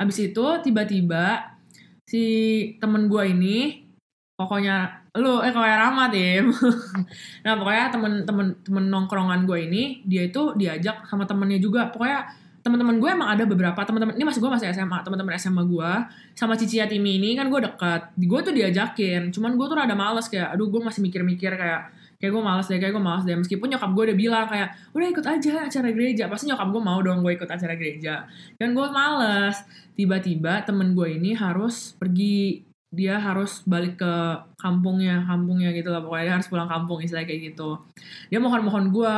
Abis 0.00 0.32
itu 0.32 0.44
tiba-tiba 0.64 1.52
si 2.08 2.24
temen 2.80 3.06
gue 3.06 3.22
ini 3.28 3.84
pokoknya 4.40 5.04
lu 5.20 5.44
eh 5.44 5.52
kayak 5.52 5.78
Rama 5.84 6.08
tim. 6.08 6.48
nah 7.44 7.52
pokoknya 7.60 7.84
temen-temen 7.92 8.46
temen 8.64 8.84
nongkrongan 8.88 9.44
gue 9.44 9.58
ini 9.68 10.00
dia 10.08 10.24
itu 10.24 10.56
diajak 10.56 11.04
sama 11.04 11.28
temennya 11.28 11.60
juga. 11.60 11.92
Pokoknya 11.92 12.32
teman-teman 12.60 13.00
gue 13.00 13.08
emang 13.08 13.28
ada 13.32 13.44
beberapa 13.48 13.80
teman-teman 13.80 14.16
ini 14.16 14.24
masih 14.28 14.40
gue 14.44 14.50
masih 14.52 14.68
SMA 14.76 15.00
teman-teman 15.00 15.32
SMA 15.40 15.64
gue 15.64 15.92
sama 16.36 16.60
Cici 16.60 16.76
Yatimi 16.76 17.16
ini 17.16 17.32
kan 17.32 17.48
gue 17.48 17.56
deket 17.56 18.12
gue 18.20 18.40
tuh 18.44 18.52
diajakin 18.52 19.32
cuman 19.32 19.56
gue 19.56 19.64
tuh 19.64 19.76
rada 19.80 19.96
males 19.96 20.28
kayak 20.28 20.52
aduh 20.52 20.68
gue 20.68 20.80
masih 20.84 21.00
mikir-mikir 21.00 21.56
kayak 21.56 21.88
kayak 22.20 22.32
gue 22.36 22.42
males 22.44 22.68
deh 22.68 22.76
kayak 22.76 22.92
gue 22.92 23.02
males 23.02 23.24
deh. 23.24 23.32
Meskipun 23.32 23.66
nyokap 23.72 23.90
gue 23.96 24.04
udah 24.12 24.18
bilang 24.20 24.46
kayak 24.46 24.68
udah 24.92 25.06
ikut 25.08 25.24
aja 25.24 25.52
acara 25.64 25.88
gereja. 25.90 26.28
Pasti 26.28 26.52
nyokap 26.52 26.68
gue 26.68 26.82
mau 26.84 27.00
dong 27.00 27.24
gue 27.24 27.32
ikut 27.32 27.48
acara 27.48 27.74
gereja. 27.80 28.28
Kan 28.60 28.76
gue 28.76 28.86
males. 28.92 29.56
Tiba-tiba 29.96 30.60
temen 30.68 30.92
gue 30.92 31.16
ini 31.16 31.32
harus 31.32 31.96
pergi. 31.96 32.68
Dia 32.90 33.22
harus 33.22 33.62
balik 33.64 34.02
ke 34.02 34.14
kampungnya 34.60 35.24
kampungnya 35.24 35.72
gitu 35.72 35.88
lah. 35.88 36.04
Pokoknya 36.04 36.24
dia 36.28 36.34
harus 36.36 36.48
pulang 36.52 36.68
kampung 36.68 37.00
istilahnya 37.00 37.26
kayak 37.32 37.56
gitu. 37.56 37.80
Dia 38.28 38.38
mohon-mohon 38.42 38.92
gue 38.92 39.14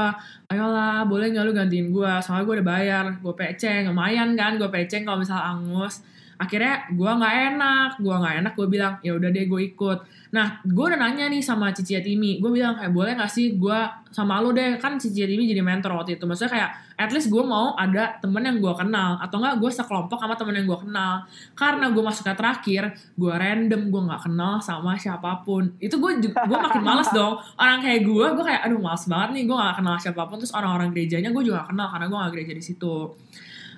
ayolah 0.53 1.03
boleh 1.09 1.35
nggak 1.35 1.45
lu 1.49 1.53
gantiin 1.57 1.91
gue 1.91 2.13
soalnya 2.23 2.45
gue 2.47 2.55
udah 2.63 2.69
bayar. 2.71 3.05
Gue 3.19 3.35
peceng. 3.35 3.91
Lumayan 3.91 4.39
kan 4.39 4.63
gue 4.63 4.71
peceng 4.71 5.03
kalau 5.03 5.19
misal 5.19 5.43
angus 5.43 6.07
akhirnya 6.43 6.91
gue 6.91 7.07
nggak 7.07 7.35
enak 7.55 7.91
gue 8.03 8.15
nggak 8.15 8.35
enak 8.43 8.53
gue 8.59 8.67
bilang 8.67 8.95
ya 9.07 9.15
udah 9.15 9.31
deh 9.31 9.47
gue 9.47 9.61
ikut. 9.71 9.99
Nah 10.35 10.59
gue 10.67 10.85
udah 10.85 10.99
nanya 10.99 11.31
nih 11.31 11.39
sama 11.39 11.71
Cici 11.71 11.95
Yatimi. 11.95 12.43
Gue 12.43 12.51
bilang 12.51 12.75
kayak 12.75 12.91
boleh 12.91 13.15
gak 13.15 13.31
sih 13.31 13.55
gue 13.55 13.79
sama 14.11 14.41
lu 14.43 14.51
deh? 14.51 14.81
Kan 14.83 14.99
Cici 14.99 15.23
Yatimi 15.23 15.47
jadi 15.47 15.63
mentor 15.63 15.95
waktu 15.95 16.19
itu. 16.19 16.25
Maksudnya 16.27 16.51
kayak 16.51 16.71
at 16.99 17.11
least 17.13 17.29
gue 17.29 17.45
mau 17.45 17.77
ada 17.77 18.17
temen 18.19 18.43
yang 18.43 18.59
gue 18.59 18.75
kenal 18.75 19.21
atau 19.21 19.37
enggak 19.39 19.61
gue 19.61 19.71
sekelompok 19.71 20.19
sama 20.19 20.35
temen 20.35 20.55
yang 20.59 20.67
gue 20.67 20.79
kenal. 20.89 21.13
Karena 21.53 21.87
gue 21.93 22.03
masuknya 22.03 22.35
terakhir 22.35 22.83
gue 23.15 23.33
random 23.33 23.81
gue 23.93 24.03
nggak 24.09 24.23
kenal 24.27 24.59
sama 24.59 24.97
siapa 24.97 25.45
pun. 25.47 25.69
Itu 25.79 26.01
gue 26.03 26.19
gue 26.27 26.59
makin 26.59 26.83
males 26.83 27.13
dong. 27.17 27.37
Orang 27.61 27.85
kayak 27.85 28.03
gue 28.03 28.27
gue 28.35 28.45
kayak 28.45 28.67
aduh 28.67 28.81
males 28.81 29.05
banget 29.05 29.29
nih 29.37 29.45
gue 29.45 29.57
gak 29.57 29.77
kenal 29.79 29.95
siapa 30.01 30.23
pun. 30.25 30.37
Terus 30.41 30.57
orang-orang 30.57 30.91
gerejanya 30.91 31.31
gue 31.31 31.43
juga 31.45 31.63
gak 31.63 31.77
kenal 31.77 31.87
karena 31.93 32.07
gue 32.09 32.19
gak 32.19 32.33
gereja 32.33 32.53
di 32.57 32.65
situ. 32.65 32.97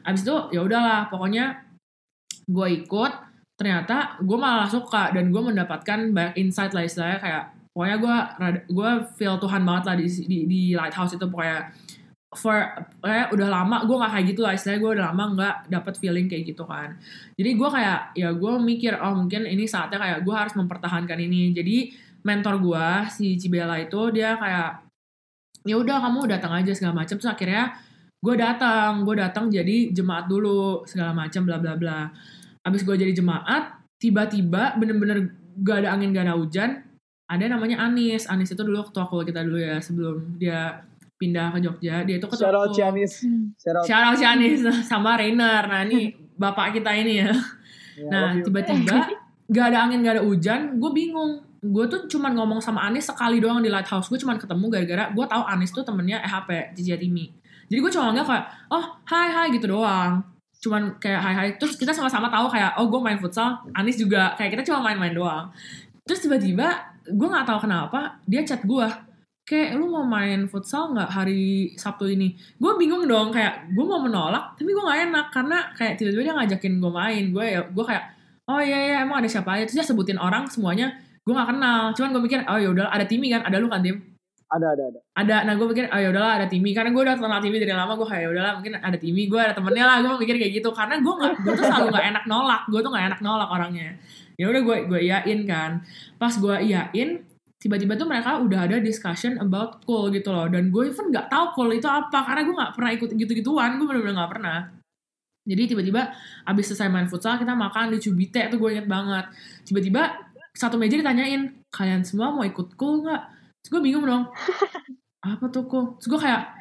Abis 0.07 0.23
itu 0.23 0.37
ya 0.55 0.61
udahlah 0.63 1.11
pokoknya 1.11 1.74
gue 2.45 2.69
ikut 2.85 3.13
ternyata 3.55 4.19
gue 4.19 4.39
malah 4.39 4.67
suka 4.67 5.15
dan 5.15 5.31
gue 5.31 5.43
mendapatkan 5.43 6.11
banyak 6.11 6.35
insight 6.39 6.75
lah 6.75 6.83
istilahnya 6.83 7.19
kayak 7.23 7.45
pokoknya 7.71 7.97
gue 8.03 8.17
gue 8.71 8.91
feel 9.19 9.37
Tuhan 9.39 9.63
banget 9.63 9.85
lah 9.87 9.97
di 9.99 10.07
di, 10.27 10.39
di 10.47 10.61
lighthouse 10.75 11.15
itu 11.15 11.27
pokoknya 11.27 11.71
for 12.35 12.67
kayak 12.99 13.31
udah 13.31 13.47
lama 13.47 13.87
gue 13.87 13.95
gak 13.95 14.13
kayak 14.19 14.27
gitu 14.35 14.41
lah 14.43 14.53
istilahnya 14.59 14.81
gue 14.83 14.91
udah 14.99 15.05
lama 15.15 15.25
nggak 15.39 15.57
dapet 15.71 15.95
feeling 16.03 16.27
kayak 16.27 16.45
gitu 16.51 16.67
kan. 16.67 16.99
Jadi 17.39 17.51
gue 17.55 17.69
kayak 17.71 18.01
ya 18.19 18.29
gue 18.35 18.53
mikir 18.59 18.99
oh 18.99 19.15
mungkin 19.15 19.47
ini 19.47 19.65
saatnya 19.71 20.03
kayak 20.03 20.19
gue 20.27 20.35
harus 20.35 20.55
mempertahankan 20.59 21.19
ini. 21.23 21.55
Jadi 21.55 21.95
mentor 22.27 22.59
gue 22.59 22.87
si 23.15 23.39
Cibela 23.39 23.79
itu 23.79 24.11
dia 24.11 24.35
kayak 24.35 24.83
ya 25.65 25.75
udah 25.79 25.97
kamu 26.03 26.27
datang 26.27 26.53
aja 26.59 26.75
segala 26.75 27.07
macam. 27.07 27.15
Terus 27.17 27.31
akhirnya 27.31 27.79
gue 28.25 28.35
datang 28.41 29.05
gue 29.05 29.15
datang 29.21 29.53
jadi 29.53 29.93
jemaat 29.93 30.25
dulu 30.33 30.89
segala 30.89 31.13
macam 31.13 31.45
bla 31.45 31.61
bla 31.61 31.77
bla 31.77 32.09
abis 32.65 32.81
gue 32.81 32.97
jadi 32.97 33.13
jemaat 33.13 33.77
tiba-tiba 34.01 34.81
bener-bener 34.81 35.37
gak 35.61 35.85
ada 35.85 35.93
angin 35.93 36.17
gak 36.17 36.25
ada 36.25 36.35
hujan 36.41 36.81
ada 37.29 37.45
namanya 37.45 37.85
Anis 37.85 38.25
Anis 38.25 38.57
itu 38.57 38.65
dulu 38.65 38.89
ketua 38.89 39.05
kul 39.05 39.29
kita 39.29 39.45
dulu 39.45 39.61
ya 39.61 39.77
sebelum 39.77 40.41
dia 40.41 40.81
pindah 41.21 41.53
ke 41.53 41.59
Jogja 41.61 42.01
dia 42.09 42.17
itu 42.17 42.27
ketua 42.27 42.49
Shout 42.49 42.57
out 42.57 42.69
kul. 42.73 42.77
Cianis. 42.81 43.13
Shout 43.61 43.77
out. 43.77 43.85
Shout 43.85 44.05
out 44.09 44.17
si 44.17 44.25
Anis 44.25 44.61
sama 44.91 45.21
Rainer 45.21 45.69
nah 45.69 45.85
ini 45.85 46.17
bapak 46.41 46.81
kita 46.81 46.97
ini 46.97 47.29
ya 47.29 47.33
Ya, 47.95 48.11
Nah, 48.11 48.31
tiba-tiba 48.43 49.07
gak 49.55 49.67
ada 49.71 49.79
angin, 49.87 50.03
gak 50.03 50.19
ada 50.21 50.25
hujan, 50.27 50.61
gue 50.83 50.91
bingung. 50.91 51.43
Gue 51.65 51.89
tuh 51.89 52.05
cuman 52.11 52.37
ngomong 52.37 52.61
sama 52.61 52.85
Anis 52.85 53.09
sekali 53.09 53.41
doang 53.41 53.65
di 53.65 53.73
Lighthouse. 53.73 54.13
Gue 54.13 54.21
cuman 54.21 54.37
ketemu 54.37 54.65
gara-gara 54.69 55.05
gue 55.15 55.25
tahu 55.25 55.43
Anis 55.49 55.73
tuh 55.73 55.85
temennya 55.87 56.21
EHP, 56.21 56.77
Cici 56.77 56.93
Yatimi. 56.93 57.27
Jadi 57.69 57.79
gue 57.81 57.91
cuma 57.93 58.13
nggak 58.13 58.27
kayak, 58.27 58.47
oh 58.73 58.85
hai 59.09 59.29
hai 59.31 59.47
gitu 59.55 59.67
doang. 59.71 60.23
Cuman 60.61 60.97
kayak 60.97 61.21
hai 61.21 61.35
hai. 61.37 61.49
Terus 61.61 61.77
kita 61.77 61.93
sama-sama 61.93 62.33
tahu 62.33 62.49
kayak, 62.49 62.77
oh 62.81 62.89
gue 62.89 63.01
main 63.01 63.21
futsal, 63.21 63.61
Anis 63.77 64.01
juga. 64.01 64.33
Kayak 64.37 64.59
kita 64.59 64.63
cuma 64.73 64.91
main-main 64.91 65.13
doang. 65.13 65.53
Terus 66.05 66.21
tiba-tiba 66.25 66.69
gue 67.05 67.29
nggak 67.29 67.45
tahu 67.49 67.69
kenapa 67.69 68.21
dia 68.25 68.41
chat 68.45 68.65
gue 68.65 68.89
kayak 69.45 69.77
lu 69.77 69.93
mau 69.93 70.05
main 70.09 70.49
futsal 70.49 70.93
nggak 70.97 71.11
hari 71.13 71.73
Sabtu 71.77 72.09
ini? 72.09 72.33
Gue 72.57 72.77
bingung 72.81 73.05
dong 73.05 73.29
kayak 73.33 73.73
gue 73.73 73.85
mau 73.85 74.01
menolak 74.01 74.57
tapi 74.57 74.73
gue 74.73 74.85
nggak 74.85 75.01
enak 75.13 75.27
karena 75.33 75.59
kayak 75.77 76.01
tiba-tiba 76.01 76.23
dia 76.25 76.35
ngajakin 76.37 76.73
gue 76.81 76.93
main. 76.93 77.25
Gue 77.33 77.45
ya 77.45 77.61
gue 77.69 77.85
kayak 77.85 78.05
oh 78.49 78.61
iya 78.61 78.79
iya 78.81 78.97
emang 79.05 79.25
ada 79.25 79.29
siapa 79.29 79.57
aja 79.57 79.69
terus 79.69 79.77
dia 79.81 79.87
sebutin 79.89 80.21
orang 80.21 80.49
semuanya 80.49 80.97
gue 81.25 81.33
nggak 81.33 81.49
kenal. 81.57 81.81
Cuman 81.93 82.09
gue 82.17 82.23
mikir 82.25 82.39
oh 82.49 82.61
ya 82.61 82.69
udah 82.73 82.89
ada 82.89 83.05
Timi 83.05 83.29
kan 83.29 83.45
ada 83.45 83.57
lu 83.61 83.69
kan 83.69 83.85
tim 83.85 84.01
Ada 84.51 84.67
ada 84.77 84.83
ada. 84.93 85.01
ada. 85.17 85.37
Nah 85.49 85.55
gue 85.57 85.67
pikir 85.73 85.85
oh 85.89 86.01
ya 86.01 86.09
udahlah 86.13 86.33
ada 86.43 86.47
Timi 86.47 86.71
karena 86.77 86.93
gue 86.93 87.03
udah 87.03 87.17
kenal 87.17 87.41
Timi 87.41 87.57
dari 87.59 87.73
lama 87.73 87.97
gue 87.97 88.07
kayak 88.07 88.23
"Ya 88.23 88.31
udahlah 88.31 88.53
mungkin 88.61 88.73
ada 88.77 88.97
Timi 89.01 89.23
gue 89.27 89.41
ada 89.41 89.55
temennya 89.57 89.85
lah. 89.89 89.97
Gue 90.05 90.13
mikir 90.21 90.37
kayak 90.37 90.53
gitu. 90.61 90.71
Karena 90.71 91.01
gue 91.01 91.15
nggak 91.17 91.33
gue 91.43 91.53
tuh 91.57 91.65
selalu 91.65 91.87
nggak 91.91 92.07
enak 92.15 92.25
nolak. 92.29 92.63
Gue 92.69 92.81
tuh 92.85 92.91
nggak 92.93 93.07
enak 93.15 93.21
nolak 93.25 93.49
orangnya. 93.51 93.91
Ya 94.37 94.47
udah 94.51 94.63
gue 94.63 94.77
gue 94.91 95.01
iyain 95.01 95.41
kan. 95.49 95.71
Pas 96.21 96.35
gue 96.37 96.57
iyain 96.65 97.11
tiba-tiba 97.59 97.97
tuh 97.97 98.05
mereka 98.05 98.37
udah 98.45 98.69
ada 98.69 98.77
discussion 98.79 99.41
about 99.41 99.81
cool 99.89 100.13
gitu 100.13 100.29
loh. 100.29 100.47
Dan 100.47 100.69
gue 100.69 100.93
even 100.93 101.09
nggak 101.09 101.33
tahu 101.33 101.45
cool 101.57 101.71
itu 101.73 101.89
apa. 101.89 102.23
Karena 102.23 102.43
gue 102.45 102.55
nggak 102.55 102.73
pernah 102.77 102.91
ikut 102.93 103.11
gitu-gituan. 103.17 103.81
Gue 103.81 103.87
bener-bener 103.91 104.15
nggak 104.21 104.33
pernah. 104.39 104.59
Jadi 105.45 105.77
tiba-tiba 105.77 106.09
abis 106.49 106.73
selesai 106.73 106.89
main 106.89 107.05
futsal 107.05 107.37
kita 107.37 107.53
makan 107.53 107.93
di 107.93 108.01
Cubite 108.01 108.49
tuh 108.49 108.57
gue 108.57 108.71
inget 108.77 108.89
banget. 108.89 109.29
Tiba-tiba 109.69 110.33
satu 110.55 110.79
meja 110.79 110.95
ditanyain 110.97 111.53
kalian 111.75 112.07
semua 112.07 112.31
mau 112.31 112.47
ikut 112.47 112.79
cool 112.79 113.03
nggak 113.03 113.23
terus 113.65 113.71
gue 113.71 113.83
bingung 113.83 114.05
dong. 114.05 114.29
Apa 115.19 115.49
tuh 115.49 115.65
cool 115.65 115.97
terus 115.97 116.07
gue 116.07 116.21
kayak 116.21 116.53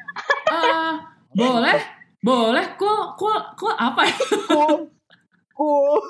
ah 0.48 1.04
boleh 1.30 1.76
boleh 2.18 2.64
cool 2.74 3.12
cool 3.14 3.36
cool 3.54 3.74
apa 3.74 4.00
ya? 4.02 4.16
Cool. 4.48 4.88
Cool. 5.52 6.00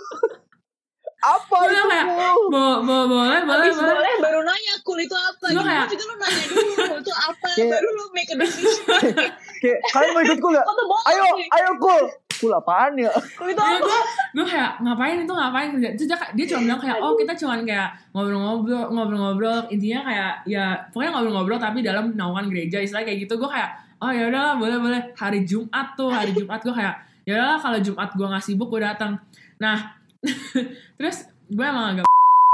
Apa 1.18 1.56
Gue 1.58 1.72
itu 1.72 1.88
kayak, 1.88 2.06
bo, 2.46 2.84
bo, 2.84 2.96
boleh 3.08 3.40
boleh 3.42 3.66
Abis 3.66 3.74
boleh. 3.74 3.96
boleh 3.96 4.14
baru 4.20 4.40
nanya 4.40 4.74
cool 4.80 5.00
itu 5.00 5.16
apa? 5.16 5.40
Gua 5.42 5.50
gitu. 5.50 5.60
kayak- 5.64 5.88
juga 5.88 6.04
lu 6.04 6.14
nanya 6.14 6.42
dulu 6.44 6.60
itu 7.00 7.12
apa? 7.16 7.48
Kayak- 7.50 7.72
baru 7.72 7.88
lu 7.90 8.04
make 8.12 8.28
a 8.28 8.36
decision. 8.36 9.00
Kayak 9.64 9.78
kalian 9.90 10.10
mau 10.12 10.22
ikut 10.22 10.38
cool 10.38 10.52
gak? 10.52 10.66
Ayo, 11.08 11.24
ayo 11.50 11.70
cool. 11.80 12.04
Cool 12.40 12.52
apaan 12.54 12.98
ya? 12.98 13.10
itu 13.14 13.54
Iya 13.54 13.78
apa? 13.78 13.86
gue 13.86 13.98
gue 14.34 14.46
kayak 14.46 14.70
ngapain 14.82 15.16
itu 15.22 15.32
ngapain? 15.32 15.68
Terus 15.74 16.08
dia, 16.10 16.18
dia 16.34 16.46
cuma 16.50 16.60
bilang 16.66 16.80
kayak 16.82 16.96
oh 16.98 17.12
kita 17.14 17.32
cuma 17.38 17.54
kayak 17.62 17.88
ngobrol-ngobrol 18.10 18.84
ngobrol-ngobrol. 18.90 19.60
Intinya 19.70 20.00
kayak 20.02 20.32
ya 20.48 20.64
pokoknya 20.90 21.10
ngobrol-ngobrol 21.14 21.58
tapi 21.62 21.78
dalam 21.80 22.14
naungan 22.18 22.50
gereja 22.50 22.82
istilah 22.82 23.06
kayak 23.06 23.28
gitu. 23.28 23.38
Gue 23.38 23.50
kayak 23.50 23.70
oh 24.02 24.10
ya 24.10 24.28
udahlah 24.28 24.54
boleh 24.58 24.78
boleh. 24.78 25.02
Hari 25.14 25.46
Jumat 25.46 25.94
tuh 25.94 26.10
hari 26.10 26.34
Jumat 26.34 26.60
gue 26.60 26.74
kayak 26.74 26.94
ya 27.24 27.38
udahlah 27.38 27.58
kalau 27.62 27.78
Jumat 27.78 28.10
gue 28.12 28.26
nggak 28.26 28.44
sibuk 28.44 28.68
gue 28.74 28.80
datang. 28.82 29.18
Nah 29.62 29.94
terus 30.98 31.28
gue 31.46 31.64
emang 31.64 31.96
agak 31.98 32.04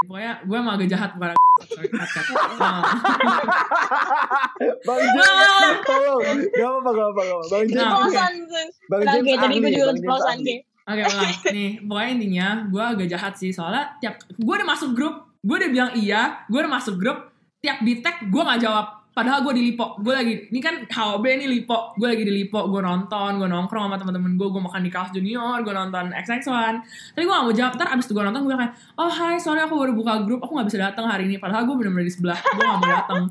pokoknya 0.04 0.32
gue 0.42 0.56
emang 0.56 0.74
agak 0.76 0.88
jahat 0.90 1.10
bukan 1.14 1.36
Bang 4.80 5.00
James, 5.00 5.78
tolong. 5.82 6.20
Gak 6.50 6.66
apa-apa, 6.66 6.90
gak 6.90 7.06
apa-apa. 7.06 7.22
gak. 7.22 7.48
Bang 7.48 7.64
James, 7.64 7.78
Nah, 7.78 7.90
Bang 8.88 9.00
Oke, 9.00 9.10
James 9.12 9.38
tadi 9.38 9.54
gue 9.56 9.70
juga 9.70 9.84
Bang 9.86 9.94
James 9.94 10.00
ceplosan 10.00 10.36
ahli. 10.36 10.44
ke 10.44 10.56
Oke, 10.90 11.02
ulang. 11.06 11.32
Nih, 11.56 11.70
pokoknya 11.86 12.10
intinya 12.10 12.46
gue 12.66 12.82
agak 12.82 13.06
jahat 13.08 13.34
sih. 13.36 13.50
Soalnya 13.50 13.94
tiap 13.98 14.14
gue 14.26 14.54
udah 14.56 14.68
masuk 14.68 14.90
grup, 14.92 15.14
gue 15.40 15.56
udah 15.56 15.70
bilang 15.70 15.90
iya 15.94 16.44
gue 16.46 16.58
udah 16.58 16.72
masuk 16.72 16.98
grup 16.98 17.30
tiap 17.60 17.80
di 17.80 18.00
tag 18.00 18.28
gue 18.28 18.42
nggak 18.42 18.60
jawab 18.60 18.99
padahal 19.11 19.42
gue 19.42 19.52
di 19.58 19.62
Lipo 19.70 19.98
gue 19.98 20.14
lagi 20.14 20.34
ini 20.48 20.61
kan 20.62 20.86
HOB 20.86 21.24
nih 21.26 21.48
Lipo. 21.50 21.92
Gue 21.98 22.14
lagi 22.14 22.22
di 22.22 22.30
Lipo 22.30 22.70
gue 22.70 22.80
nonton 22.80 23.42
gue 23.42 23.48
nongkrong 23.50 23.90
sama 23.90 23.96
teman-teman 23.98 24.38
gue 24.38 24.48
gue 24.48 24.62
makan 24.62 24.80
di 24.86 24.90
kaos 24.90 25.11
junior 25.11 25.61
gue 25.66 25.74
nonton 25.74 26.14
XX1 26.14 26.74
tapi 27.18 27.22
gue 27.26 27.34
gak 27.34 27.44
mau 27.44 27.54
jawab 27.54 27.72
ntar 27.74 27.88
abis 27.90 28.06
itu 28.06 28.14
gue 28.14 28.24
nonton 28.24 28.42
gue 28.46 28.54
kayak 28.54 28.72
oh 28.96 29.11
hai 29.11 29.36
sorry 29.42 29.61
aku 29.61 29.74
baru 29.74 29.92
buka 29.92 30.22
grup 30.22 30.40
aku 30.46 30.54
gak 30.58 30.68
bisa 30.70 30.78
datang 30.78 31.11
hari 31.11 31.26
ini. 31.26 31.36
Padahal 31.42 31.66
gue 31.66 31.74
bener-bener 31.74 32.06
di 32.06 32.14
sebelah 32.14 32.38
gue 32.38 32.62
gak 32.62 32.78
mau 32.78 32.90
datang 32.90 33.22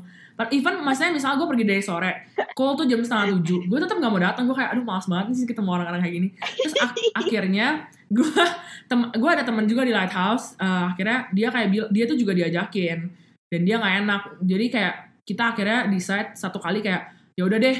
even 0.56 0.80
maksudnya 0.80 1.12
misalnya 1.12 1.36
gue 1.36 1.48
pergi 1.52 1.64
dari 1.68 1.82
sore 1.84 2.12
call 2.56 2.72
tuh 2.72 2.88
jam 2.88 2.96
setengah 3.04 3.36
tujuh 3.36 3.68
gue 3.68 3.78
tetap 3.80 4.00
gak 4.00 4.08
mau 4.08 4.16
datang 4.20 4.48
gue 4.48 4.56
kayak 4.56 4.72
aduh 4.72 4.84
malas 4.88 5.04
banget 5.04 5.36
sih 5.36 5.44
ketemu 5.44 5.68
orang-orang 5.68 6.00
kayak 6.00 6.14
gini. 6.16 6.28
Terus 6.36 6.74
ak- 6.80 6.96
akhirnya 7.20 7.66
gue 8.08 8.32
tem 8.88 9.00
gue 9.12 9.30
ada 9.30 9.44
teman 9.44 9.68
juga 9.68 9.84
di 9.84 9.92
lighthouse 9.92 10.56
eh, 10.56 10.84
akhirnya 10.96 11.28
dia 11.36 11.48
kayak 11.52 11.68
dia 11.92 12.04
tuh 12.08 12.16
juga 12.16 12.32
diajakin 12.32 12.98
dan 13.52 13.60
dia 13.68 13.76
nggak 13.76 13.94
enak. 14.06 14.22
Jadi 14.48 14.66
kayak 14.72 14.94
kita 15.24 15.54
akhirnya 15.54 15.88
decide 15.88 16.34
satu 16.34 16.58
kali 16.58 16.80
kayak 16.84 17.34
ya 17.36 17.42
udah 17.46 17.58
deh 17.60 17.76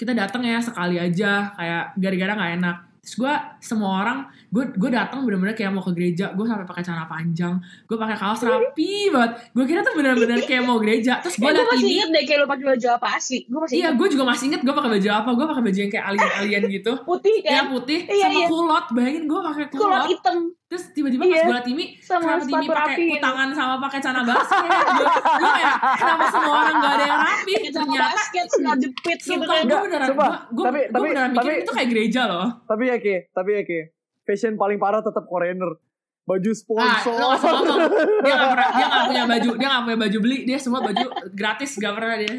kita 0.00 0.16
datang 0.16 0.42
ya 0.48 0.58
sekali 0.64 0.96
aja 0.96 1.52
kayak 1.52 1.84
gara-gara 2.00 2.32
nggak 2.32 2.52
enak. 2.56 2.76
Terus 3.00 3.14
gue 3.20 3.34
semua 3.60 3.90
orang 3.98 4.18
gue 4.46 4.64
gue 4.72 4.90
datang 4.90 5.22
bener-bener 5.22 5.52
kayak 5.52 5.70
mau 5.70 5.80
ke 5.80 5.92
gereja 5.92 6.32
gue 6.32 6.42
sampai 6.42 6.64
pakai 6.64 6.80
celana 6.80 7.04
panjang 7.04 7.54
gue 7.84 7.94
pakai 7.94 8.16
kaos 8.16 8.40
rapi 8.42 8.90
banget 9.08 9.30
gue 9.52 9.64
kira 9.64 9.80
tuh 9.80 9.94
bener-bener 9.94 10.40
kayak 10.40 10.62
mau 10.62 10.76
gereja 10.76 11.20
terus 11.20 11.36
gue 11.36 11.44
Eh, 11.44 11.52
gue 11.52 11.60
liat 11.60 11.70
masih 11.70 11.82
ini 11.82 11.94
inget 11.94 12.08
deh 12.10 12.22
kayak 12.24 12.38
lu 12.38 12.46
pakai 12.46 12.64
baju 12.66 12.86
apa 12.90 13.08
asli. 13.12 13.38
Gue 13.44 13.60
masih 13.60 13.74
iya 13.76 13.88
gue 13.90 14.08
juga 14.08 14.24
masih 14.24 14.44
inget 14.46 14.60
gue 14.60 14.72
pakai 14.72 14.90
baju 14.90 15.08
apa 15.12 15.30
gue 15.30 15.46
pakai 15.46 15.62
baju 15.62 15.78
yang 15.78 15.90
kayak 15.90 16.06
alien-alien 16.06 16.62
gitu 16.76 16.92
Putih 17.02 17.36
kan? 17.40 17.52
yang 17.52 17.66
putih 17.68 18.00
Iya, 18.02 18.26
sama 18.26 18.38
iya. 18.38 18.46
kulot 18.48 18.86
bayangin 18.90 19.24
gue 19.24 19.40
pakai 19.40 19.64
Kulot 19.66 19.80
kulot 19.80 20.04
hitam 20.08 20.36
terus 20.66 20.84
tiba-tiba 20.90 21.22
Iya. 21.22 21.32
pas 21.32 21.42
gue 21.42 21.52
liat 21.52 21.66
Timi 21.66 21.84
sama 21.98 22.20
kenapa 22.22 22.44
Timi 22.44 22.66
pakai 22.66 22.94
gitu. 22.96 23.12
kutangan 23.12 23.48
sama 23.50 23.74
pakai 23.80 23.98
celana 23.98 24.22
basket 24.24 24.62
gue 24.62 25.50
kayak 25.52 25.74
kenapa 25.92 26.24
semua 26.30 26.54
orang 26.56 26.76
gak 26.76 26.92
ada 26.92 27.04
yang 27.04 27.20
rapi 27.20 27.52
ternyata 27.66 28.08
basket, 28.10 28.44
celana 28.48 28.74
jepit 28.76 29.18
gitu 29.18 29.28
Sumpah, 29.30 29.46
kan. 29.50 29.64
gue 29.66 29.78
beneran, 29.82 30.08
gue, 30.48 30.66
beneran 30.92 31.30
mikir 31.32 31.52
itu 31.60 31.72
kayak 31.72 31.88
gereja 31.88 32.22
loh. 32.24 32.46
Tapi 32.64 32.82
ya 32.84 32.96
Ki, 32.96 33.16
tapi 33.30 33.49
ya 33.52 33.62
Ki. 33.62 33.80
Fashion 34.22 34.54
paling 34.54 34.76
parah 34.76 35.00
tetap 35.00 35.24
Koreaner. 35.24 35.74
Baju 36.22 36.46
Ah, 36.46 36.54
sponsor. 36.54 37.12
lo 37.12 37.26
gak 37.26 37.38
usah 37.38 37.50
ngomong. 37.52 37.80
Dia 38.20 38.34
gak 38.36 38.50
pernah, 38.50 38.68
dia 38.70 38.86
gak 38.86 39.02
punya 39.04 39.24
baju, 39.26 39.50
dia 39.52 39.68
gak 39.68 39.82
punya 39.82 39.98
baju 39.98 40.18
beli, 40.20 40.38
dia 40.44 40.58
semua 40.58 40.80
baju 40.80 41.04
gratis, 41.32 41.70
gak 41.74 41.92
pernah 41.92 42.16
dia. 42.16 42.34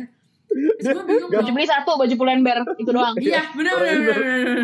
Gue 0.51 1.03
bingung 1.05 1.31
Baju 1.31 1.49
beli 1.49 1.63
satu, 1.63 1.91
baju 1.95 2.13
pull&bear 2.13 2.57
itu 2.77 2.89
doang. 2.89 3.15
Iya, 3.17 3.51
bener 3.51 3.71
bener 3.73 3.95
bener. 3.97 4.15
bener. 4.17 4.59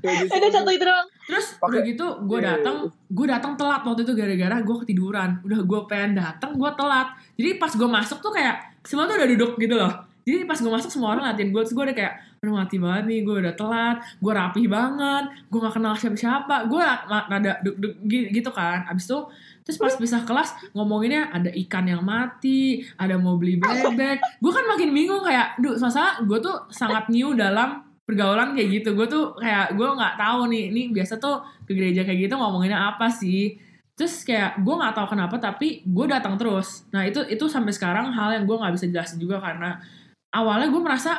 Baju 0.00 0.24
Ada 0.34 0.46
satu 0.52 0.70
itu 0.70 0.82
doang. 0.82 1.06
Terus 1.24 1.46
Pakai- 1.56 1.70
udah 1.70 1.80
gitu 1.84 2.06
gue 2.24 2.38
Iya, 2.38 2.46
datang, 2.52 2.76
gue 3.08 3.26
datang 3.26 3.52
telat 3.54 3.82
waktu 3.82 4.02
itu 4.02 4.12
gara-gara 4.12 4.56
gue 4.60 4.76
ketiduran. 4.82 5.30
Udah 5.40 5.60
gue 5.60 5.80
pengen 5.86 6.12
datang, 6.16 6.50
gue 6.52 6.70
telat. 6.72 7.08
Jadi 7.32 7.50
pas 7.56 7.70
gue 7.70 7.88
masuk 7.88 8.18
tuh 8.18 8.30
kayak 8.30 8.56
semua 8.82 9.06
tuh 9.06 9.14
udah 9.14 9.28
duduk 9.28 9.52
gitu 9.56 9.74
loh. 9.74 9.92
Jadi 10.22 10.46
pas 10.46 10.54
gue 10.54 10.70
masuk 10.70 10.90
semua 10.90 11.18
orang 11.18 11.34
latihan 11.34 11.50
gue, 11.50 11.62
terus 11.66 11.74
gue 11.74 11.84
udah 11.84 11.96
kayak, 11.98 12.14
aduh 12.38 12.54
mati 12.54 12.76
banget 12.78 13.04
nih, 13.10 13.20
gue 13.26 13.34
udah 13.42 13.54
telat, 13.58 13.96
gue 14.22 14.32
rapih 14.32 14.66
banget, 14.70 15.24
gue 15.50 15.58
gak 15.58 15.74
kenal 15.74 15.94
siapa-siapa, 15.98 16.56
gue 16.70 16.80
rada 17.10 17.52
deg-deg 17.62 18.26
gitu 18.30 18.50
kan. 18.54 18.86
Abis 18.86 19.10
itu, 19.10 19.18
terus 19.66 19.78
pas 19.82 19.94
pisah 19.98 20.22
kelas 20.22 20.54
ngomonginnya 20.74 21.34
ada 21.34 21.50
ikan 21.66 21.90
yang 21.90 22.06
mati, 22.06 22.86
ada 22.94 23.18
mau 23.18 23.34
beli 23.34 23.58
bebek. 23.58 24.22
Gue 24.38 24.52
kan 24.54 24.64
makin 24.70 24.94
bingung 24.94 25.26
kayak, 25.26 25.58
duh 25.58 25.74
masa 25.82 26.22
gue 26.22 26.38
tuh 26.38 26.70
sangat 26.70 27.10
new 27.10 27.34
dalam 27.34 27.82
pergaulan 28.06 28.54
kayak 28.54 28.82
gitu. 28.82 28.94
Gue 28.94 29.10
tuh 29.10 29.34
kayak, 29.34 29.74
gue 29.74 29.88
gak 29.98 30.14
tahu 30.22 30.46
nih, 30.46 30.70
ini 30.70 30.82
biasa 30.94 31.18
tuh 31.18 31.42
ke 31.66 31.74
gereja 31.74 32.06
kayak 32.06 32.30
gitu 32.30 32.34
ngomonginnya 32.38 32.94
apa 32.94 33.10
sih. 33.10 33.58
Terus 33.92 34.24
kayak 34.24 34.64
gue 34.64 34.72
nggak 34.72 34.96
tahu 34.96 35.14
kenapa 35.14 35.36
tapi 35.36 35.84
gue 35.84 36.06
datang 36.08 36.40
terus. 36.40 36.88
Nah 36.96 37.04
itu 37.04 37.22
itu 37.28 37.44
sampai 37.44 37.76
sekarang 37.76 38.08
hal 38.10 38.32
yang 38.32 38.48
gue 38.48 38.56
nggak 38.56 38.72
bisa 38.72 38.88
jelasin 38.88 39.20
juga 39.20 39.36
karena 39.36 39.84
awalnya 40.32 40.68
gue 40.68 40.82
merasa 40.82 41.12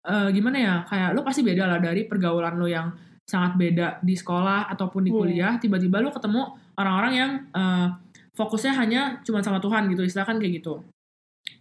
eh, 0.00 0.28
gimana 0.32 0.56
ya 0.56 0.74
kayak 0.84 1.12
lo 1.12 1.20
pasti 1.20 1.40
beda 1.40 1.64
lah 1.66 1.78
dari 1.80 2.04
pergaulan 2.04 2.56
lo 2.56 2.64
yang 2.64 2.88
sangat 3.24 3.54
beda 3.54 4.00
di 4.02 4.16
sekolah 4.16 4.66
ataupun 4.68 5.06
di 5.06 5.10
Iya. 5.12 5.18
kuliah. 5.18 5.52
Tiba-tiba 5.56 6.00
lo 6.00 6.10
ketemu 6.10 6.42
orang-orang 6.76 7.12
yang 7.12 7.30
eh, 7.52 7.88
fokusnya 8.34 8.72
hanya 8.74 9.00
cuma 9.22 9.44
sama 9.44 9.60
Tuhan 9.60 9.86
gitu 9.88 10.02
istilahnya 10.02 10.30
kan 10.32 10.38
kayak 10.40 10.54
gitu. 10.64 10.74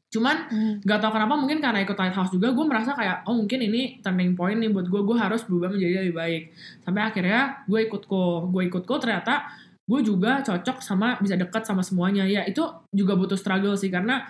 Cuman 0.10 0.50
gak 0.82 1.06
tau 1.06 1.14
kenapa 1.14 1.38
mungkin 1.38 1.62
karena 1.62 1.86
ikut 1.86 1.94
Lighthouse 1.94 2.34
juga 2.34 2.50
gue 2.50 2.66
merasa 2.66 2.98
kayak 2.98 3.30
oh 3.30 3.38
mungkin 3.38 3.62
ini 3.62 4.02
turning 4.02 4.34
point 4.34 4.58
nih 4.58 4.74
buat 4.74 4.90
gue. 4.90 5.02
Gue 5.06 5.14
harus 5.14 5.46
berubah 5.46 5.70
menjadi 5.70 6.02
lebih 6.02 6.16
baik. 6.18 6.42
Sampai 6.82 7.02
akhirnya 7.06 7.62
gue 7.70 7.80
ikut 7.86 8.10
ko 8.10 8.50
gue 8.50 8.66
ikut 8.66 8.90
ko 8.90 8.98
ternyata 8.98 9.46
gue 9.86 10.00
juga 10.02 10.42
cocok 10.42 10.82
sama 10.82 11.22
bisa 11.22 11.38
dekat 11.38 11.62
sama 11.62 11.86
semuanya. 11.86 12.26
Ya 12.26 12.42
itu 12.42 12.66
juga 12.90 13.14
butuh 13.14 13.38
struggle 13.38 13.78
sih 13.78 13.94
karena 13.94 14.26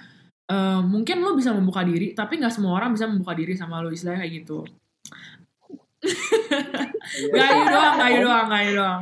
eh, 0.49 0.81
mungkin 0.81 1.21
lo 1.21 1.37
bisa 1.37 1.53
membuka 1.53 1.85
diri 1.85 2.11
tapi 2.17 2.41
nggak 2.41 2.53
semua 2.53 2.75
orang 2.81 2.91
bisa 2.97 3.05
membuka 3.05 3.37
diri 3.37 3.53
sama 3.53 3.79
lo 3.79 3.93
istilahnya 3.93 4.25
kayak 4.25 4.33
gitu. 4.43 4.65
Gayu 7.35 7.63
doang 7.67 7.95
gayu 7.99 8.17
doang 8.23 8.47
gayu 8.47 8.71
doang. 8.75 9.01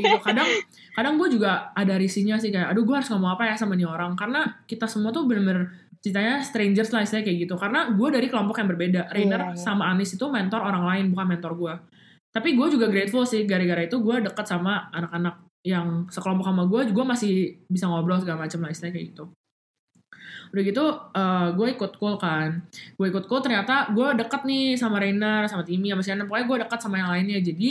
Gitu. 0.00 0.16
Kadang 0.24 0.48
kadang 0.96 1.14
gue 1.16 1.28
juga 1.32 1.70
ada 1.72 1.94
risinya 1.96 2.36
sih 2.40 2.50
kayak 2.50 2.74
aduh 2.74 2.82
gue 2.82 2.96
harus 2.96 3.08
ngomong 3.12 3.38
apa 3.38 3.46
ya 3.50 3.54
sama 3.54 3.78
nih 3.78 3.86
orang? 3.86 4.18
Karena 4.18 4.46
kita 4.66 4.90
semua 4.90 5.14
tuh 5.14 5.24
bener-bener 5.28 5.70
ceritanya 6.00 6.40
strangers 6.42 6.90
lah 6.90 7.06
istilahnya 7.06 7.26
kayak 7.30 7.38
gitu. 7.46 7.54
Karena 7.54 7.92
gue 7.94 8.08
dari 8.10 8.26
kelompok 8.26 8.58
yang 8.58 8.68
berbeda. 8.72 9.00
Rainer 9.14 9.40
Iya, 9.40 9.54
iya. 9.54 9.60
sama 9.60 9.86
Anis 9.92 10.16
itu 10.18 10.26
mentor 10.26 10.64
orang 10.64 10.82
lain 10.82 11.04
bukan 11.14 11.26
mentor 11.30 11.52
gue 11.54 11.74
tapi 12.30 12.54
gue 12.54 12.66
juga 12.70 12.86
grateful 12.86 13.26
sih 13.26 13.42
gara-gara 13.42 13.82
itu 13.82 13.98
gue 13.98 14.16
deket 14.22 14.46
sama 14.46 14.86
anak-anak 14.94 15.50
yang 15.66 16.06
sekelompok 16.08 16.46
sama 16.46 16.64
gue 16.70 16.94
juga 16.94 17.02
masih 17.12 17.58
bisa 17.66 17.90
ngobrol 17.90 18.22
segala 18.22 18.46
macam 18.46 18.64
lah 18.64 18.70
istilahnya 18.70 18.94
kayak 18.96 19.06
gitu 19.12 19.24
udah 20.50 20.62
gitu 20.62 20.84
eh, 21.14 21.48
gue 21.54 21.66
ikut 21.74 21.92
cool 21.98 22.14
kan. 22.18 22.64
Gue 22.98 23.06
ikut 23.10 23.24
cool 23.30 23.40
ternyata 23.42 23.90
gue 23.94 24.08
deket 24.18 24.42
nih 24.46 24.74
sama 24.74 24.98
Rainer 24.98 25.46
sama 25.46 25.62
Timmy 25.62 25.94
sama 25.94 26.02
Shannon 26.02 26.26
pokoknya 26.26 26.46
gue 26.46 26.58
deket 26.66 26.78
sama 26.82 26.96
yang 26.98 27.10
lainnya. 27.10 27.38
Jadi 27.38 27.70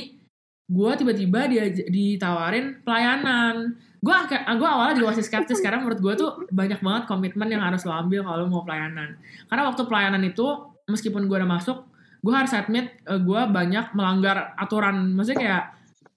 gue 0.69 0.91
tiba-tiba 1.01 1.39
dia 1.49 1.63
ditawarin 1.69 2.79
pelayanan. 2.85 3.73
Gue 3.99 4.15
gue 4.31 4.69
awalnya 4.69 4.95
juga 4.95 5.17
masih 5.17 5.25
skeptis 5.27 5.59
karena 5.59 5.83
menurut 5.83 5.99
gue 5.99 6.13
tuh 6.15 6.29
banyak 6.53 6.79
banget 6.79 7.03
komitmen 7.09 7.49
yang 7.51 7.65
harus 7.65 7.83
lo 7.83 7.91
ambil 7.91 8.23
kalau 8.23 8.45
mau 8.47 8.63
pelayanan. 8.63 9.19
Karena 9.49 9.63
waktu 9.67 9.81
pelayanan 9.89 10.23
itu 10.23 10.47
meskipun 10.87 11.27
gue 11.27 11.37
udah 11.41 11.49
masuk 11.49 11.85
gue 12.19 12.33
harus 12.35 12.51
admit 12.51 12.99
eh, 13.07 13.19
gue 13.19 13.41
banyak 13.49 13.91
melanggar 13.97 14.55
aturan. 14.55 15.15
Maksudnya 15.15 15.39
kayak 15.39 15.63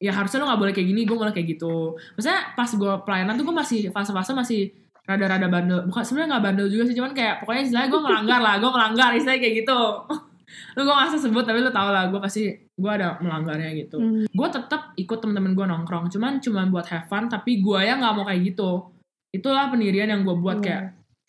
ya 0.02 0.10
harusnya 0.10 0.42
lo 0.42 0.50
nggak 0.50 0.60
boleh 0.66 0.72
kayak 0.74 0.88
gini 0.90 1.00
gue 1.06 1.16
malah 1.16 1.30
kayak 1.30 1.48
gitu. 1.58 1.94
Maksudnya 2.18 2.40
pas 2.58 2.70
gue 2.70 2.92
pelayanan 3.06 3.34
tuh 3.38 3.44
gue 3.46 3.56
masih 3.56 3.80
fase-fase 3.94 4.34
masih 4.34 4.74
rada-rada 5.02 5.46
bandel 5.46 5.78
bukan 5.84 6.02
sebenarnya 6.02 6.28
nggak 6.30 6.44
bandel 6.44 6.66
juga 6.66 6.82
sih 6.84 6.94
cuman 6.94 7.12
kayak 7.12 7.34
pokoknya 7.40 7.62
istilahnya 7.64 7.88
gue 7.88 8.00
melanggar 8.00 8.40
lah 8.40 8.54
gue 8.56 8.70
melanggar 8.70 9.08
istilahnya 9.12 9.40
kayak 9.40 9.54
gitu 9.60 9.80
lu 10.76 10.80
gue 10.80 10.94
nggak 10.94 11.08
usah 11.10 11.20
sebut 11.20 11.42
tapi 11.42 11.58
lu 11.58 11.70
tau 11.70 11.88
lah 11.88 12.06
gue 12.06 12.20
pasti 12.20 12.44
gue 12.54 12.90
ada 12.90 13.18
melanggarnya 13.18 13.70
gitu 13.76 13.96
Hmm. 13.98 14.24
gue 14.24 14.48
tetap 14.48 14.94
ikut 14.94 15.18
temen-temen 15.18 15.52
gue 15.52 15.66
nongkrong 15.66 16.06
cuman 16.08 16.38
cuman 16.38 16.66
buat 16.68 16.86
have 16.86 17.06
fun 17.06 17.26
tapi 17.26 17.58
gue 17.58 17.78
yang 17.80 17.98
nggak 17.98 18.14
mau 18.14 18.24
kayak 18.24 18.42
gitu 18.46 18.70
itulah 19.30 19.68
pendirian 19.68 20.06
yang 20.06 20.22
gue 20.22 20.34
buat 20.34 20.58
Iya. 20.58 20.64
kayak 20.64 20.82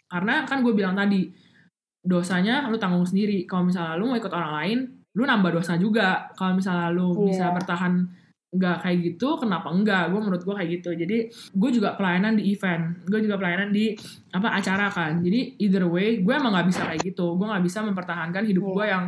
karena 0.05 0.33
kan 0.43 0.57
gue 0.61 0.73
bilang 0.73 0.93
tadi 0.93 1.33
dosanya 1.99 2.67
lu 2.67 2.75
tanggung 2.75 3.03
sendiri 3.03 3.43
kalau 3.43 3.65
misalnya 3.65 3.95
lu 3.95 4.05
mau 4.05 4.17
ikut 4.17 4.29
orang 4.29 4.53
lain 4.53 4.77
lu 5.13 5.23
nambah 5.23 5.49
dosa 5.51 5.77
juga 5.77 6.27
kalau 6.33 6.53
misalnya 6.53 6.91
lu 6.91 7.09
Iya. 7.15 7.25
bisa 7.25 7.45
bertahan 7.53 7.93
nggak 8.53 8.77
kayak 8.85 8.97
gitu 9.01 9.41
kenapa 9.41 9.73
enggak? 9.73 10.13
Gue 10.13 10.21
menurut 10.21 10.41
gue 10.45 10.55
kayak 10.55 10.69
gitu. 10.79 10.89
Jadi 10.93 11.17
gue 11.33 11.69
juga 11.73 11.97
pelayanan 11.97 12.37
di 12.37 12.53
event. 12.53 13.01
Gue 13.09 13.19
juga 13.25 13.41
pelayanan 13.41 13.73
di 13.73 13.97
apa 14.29 14.53
acara 14.53 14.87
kan. 14.93 15.19
Jadi 15.25 15.57
either 15.57 15.89
way 15.89 16.21
gue 16.21 16.33
emang 16.33 16.53
nggak 16.53 16.67
bisa 16.69 16.81
kayak 16.85 17.01
gitu. 17.01 17.33
Gue 17.33 17.49
nggak 17.49 17.65
bisa 17.65 17.81
mempertahankan 17.81 18.45
hidup 18.45 18.63
Iya. 18.63 18.73
gue 18.77 18.85
yang 18.85 19.03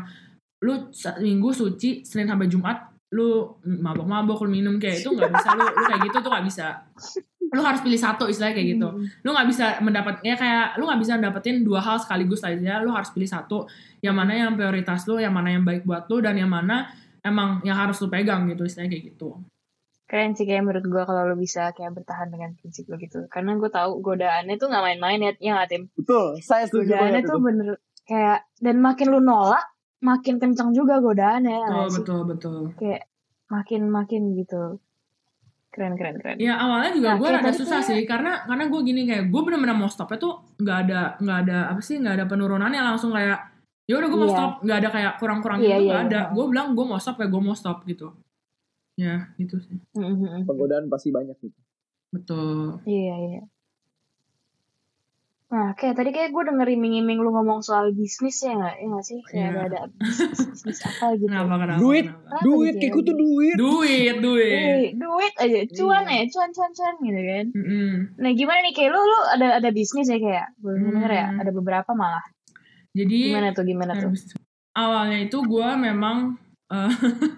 lu 0.65 0.73
minggu 1.21 1.49
suci 1.53 2.01
senin 2.01 2.25
sampai 2.25 2.49
jumat 2.49 2.89
lu 3.13 3.53
mabok-mabok 3.61 4.49
lu 4.49 4.49
minum 4.49 4.75
kayak 4.81 5.05
itu 5.05 5.09
nggak 5.13 5.29
bisa. 5.29 5.49
Lu 5.53 5.63
lu 5.63 5.83
kayak 5.85 6.01
gitu 6.09 6.17
tuh 6.25 6.31
nggak 6.33 6.45
bisa. 6.49 6.67
Lu 7.53 7.61
harus 7.61 7.79
pilih 7.85 8.01
satu 8.01 8.25
istilahnya 8.25 8.57
kayak 8.57 8.69
gitu. 8.75 8.87
Hmm. 8.89 9.05
lu 9.21 9.29
nggak 9.29 9.47
bisa 9.47 9.65
mendapat 9.85 10.25
ya 10.25 10.33
kayak 10.33 10.81
lu 10.81 10.89
nggak 10.89 11.01
bisa 11.05 11.13
dapetin 11.21 11.61
dua 11.61 11.79
hal 11.85 12.01
sekaligus 12.01 12.41
aja. 12.41 12.81
Lu 12.81 12.89
harus 12.89 13.13
pilih 13.13 13.29
satu. 13.29 13.69
Yang 14.01 14.15
mana 14.17 14.31
yang 14.33 14.57
prioritas 14.57 15.05
lu 15.05 15.21
yang 15.21 15.31
mana 15.37 15.53
yang 15.53 15.61
baik 15.61 15.85
buat 15.85 16.09
lu 16.09 16.17
dan 16.25 16.33
yang 16.33 16.49
mana 16.49 16.89
emang 17.25 17.59
yang 17.61 17.75
harus 17.75 17.97
lu 17.97 18.07
pegang 18.07 18.45
gitu 18.45 18.61
istilahnya 18.63 18.91
kayak 18.91 19.05
gitu 19.09 19.41
Keren 20.05 20.31
sih 20.31 20.45
kayak 20.45 20.61
menurut 20.61 20.85
gue 20.85 21.01
kalau 21.01 21.25
lo 21.25 21.33
bisa 21.35 21.73
kayak 21.73 21.91
bertahan 21.91 22.29
dengan 22.29 22.53
prinsip 22.53 22.85
lo 22.85 22.95
gitu. 22.95 23.25
Karena 23.25 23.57
gue 23.57 23.65
tahu 23.67 23.97
godaannya 23.99 24.53
tuh 24.53 24.69
nggak 24.69 24.83
main-main 24.85 25.17
ya, 25.19 25.31
ya 25.35 25.51
nggak 25.51 25.65
tim. 25.67 25.83
Betul, 25.91 26.37
saya 26.39 26.63
setuju 26.63 26.93
Godaannya 26.93 27.21
tuh 27.25 27.33
itu. 27.33 27.41
bener 27.41 27.67
kayak 28.03 28.39
dan 28.55 28.77
makin 28.79 29.07
lu 29.09 29.17
nolak, 29.19 29.65
makin 29.99 30.37
kencang 30.37 30.71
juga 30.71 31.01
godaannya. 31.01 31.49
ya 31.49 31.65
betul 31.65 31.89
sih? 31.89 31.97
betul 31.97 32.19
betul 32.23 32.59
Kayak 32.77 33.09
makin 33.47 33.81
makin 33.89 34.21
gitu. 34.35 34.77
Keren 35.69 35.97
keren 35.97 36.15
keren. 36.15 36.37
ya 36.37 36.53
awalnya 36.55 36.93
juga 36.93 37.09
Nah, 37.09 37.17
gue 37.17 37.27
kayak 37.27 37.41
rada 37.41 37.57
susah 37.57 37.79
tuh- 37.81 37.87
sih 37.89 37.99
karena 38.05 38.31
karena 38.45 38.63
gue 38.69 38.79
gini 38.85 39.01
kayak 39.03 39.25
gue 39.27 39.41
bener-bener 39.41 39.73
mau 39.73 39.89
stopnya 39.89 40.15
tuh 40.15 40.33
nggak 40.55 40.77
ada 40.85 40.99
nggak 41.17 41.37
ada 41.43 41.57
apa 41.67 41.81
sih 41.81 41.97
nggak 41.97 42.13
ada 42.13 42.25
penurunannya 42.25 42.79
langsung 42.79 43.09
kayak 43.09 43.54
ya 43.85 43.93
udah 43.95 44.07
gue 44.07 44.17
mau 44.17 44.25
Iya. 44.25 44.35
stop 44.35 44.51
nggak 44.61 44.77
ada 44.77 44.89
kayak 44.89 45.13
kurang-kurang 45.15 45.59
Iya, 45.59 45.67
gitu 45.67 45.77
iya, 45.77 45.85
nggak 45.87 46.03
ada 46.03 46.21
iya. 46.21 46.31
gue 46.31 46.45
bilang 46.47 46.67
gue 46.71 46.85
mau 46.85 46.97
stop 46.97 47.17
ya 47.17 47.27
gue 47.27 47.41
mau 47.41 47.53
stop 47.53 47.77
gitu 47.83 48.07
ya 48.95 49.15
gitu 49.35 49.55
sih 49.59 49.77
Mhm. 49.93 50.43
Penggodaan 50.43 50.85
pasti 50.87 51.09
banyak 51.09 51.37
gitu. 51.37 51.59
betul 52.09 52.79
Iya 52.83 53.15
iya. 53.21 53.41
Nah, 55.45 55.71
kayak 55.71 55.95
tadi 55.95 56.09
kayak 56.09 56.33
gue 56.33 56.43
denger 56.43 56.67
iming-iming 56.67 57.15
lu 57.15 57.29
ngomong 57.29 57.61
soal 57.61 57.93
bisnis 57.93 58.41
ya 58.41 58.57
nggak? 58.57 58.75
Ya 58.75 58.85
nggak 58.89 59.05
sih? 59.05 59.19
Kayak 59.21 59.45
Iya. 59.45 59.61
ada 59.61 59.77
ada 59.77 59.79
bisnis, 59.93 60.39
bisnis 60.43 60.79
apa 60.81 61.05
gitu. 61.15 61.29
Kenapa 61.29 61.55
kenapa? 61.55 61.79
Duit. 61.79 62.05
kenapa? 62.09 62.27
Apa 62.27 62.43
Duit, 62.43 62.73
ya? 62.73 62.81
Kiku 62.81 62.99
tuh 62.99 63.15
duit. 63.15 63.55
Duit, 63.55 64.15
duit. 64.17 64.51
Eh, 64.51 64.85
duit 64.97 65.33
aja, 65.37 65.59
cuan 65.71 66.03
Iya. 66.03 66.15
ya, 66.17 66.23
cuan, 66.27 66.49
cuan, 66.49 66.71
cuan 66.73 66.95
gitu 66.99 67.21
kan. 67.21 67.45
Mm-mm. 67.53 67.89
Nah, 68.17 68.31
gimana 68.33 68.59
nih 68.59 68.73
kayak 68.73 68.89
lu, 68.89 68.99
lu 68.99 69.19
ada 69.29 69.47
ada 69.55 69.69
bisnis 69.69 70.07
ya 70.07 70.17
kayak? 70.17 70.47
Belum 70.57 70.75
Hmm. 70.81 70.91
denger 70.91 71.11
ya? 71.13 71.25
Ada 71.37 71.51
beberapa 71.53 71.91
malah. 71.93 72.25
Jadi 72.95 73.17
Gimana 73.29 73.51
tuh, 73.51 73.63
gimana 73.67 73.91
tuh? 73.99 74.11
awalnya 74.75 75.17
itu 75.23 75.37
gue 75.39 75.69
memang 75.79 76.35
eh, 76.71 76.91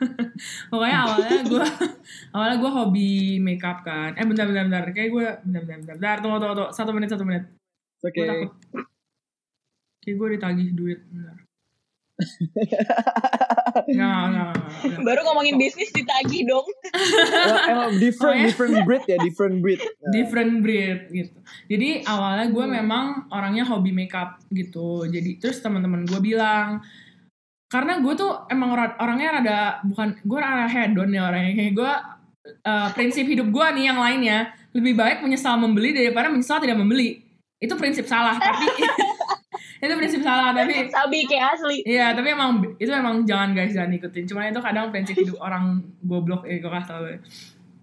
pokoknya 0.72 0.98
awalnya 1.06 1.38
gue 1.46 1.66
awalnya 2.34 2.56
gue 2.62 2.72
hobi 2.72 3.12
makeup 3.42 3.82
kan. 3.82 4.14
Eh 4.14 4.26
bentar 4.26 4.46
bentar 4.46 4.64
bentar. 4.70 4.84
Kayak 4.94 5.10
gue 5.10 5.28
bentar 5.50 5.62
bentar 5.66 5.78
bentar, 5.82 5.96
bentar 5.98 6.18
tunggu 6.22 6.38
tunggu 6.38 6.56
tunggu. 6.62 6.72
Satu 6.74 6.92
menit 6.94 7.10
satu 7.10 7.26
menit. 7.26 7.44
Oke. 8.06 8.22
takut. 8.22 8.52
Kayak 10.06 10.16
gue 10.16 10.28
ditagih 10.38 10.70
duit 10.78 11.00
bentar 11.10 11.47
nggak 12.18 12.84
nggak 13.88 14.26
nggak, 14.28 14.52
nggak. 14.52 15.02
Baru 15.02 15.20
ngomongin 15.24 15.56
bisnis 15.56 15.90
ditagih 15.92 16.44
dong. 16.44 16.66
Emang- 16.90 17.68
Emang 17.68 17.92
different, 18.04 18.34
Oh, 18.34 18.40
ya? 18.40 18.46
different 18.48 18.76
breed 18.84 19.04
ya, 19.06 19.18
different 19.20 19.56
breed. 19.60 19.80
Nah, 19.80 20.12
different 20.16 20.54
breed 20.60 21.00
gitu. 21.10 21.38
Jadi 21.68 21.90
awalnya 22.04 22.48
gue 22.48 22.66
memang 22.66 23.06
orangnya 23.30 23.64
hobi 23.64 23.92
makeup 23.92 24.42
gitu. 24.50 25.06
Jadi 25.06 25.38
terus 25.38 25.60
teman-teman 25.60 26.04
gue 26.04 26.20
bilang 26.20 26.82
karena 27.68 28.00
gue 28.00 28.14
tuh 28.14 28.48
emang 28.48 28.72
ora- 28.72 28.96
orangnya 28.98 29.30
rada 29.34 29.60
bukan 29.84 30.16
gue 30.18 30.40
rada 30.40 30.66
hedon 30.66 31.12
ya 31.12 31.28
orangnya 31.28 31.52
kayak 31.54 31.74
gue 31.76 31.92
eh, 32.48 32.90
prinsip 32.96 33.28
hidup 33.28 33.52
gue 33.52 33.66
nih 33.76 33.92
yang 33.92 34.00
lainnya 34.00 34.40
lebih 34.72 34.96
baik 34.96 35.20
menyesal 35.20 35.60
membeli 35.60 35.92
daripada 35.92 36.32
menyesal 36.32 36.58
tidak 36.58 36.80
membeli. 36.80 37.22
Itu 37.58 37.74
prinsip 37.76 38.06
salah 38.06 38.38
tapi 38.38 38.66
itu 39.78 39.94
prinsip 39.94 40.22
salah 40.26 40.50
tapi 40.54 40.90
Sabi 40.90 41.30
kayak 41.30 41.58
asli. 41.58 41.78
Iya, 41.86 42.18
tapi 42.18 42.34
emang 42.34 42.62
itu 42.82 42.90
emang 42.90 43.22
jangan 43.24 43.54
guys 43.54 43.74
jangan 43.78 43.94
ikutin. 43.94 44.26
Cuman 44.26 44.50
itu 44.50 44.62
kadang 44.62 44.90
prinsip 44.90 45.16
hidup 45.18 45.38
orang 45.48 45.82
goblok 46.02 46.46
eh 46.50 46.58
gue 46.58 46.72
kasih 46.72 46.88
tau 46.90 47.00
gue. 47.06 47.18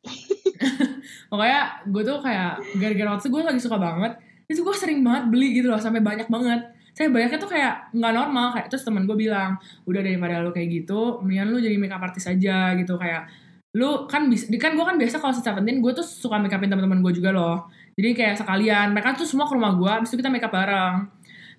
Pokoknya 1.31 1.61
gue 1.87 2.03
tuh 2.03 2.19
kayak 2.21 2.53
gara-gara 2.83 3.09
waktu 3.15 3.23
itu 3.23 3.31
gue 3.31 3.41
lagi 3.47 3.61
suka 3.63 3.79
banget. 3.79 4.13
Itu 4.51 4.61
gue 4.67 4.75
sering 4.75 5.01
banget 5.07 5.31
beli 5.31 5.49
gitu 5.55 5.71
loh 5.71 5.79
sampai 5.79 6.03
banyak 6.03 6.27
banget. 6.27 6.61
Saya 6.95 7.11
banyaknya 7.11 7.39
tuh 7.43 7.51
kayak 7.51 7.91
nggak 7.91 8.13
normal 8.15 8.55
kayak 8.55 8.67
terus 8.71 8.87
temen 8.87 9.03
gue 9.07 9.17
bilang 9.19 9.59
udah 9.87 10.01
daripada 10.03 10.43
lu 10.43 10.55
kayak 10.55 10.71
gitu, 10.71 11.19
mendingan 11.23 11.51
lu 11.51 11.59
jadi 11.59 11.75
makeup 11.75 12.03
artist 12.03 12.31
aja 12.31 12.71
gitu 12.79 12.95
kayak 12.95 13.27
lu 13.75 14.07
kan 14.07 14.31
bisa 14.31 14.47
kan 14.55 14.79
gue 14.79 14.85
kan 14.87 14.95
biasa 14.95 15.19
kalau 15.19 15.35
Seventeen 15.35 15.83
gue 15.83 15.91
tuh 15.91 16.07
suka 16.07 16.39
make 16.39 16.55
upin 16.55 16.71
teman-teman 16.71 17.03
gue 17.03 17.19
juga 17.19 17.35
loh 17.35 17.67
jadi 17.99 18.15
kayak 18.15 18.35
sekalian 18.39 18.95
mereka 18.95 19.19
tuh 19.19 19.27
semua 19.27 19.51
ke 19.51 19.55
rumah 19.59 19.75
gue 19.75 19.91
abis 19.91 20.15
itu 20.15 20.23
kita 20.23 20.31
make 20.31 20.47
up 20.47 20.55
bareng 20.55 21.11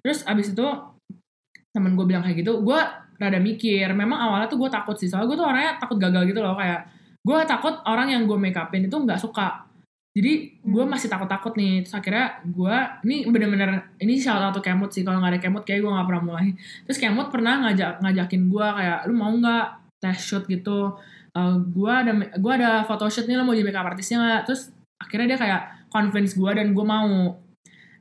terus 0.06 0.22
abis 0.30 0.54
itu 0.54 0.68
temen 1.74 1.98
gue 1.98 2.06
bilang 2.06 2.22
kayak 2.22 2.46
gitu 2.46 2.62
gue 2.62 2.80
rada 3.18 3.40
mikir. 3.42 3.90
Memang 3.98 4.22
awalnya 4.22 4.46
tuh 4.46 4.62
gue 4.62 4.70
takut 4.70 4.94
sih 4.94 5.10
soalnya 5.10 5.34
gue 5.34 5.38
tuh 5.42 5.48
orangnya 5.50 5.82
takut 5.82 5.98
gagal 5.98 6.30
gitu 6.30 6.46
loh 6.46 6.54
kayak 6.54 6.86
gue 7.26 7.38
takut 7.50 7.74
orang 7.90 8.14
yang 8.14 8.30
gue 8.30 8.38
make 8.38 8.54
upin 8.54 8.86
itu 8.86 8.94
nggak 8.94 9.18
suka. 9.18 9.66
Jadi 10.16 10.64
gue 10.64 10.84
Hmm. 10.86 10.92
masih 10.96 11.12
takut-takut 11.12 11.58
nih 11.60 11.84
terus 11.84 11.98
akhirnya 11.98 12.40
gue 12.48 12.76
ini 13.04 13.28
bener-bener 13.28 13.92
ini 14.00 14.16
out 14.30 14.56
to 14.56 14.62
Kemut 14.64 14.94
sih 14.94 15.04
kalau 15.04 15.20
nggak 15.20 15.36
ada 15.36 15.42
Kemut 15.42 15.64
kayak 15.68 15.84
gue 15.84 15.92
nggak 15.92 16.08
pernah 16.08 16.24
mulai. 16.24 16.48
Terus 16.88 16.98
Kemut 17.02 17.28
pernah 17.34 17.66
ngajak 17.68 18.00
ngajakin 18.00 18.42
gue 18.48 18.68
kayak 18.78 19.00
lu 19.10 19.14
mau 19.18 19.34
nggak 19.34 19.66
test 20.00 20.22
shoot 20.30 20.44
gitu? 20.48 20.96
Eh 21.36 21.56
gue 21.60 21.92
ada 21.92 22.14
gue 22.16 22.52
ada 22.54 22.88
photoshoot 22.88 23.28
nih 23.28 23.36
lo 23.36 23.44
mau 23.44 23.58
jadi 23.58 23.68
makeup 23.68 23.90
artisnya 23.92 24.18
nggak? 24.22 24.42
Terus 24.48 24.72
akhirnya 25.02 25.36
dia 25.36 25.40
kayak 25.42 25.62
convince 25.92 26.32
gue 26.40 26.52
dan 26.56 26.72
gue 26.72 26.86
mau 26.86 27.36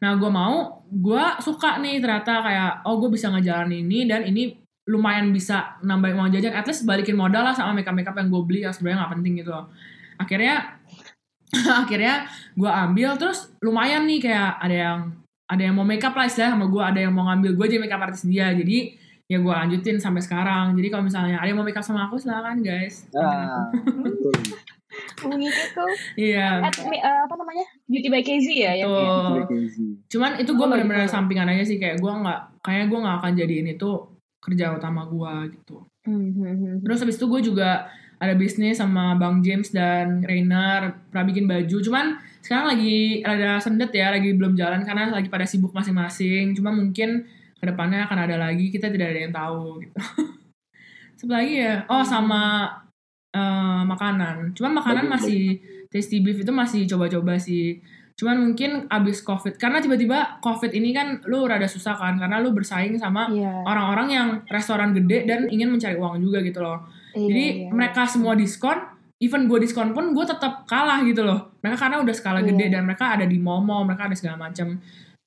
nah 0.05 0.20
gue 0.20 0.28
mau 0.28 0.84
gue 0.92 1.24
suka 1.40 1.80
nih 1.80 1.96
ternyata 1.96 2.44
kayak 2.44 2.84
oh 2.84 3.00
gue 3.00 3.09
bisa 3.16 3.32
ngejalanin 3.32 3.88
ini 3.88 4.05
dan 4.05 4.28
ini 4.28 4.52
lumayan 4.84 5.32
bisa 5.32 5.80
nambahin 5.80 6.16
uang 6.20 6.30
jajan. 6.32 6.52
At 6.52 6.68
least 6.68 6.84
balikin 6.84 7.16
modal 7.16 7.40
lah 7.40 7.57
sama 7.57 7.72
makeup 7.72 7.96
makeup 7.96 8.16
yang 8.20 8.28
gue 8.28 8.42
beli 8.44 8.61
yang 8.68 8.74
sebenarnya 8.76 9.05
nggak 9.05 9.12
penting 9.16 9.32
gitu 9.40 9.50
loh. 9.52 9.66
Akhirnya 10.20 10.76
akhirnya 11.82 12.28
gue 12.52 12.70
ambil 12.70 13.16
terus 13.16 13.48
lumayan 13.64 14.05
nih 14.05 14.20
kayak 14.20 14.50
ada 14.61 14.76
yang 14.76 14.98
ada 15.44 15.62
yang 15.64 15.74
mau 15.76 15.86
makeup 15.88 16.12
lah 16.12 16.28
istilahnya 16.28 16.57
sama 16.57 16.66
gue 16.68 16.82
ada 16.84 17.00
yang 17.00 17.12
mau 17.16 17.24
ngambil 17.32 17.50
gue 17.57 17.66
jadi 17.72 17.80
makeup 17.80 18.05
artis 18.05 18.28
dia. 18.28 18.52
Jadi 18.52 19.00
ya 19.24 19.40
gue 19.40 19.55
lanjutin 19.57 19.96
sampai 19.96 20.20
sekarang. 20.20 20.76
Jadi 20.76 20.86
kalau 20.92 21.05
misalnya 21.09 21.40
ada 21.40 21.48
yang 21.48 21.57
mau 21.57 21.64
makeup 21.64 21.84
sama 21.84 22.05
aku 22.05 22.20
silakan 22.20 22.61
guys. 22.61 23.09
Ah, 23.16 23.72
betul. 23.72 24.36
Hubungi 25.20 25.49
itu. 25.49 25.84
iya 26.20 26.61
At, 26.61 26.74
mi- 26.84 26.99
eh, 26.99 27.18
apa 27.20 27.34
namanya? 27.34 27.64
Beauty 27.84 28.09
by 28.09 28.20
KZ 28.20 28.47
ya 28.49 28.72
yang 28.74 28.90
Kenzie. 29.45 30.01
cuman 30.07 30.36
itu 30.36 30.51
gue 30.51 30.61
Oh, 30.61 30.68
bener-bener 30.68 31.05
gitu. 31.05 31.12
sampingan 31.12 31.49
aja 31.49 31.64
sih 31.64 31.76
kayak 31.76 31.99
gue 31.99 32.12
nggak 32.14 32.40
kayak 32.61 32.86
gue 32.86 32.99
nggak 32.99 33.16
akan 33.18 33.32
jadiin 33.34 33.68
itu 33.70 33.90
kerja 34.38 34.72
utama 34.72 35.05
gue 35.05 35.34
gitu 35.55 35.84
Hmm, 36.05 36.20
hmm, 36.30 36.55
hmm. 36.55 36.74
Terus 36.84 37.01
habis 37.01 37.16
itu 37.16 37.24
gue 37.24 37.40
juga 37.42 37.88
ada 38.14 38.36
bisnis 38.36 38.76
sama 38.76 39.16
Bang 39.16 39.40
James 39.40 39.72
dan 39.72 40.20
Rainer 40.20 40.92
pernah 41.09 41.24
bikin 41.24 41.49
baju. 41.49 41.76
Cuman 41.80 42.07
sekarang 42.38 42.76
lagi 42.76 43.24
ada 43.24 43.57
sendet 43.57 43.88
ya, 43.88 44.12
lagi 44.12 44.36
belum 44.36 44.53
jalan 44.53 44.84
karena 44.84 45.09
lagi 45.09 45.32
pada 45.32 45.49
sibuk 45.49 45.72
masing-masing. 45.72 46.53
Cuma 46.53 46.68
mungkin 46.70 47.24
ke 47.57 47.64
depannya 47.64 48.05
akan 48.05 48.18
ada 48.20 48.36
lagi, 48.36 48.68
kita 48.68 48.92
tidak 48.92 49.16
ada 49.16 49.20
yang 49.22 49.32
tahu 49.32 49.80
gitu. 49.80 49.97
Sebelah 51.16 51.40
lagi 51.40 51.55
ya, 51.57 51.74
oh 51.88 52.05
sama 52.05 52.42
eh, 53.35 53.82
makanan. 53.82 54.55
Cuman 54.55 54.78
makanan 54.78 55.11
masih 55.11 55.59
tasty 55.91 56.22
beef 56.22 56.39
itu 56.39 56.55
masih 56.55 56.87
coba-coba 56.87 57.35
sih. 57.37 57.82
Cuman 58.14 58.39
mungkin 58.39 58.87
abis 58.87 59.26
covid, 59.26 59.59
karena 59.59 59.82
tiba-tiba 59.82 60.39
covid 60.39 60.70
ini 60.70 60.95
kan 60.95 61.18
lu 61.26 61.51
rada 61.51 61.66
susah 61.66 61.99
kan, 61.99 62.14
karena 62.14 62.39
lu 62.39 62.55
bersaing 62.55 62.95
sama 62.95 63.26
Iya. 63.26 63.66
orang-orang 63.66 64.09
yang 64.09 64.28
restoran 64.47 64.95
gede 64.95 65.26
dan 65.26 65.51
ingin 65.51 65.66
mencari 65.66 65.99
uang 65.99 66.22
juga 66.22 66.39
gitu 66.39 66.62
loh. 66.62 66.78
Iya, 67.11 67.26
Jadi 67.26 67.45
iya, 67.66 67.70
mereka 67.74 68.07
semua 68.07 68.39
diskon, 68.39 68.78
even 69.18 69.51
gue 69.51 69.59
diskon 69.59 69.91
pun 69.91 70.14
gue 70.14 70.22
tetap 70.22 70.62
kalah 70.64 71.03
gitu 71.03 71.26
loh. 71.26 71.59
Mereka 71.59 71.74
karena 71.74 71.99
udah 71.99 72.14
skala 72.14 72.39
Iya. 72.39 72.55
gede 72.55 72.66
dan 72.70 72.87
mereka 72.87 73.18
ada 73.18 73.26
di 73.26 73.35
momo, 73.35 73.82
mereka 73.82 74.07
ada 74.07 74.14
segala 74.14 74.39
macam. 74.47 74.78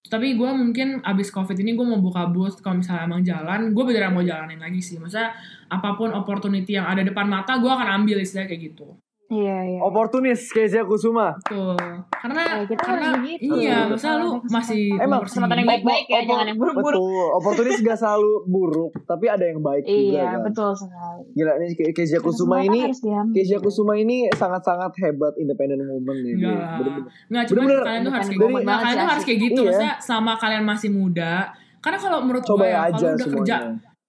Tapi 0.08 0.34
gue 0.40 0.50
mungkin 0.52 1.04
abis 1.04 1.30
covid 1.30 1.56
ini 1.60 1.76
gue 1.76 1.86
mau 1.86 2.00
buka 2.00 2.28
booth 2.32 2.60
kalau 2.64 2.80
misalnya 2.82 3.04
emang 3.08 3.22
jalan, 3.24 3.60
gue 3.76 3.84
beneran 3.84 4.12
mau 4.16 4.24
jalanin 4.24 4.60
lagi 4.60 4.80
sih. 4.84 4.98
Maksudnya 4.98 5.36
apa 5.68 5.90
pun 6.00 6.12
opportunity 6.16 6.80
yang 6.80 6.88
ada 6.88 7.04
depan 7.04 7.28
mata, 7.28 7.60
gue 7.60 7.70
akan 7.70 8.04
ambil 8.04 8.24
istilahnya 8.24 8.50
kayak 8.52 8.74
gitu. 8.74 8.96
Iya, 9.28 9.58
iya. 9.68 9.80
Oportunis 9.82 10.40
Kezia 10.48 10.82
Kusuma. 10.82 11.36
Tuh, 11.44 11.76
karena 12.10 12.42
Ya, 12.48 12.64
kita 12.64 12.80
karena 12.80 13.10
begitu. 13.18 13.52
iya, 13.54 13.84
Harus 13.84 14.00
masa 14.00 14.10
lu 14.18 14.30
masih 14.48 14.84
Emang, 14.96 15.20
kesempatan 15.22 15.56
yang 15.58 15.68
baik-baik 15.70 16.06
ya, 16.06 16.16
Opor- 16.18 16.30
jangan 16.30 16.46
yang 16.48 16.58
buruk-buruk. 16.58 17.02
Betul. 17.04 17.28
Oportunis 17.36 17.78
gak 17.82 17.98
selalu 17.98 18.32
buruk, 18.46 18.92
tapi 19.04 19.26
ada 19.28 19.44
yang 19.44 19.60
baik 19.60 19.84
juga 19.84 20.00
Iya, 20.16 20.24
kan. 20.30 20.40
betul 20.48 20.70
sekali. 20.74 21.22
Gila 21.34 21.54
nih 21.54 21.70
Ke- 21.74 21.92
Kezia 21.94 22.20
Kusuma 22.20 22.56
Kesempatan 22.58 22.72
ini. 22.72 23.34
Kezia 23.34 23.58
Kusuma 23.60 23.94
ini 23.96 24.18
sangat-sangat 24.32 24.92
hebat 24.98 25.34
independent 25.36 25.84
woman 25.86 26.18
nih. 26.18 26.32
Enggak 26.34 26.48
dia. 26.48 26.56
lah. 26.58 26.72
Bener-bener. 26.74 27.04
Nggak, 27.28 27.44
cuma 27.46 27.60
kalian 27.84 28.02
tuh 28.02 28.14
harus 28.16 28.28
kayak 28.28 28.40
gitu. 28.40 28.48
Nah, 28.64 28.78
kalian 28.80 28.96
tuh 28.98 29.10
harus 29.10 29.26
kayak 29.26 29.40
gitu. 29.42 29.60
Iya. 29.60 29.68
Maksudnya 29.68 29.94
selama 30.00 30.32
kalian 30.38 30.64
masih 30.64 30.90
muda. 30.90 31.34
Karena 31.78 31.98
kalau 32.00 32.20
menurut 32.22 32.44
Coba 32.44 32.58
gue 32.58 32.70
ya, 32.70 32.80
kalau 32.90 33.12
udah 33.14 33.28
kerja. 33.36 33.56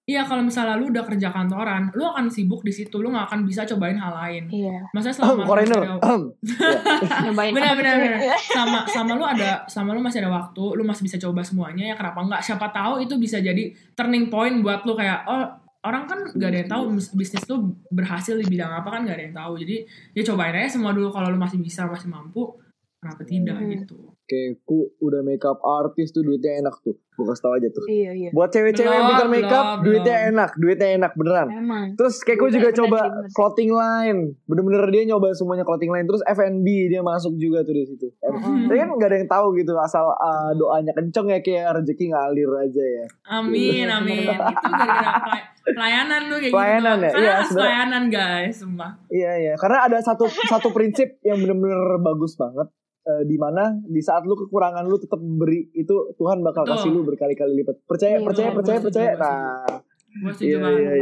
Iya 0.09 0.25
kalau 0.25 0.41
misalnya 0.41 0.73
lu 0.73 0.89
udah 0.89 1.05
kerja 1.05 1.29
kantoran, 1.29 1.93
lu 1.93 2.01
akan 2.03 2.25
sibuk 2.27 2.65
di 2.65 2.73
situ, 2.73 2.97
lu 2.97 3.13
nggak 3.13 3.29
akan 3.29 3.45
bisa 3.45 3.61
cobain 3.63 3.93
hal 3.93 4.09
lain. 4.11 4.49
Iya. 4.49 4.89
Maksudnya 4.89 5.15
selama 5.15 5.33
lu 5.37 5.45
Korener. 5.45 5.77
masih 5.77 5.93
ada- 5.93 7.21
Nyobain 7.29 7.51
benar 7.53 7.73
benar 7.77 7.93
tuh? 7.93 8.09
Sama 8.49 8.79
sama 8.87 9.11
lu 9.13 9.21
ada 9.23 9.49
sama 9.67 9.93
lu 9.93 10.01
masih 10.01 10.19
ada 10.19 10.31
waktu, 10.31 10.63
lu 10.73 10.81
masih 10.81 11.05
bisa 11.05 11.17
coba 11.19 11.41
semuanya 11.41 11.83
ya 11.85 11.95
kenapa 11.95 12.19
enggak? 12.19 12.41
Siapa 12.41 12.67
tahu 12.69 12.99
itu 12.99 13.13
bisa 13.15 13.37
jadi 13.37 13.69
turning 13.93 14.27
point 14.27 14.59
buat 14.59 14.81
lu 14.83 14.97
kayak 14.97 15.19
oh 15.23 15.45
orang 15.79 16.03
kan 16.05 16.19
gak 16.29 16.49
ada 16.49 16.59
yang 16.59 16.69
tahu 16.69 16.83
bis- 16.91 17.13
bisnis 17.13 17.47
lu 17.47 17.55
berhasil 17.87 18.35
di 18.35 18.43
bidang 18.43 18.67
apa 18.73 18.89
kan 18.89 19.05
gak 19.05 19.15
ada 19.15 19.23
yang 19.23 19.37
tahu. 19.37 19.53
Jadi 19.55 19.85
ya 20.11 20.21
cobain 20.25 20.51
aja 20.53 20.69
semua 20.69 20.91
dulu 20.91 21.07
kalau 21.07 21.29
lu 21.29 21.37
masih 21.37 21.55
bisa, 21.55 21.85
masih 21.85 22.09
mampu. 22.09 22.57
Kenapa 22.99 23.23
tidak 23.23 23.55
Hmm. 23.55 23.69
gitu. 23.71 23.95
Oke, 24.11 24.59
ku 24.61 24.91
udah 24.99 25.23
makeup 25.23 25.63
artis 25.63 26.11
tuh 26.11 26.19
duitnya 26.19 26.59
enak 26.59 26.75
tuh. 26.83 26.99
Gue 27.19 27.27
kasih 27.27 27.43
tau 27.43 27.53
aja 27.53 27.67
tuh. 27.67 27.83
Iya, 27.85 28.11
iya. 28.15 28.29
Buat 28.31 28.49
cewek-cewek 28.49 28.87
yang 28.89 29.07
pintar 29.09 29.27
makeup, 29.27 29.65
belum, 29.75 29.83
duitnya 29.83 30.15
belum. 30.15 30.29
enak, 30.31 30.49
duitnya 30.55 30.89
enak 30.95 31.11
beneran. 31.13 31.47
Emang. 31.51 31.85
Terus 31.93 32.15
kayak 32.23 32.37
gue 32.37 32.47
Bener, 32.47 32.55
juga 32.55 32.69
bener 32.69 32.79
coba 32.79 32.99
bener 33.03 33.27
clothing 33.29 33.71
line. 33.71 34.19
Bener-bener 34.45 34.83
dia 34.87 35.03
nyoba 35.05 35.27
semuanya 35.33 35.61
clothing 35.61 35.91
line. 35.91 36.07
Terus 36.07 36.23
F&B 36.23 36.67
dia 36.87 37.01
masuk 37.01 37.35
juga 37.35 37.59
tuh 37.61 37.75
di 37.75 37.83
situ. 37.83 38.07
Mm-mm. 38.19 38.65
Tapi 38.65 38.77
kan 38.77 38.87
gak 38.95 39.09
ada 39.09 39.17
yang 39.17 39.27
tahu 39.27 39.47
gitu 39.53 39.75
asal 39.75 40.07
uh, 40.09 40.51
doanya 40.53 40.95
kenceng 40.95 41.27
ya 41.27 41.39
kayak 41.39 41.75
rezeki 41.75 42.05
ngalir 42.07 42.49
aja 42.57 42.83
ya. 42.85 43.05
Amin, 43.29 43.85
amin. 43.85 44.23
Itu 44.53 44.65
gara-gara 44.65 45.19
pelay- 45.21 45.47
pelayanan 45.69 46.21
tuh 46.25 46.37
kayak 46.39 46.53
Pelayanan 46.53 46.95
gitu. 46.95 47.03
ya? 47.03 47.11
Karena 47.11 47.27
Iya, 47.29 47.35
pelayanan 47.51 48.03
guys, 48.07 48.55
sumpah. 48.55 48.91
Iya 49.07 49.31
iya, 49.37 49.53
karena 49.53 49.77
ada 49.83 49.97
satu 49.99 50.25
satu 50.25 50.69
prinsip 50.69 51.19
yang 51.21 51.37
bener-bener 51.37 51.77
bagus 51.99 52.33
banget. 52.33 52.69
Eh, 53.09 53.23
di 53.25 53.37
mana 53.41 53.73
di 53.81 54.01
saat 54.05 54.21
lu 54.23 54.37
kekurangan 54.37 54.85
lu 54.85 55.01
tetap 55.01 55.17
beri 55.17 55.73
itu 55.73 56.13
Tuhan 56.13 56.45
bakal 56.45 56.63
Betul. 56.63 56.73
kasih 56.77 56.89
lu 56.93 57.01
berkali-kali 57.01 57.53
lipat. 57.57 57.81
Percaya, 57.89 58.21
Iya, 58.21 58.25
percaya, 58.25 58.49
percaya, 58.53 58.79
percaya. 58.79 59.11
Nah, 59.17 59.81
Gue 60.09 60.31
setuju 60.33 60.49
Iya, 60.49 60.57
banget. 60.61 60.81
iya, 60.81 60.93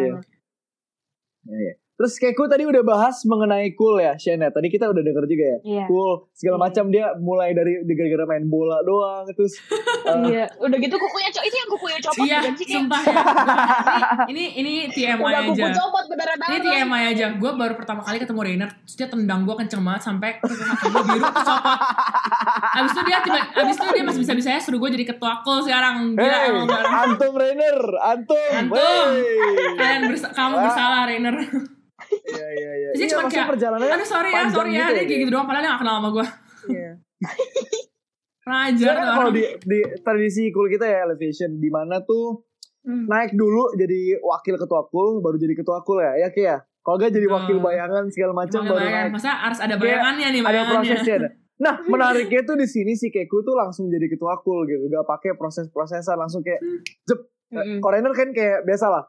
iya. 1.51 1.73
Ya, 1.97 1.99
ya. 1.99 1.99
Terus 1.99 2.13
Keku 2.15 2.45
tadi 2.45 2.61
udah 2.63 2.83
bahas 2.83 3.17
mengenai 3.23 3.73
cool 3.73 3.97
ya, 3.97 4.13
Shena. 4.13 4.47
Tadi 4.47 4.67
kita 4.67 4.85
udah 4.85 5.01
denger 5.01 5.25
juga 5.25 5.45
ya. 5.47 5.57
Iya. 5.63 5.85
Cool, 5.85 6.29
segala 6.31 6.55
Iya. 6.55 6.63
macam 6.63 6.85
dia 6.87 7.05
mulai 7.17 7.49
dari 7.51 7.81
di 7.81 7.89
gara-gara 7.91 8.25
main 8.27 8.45
bola 8.45 8.77
doang 8.81 9.25
terus 9.27 9.57
eh, 10.05 10.17
Iya. 10.27 10.45
Udah 10.57 10.77
gitu 10.77 10.93
kukunya 10.95 11.29
copot. 11.31 11.43
Itu 11.43 11.55
yang 11.57 11.69
kukunya 11.71 11.99
copot 11.99 12.21
Iya? 12.23 12.37
Kayak- 12.43 12.69
sumpah 12.69 13.01
ya. 13.01 13.13
Ini 14.27 14.43
ini 14.55 14.71
ini 14.77 14.91
TMI 14.91 15.17
Udah 15.17 15.41
kuku 15.47 15.57
aja. 15.59 15.73
copot 15.73 16.03
Ini 16.03 16.09
berdarah-darah. 16.11 16.61
TMI 16.61 17.03
aja. 17.09 17.25
Gue 17.33 17.51
baru 17.51 17.73
pertama 17.73 18.01
kali 18.01 18.17
ketemu 18.19 18.39
Rainer, 18.39 18.69
terus 18.77 18.95
dia 18.95 19.07
tendang 19.07 19.41
gue 19.41 19.55
kenceng 19.55 19.81
banget 19.81 20.01
sampai 20.03 20.37
kuku 20.37 20.53
kaki 20.55 20.85
gue 20.87 21.01
biru 21.03 21.25
terus 21.25 21.47
copot. 21.47 21.79
Abis 22.77 22.91
itu 22.91 23.01
dia 23.03 23.17
tiba, 23.19 23.41
abis 23.55 23.75
itu 23.75 23.85
dia 23.91 24.03
masih 24.03 24.21
bisa 24.21 24.33
bisanya 24.33 24.59
suruh 24.59 24.77
gue 24.77 24.89
jadi 24.91 25.05
ketua 25.07 25.41
kul 25.41 25.59
sekarang. 25.59 26.13
Gila 26.13 26.29
Hey, 26.37 26.53
emang 26.53 26.69
antum 26.69 27.33
Rainer, 27.33 27.77
antum. 27.99 28.53
Antum. 28.53 29.07
Kalian 29.73 30.01
bersa- 30.05 30.29
kamu 30.31 30.55
bersalah 30.61 31.01
Rainer. 31.03 31.35
Iya 32.09 32.47
iya 32.51 32.71
iya. 32.73 32.89
Dia 32.91 32.99
Iya, 32.99 33.07
cuma 33.09 33.27
kayak, 33.27 33.47
perjalanannya 33.49 33.93
Aduh 33.93 34.07
sorry 34.07 34.29
ya, 34.29 34.41
sorry 34.47 34.71
ya. 34.71 34.79
gitu 34.81 34.91
Dia 34.93 35.05
kayak 35.05 35.19
gitu 35.21 35.31
doang 35.31 35.45
padahal 35.45 35.61
dia 35.61 35.71
gak 35.71 35.81
kenal 35.81 35.95
sama 35.95 36.09
gue. 36.11 36.25
Iya. 36.67 36.91
Raja 38.47 38.91
kalau 38.95 39.29
di, 39.29 39.43
di 39.61 39.79
tradisi 39.99 40.47
cool 40.49 40.67
kita 40.67 40.85
ya 40.85 41.03
elevation 41.03 41.55
di 41.55 41.67
mana 41.67 41.99
tuh 42.01 42.43
Hmm. 42.79 43.03
naik 43.03 43.35
dulu 43.35 43.75
jadi 43.75 44.15
wakil 44.17 44.55
ketua 44.55 44.87
cool 44.87 45.19
baru 45.19 45.35
jadi 45.35 45.51
ketua 45.53 45.83
cool 45.83 45.99
ya 45.99 46.15
ya 46.17 46.31
kayak 46.31 46.63
kalau 46.79 46.95
gak 46.95 47.11
jadi 47.11 47.27
wakil 47.27 47.59
bayangan 47.59 48.07
segala 48.07 48.31
macam 48.33 48.63
baru 48.63 48.79
bayangan. 48.79 49.03
naik 49.03 49.11
Masa 49.11 49.31
harus 49.35 49.59
ada 49.59 49.75
bayangannya 49.75 50.27
nih 50.29 50.39
ada 50.39 50.47
bayangannya. 50.47 50.71
prosesnya 50.71 51.15
ada. 51.17 51.29
Nah 51.67 51.73
menariknya 51.83 52.41
tuh 52.43 52.55
di 52.55 52.63
sini 52.63 52.93
si 52.93 53.11
Keku 53.11 53.43
tuh 53.43 53.59
langsung 53.59 53.89
jadi 53.89 54.07
ketua 54.07 54.39
cool 54.39 54.63
gitu 54.63 54.87
gak 54.87 55.03
pakai 55.03 55.35
proses-prosesan 55.35 56.15
langsung 56.15 56.39
kayak 56.39 56.63
jep 57.03 57.27
Mm-mm. 57.49 57.79
Korener 57.79 58.13
kan 58.13 58.31
kayak 58.31 58.63
biasa 58.63 58.87
lah 58.87 59.03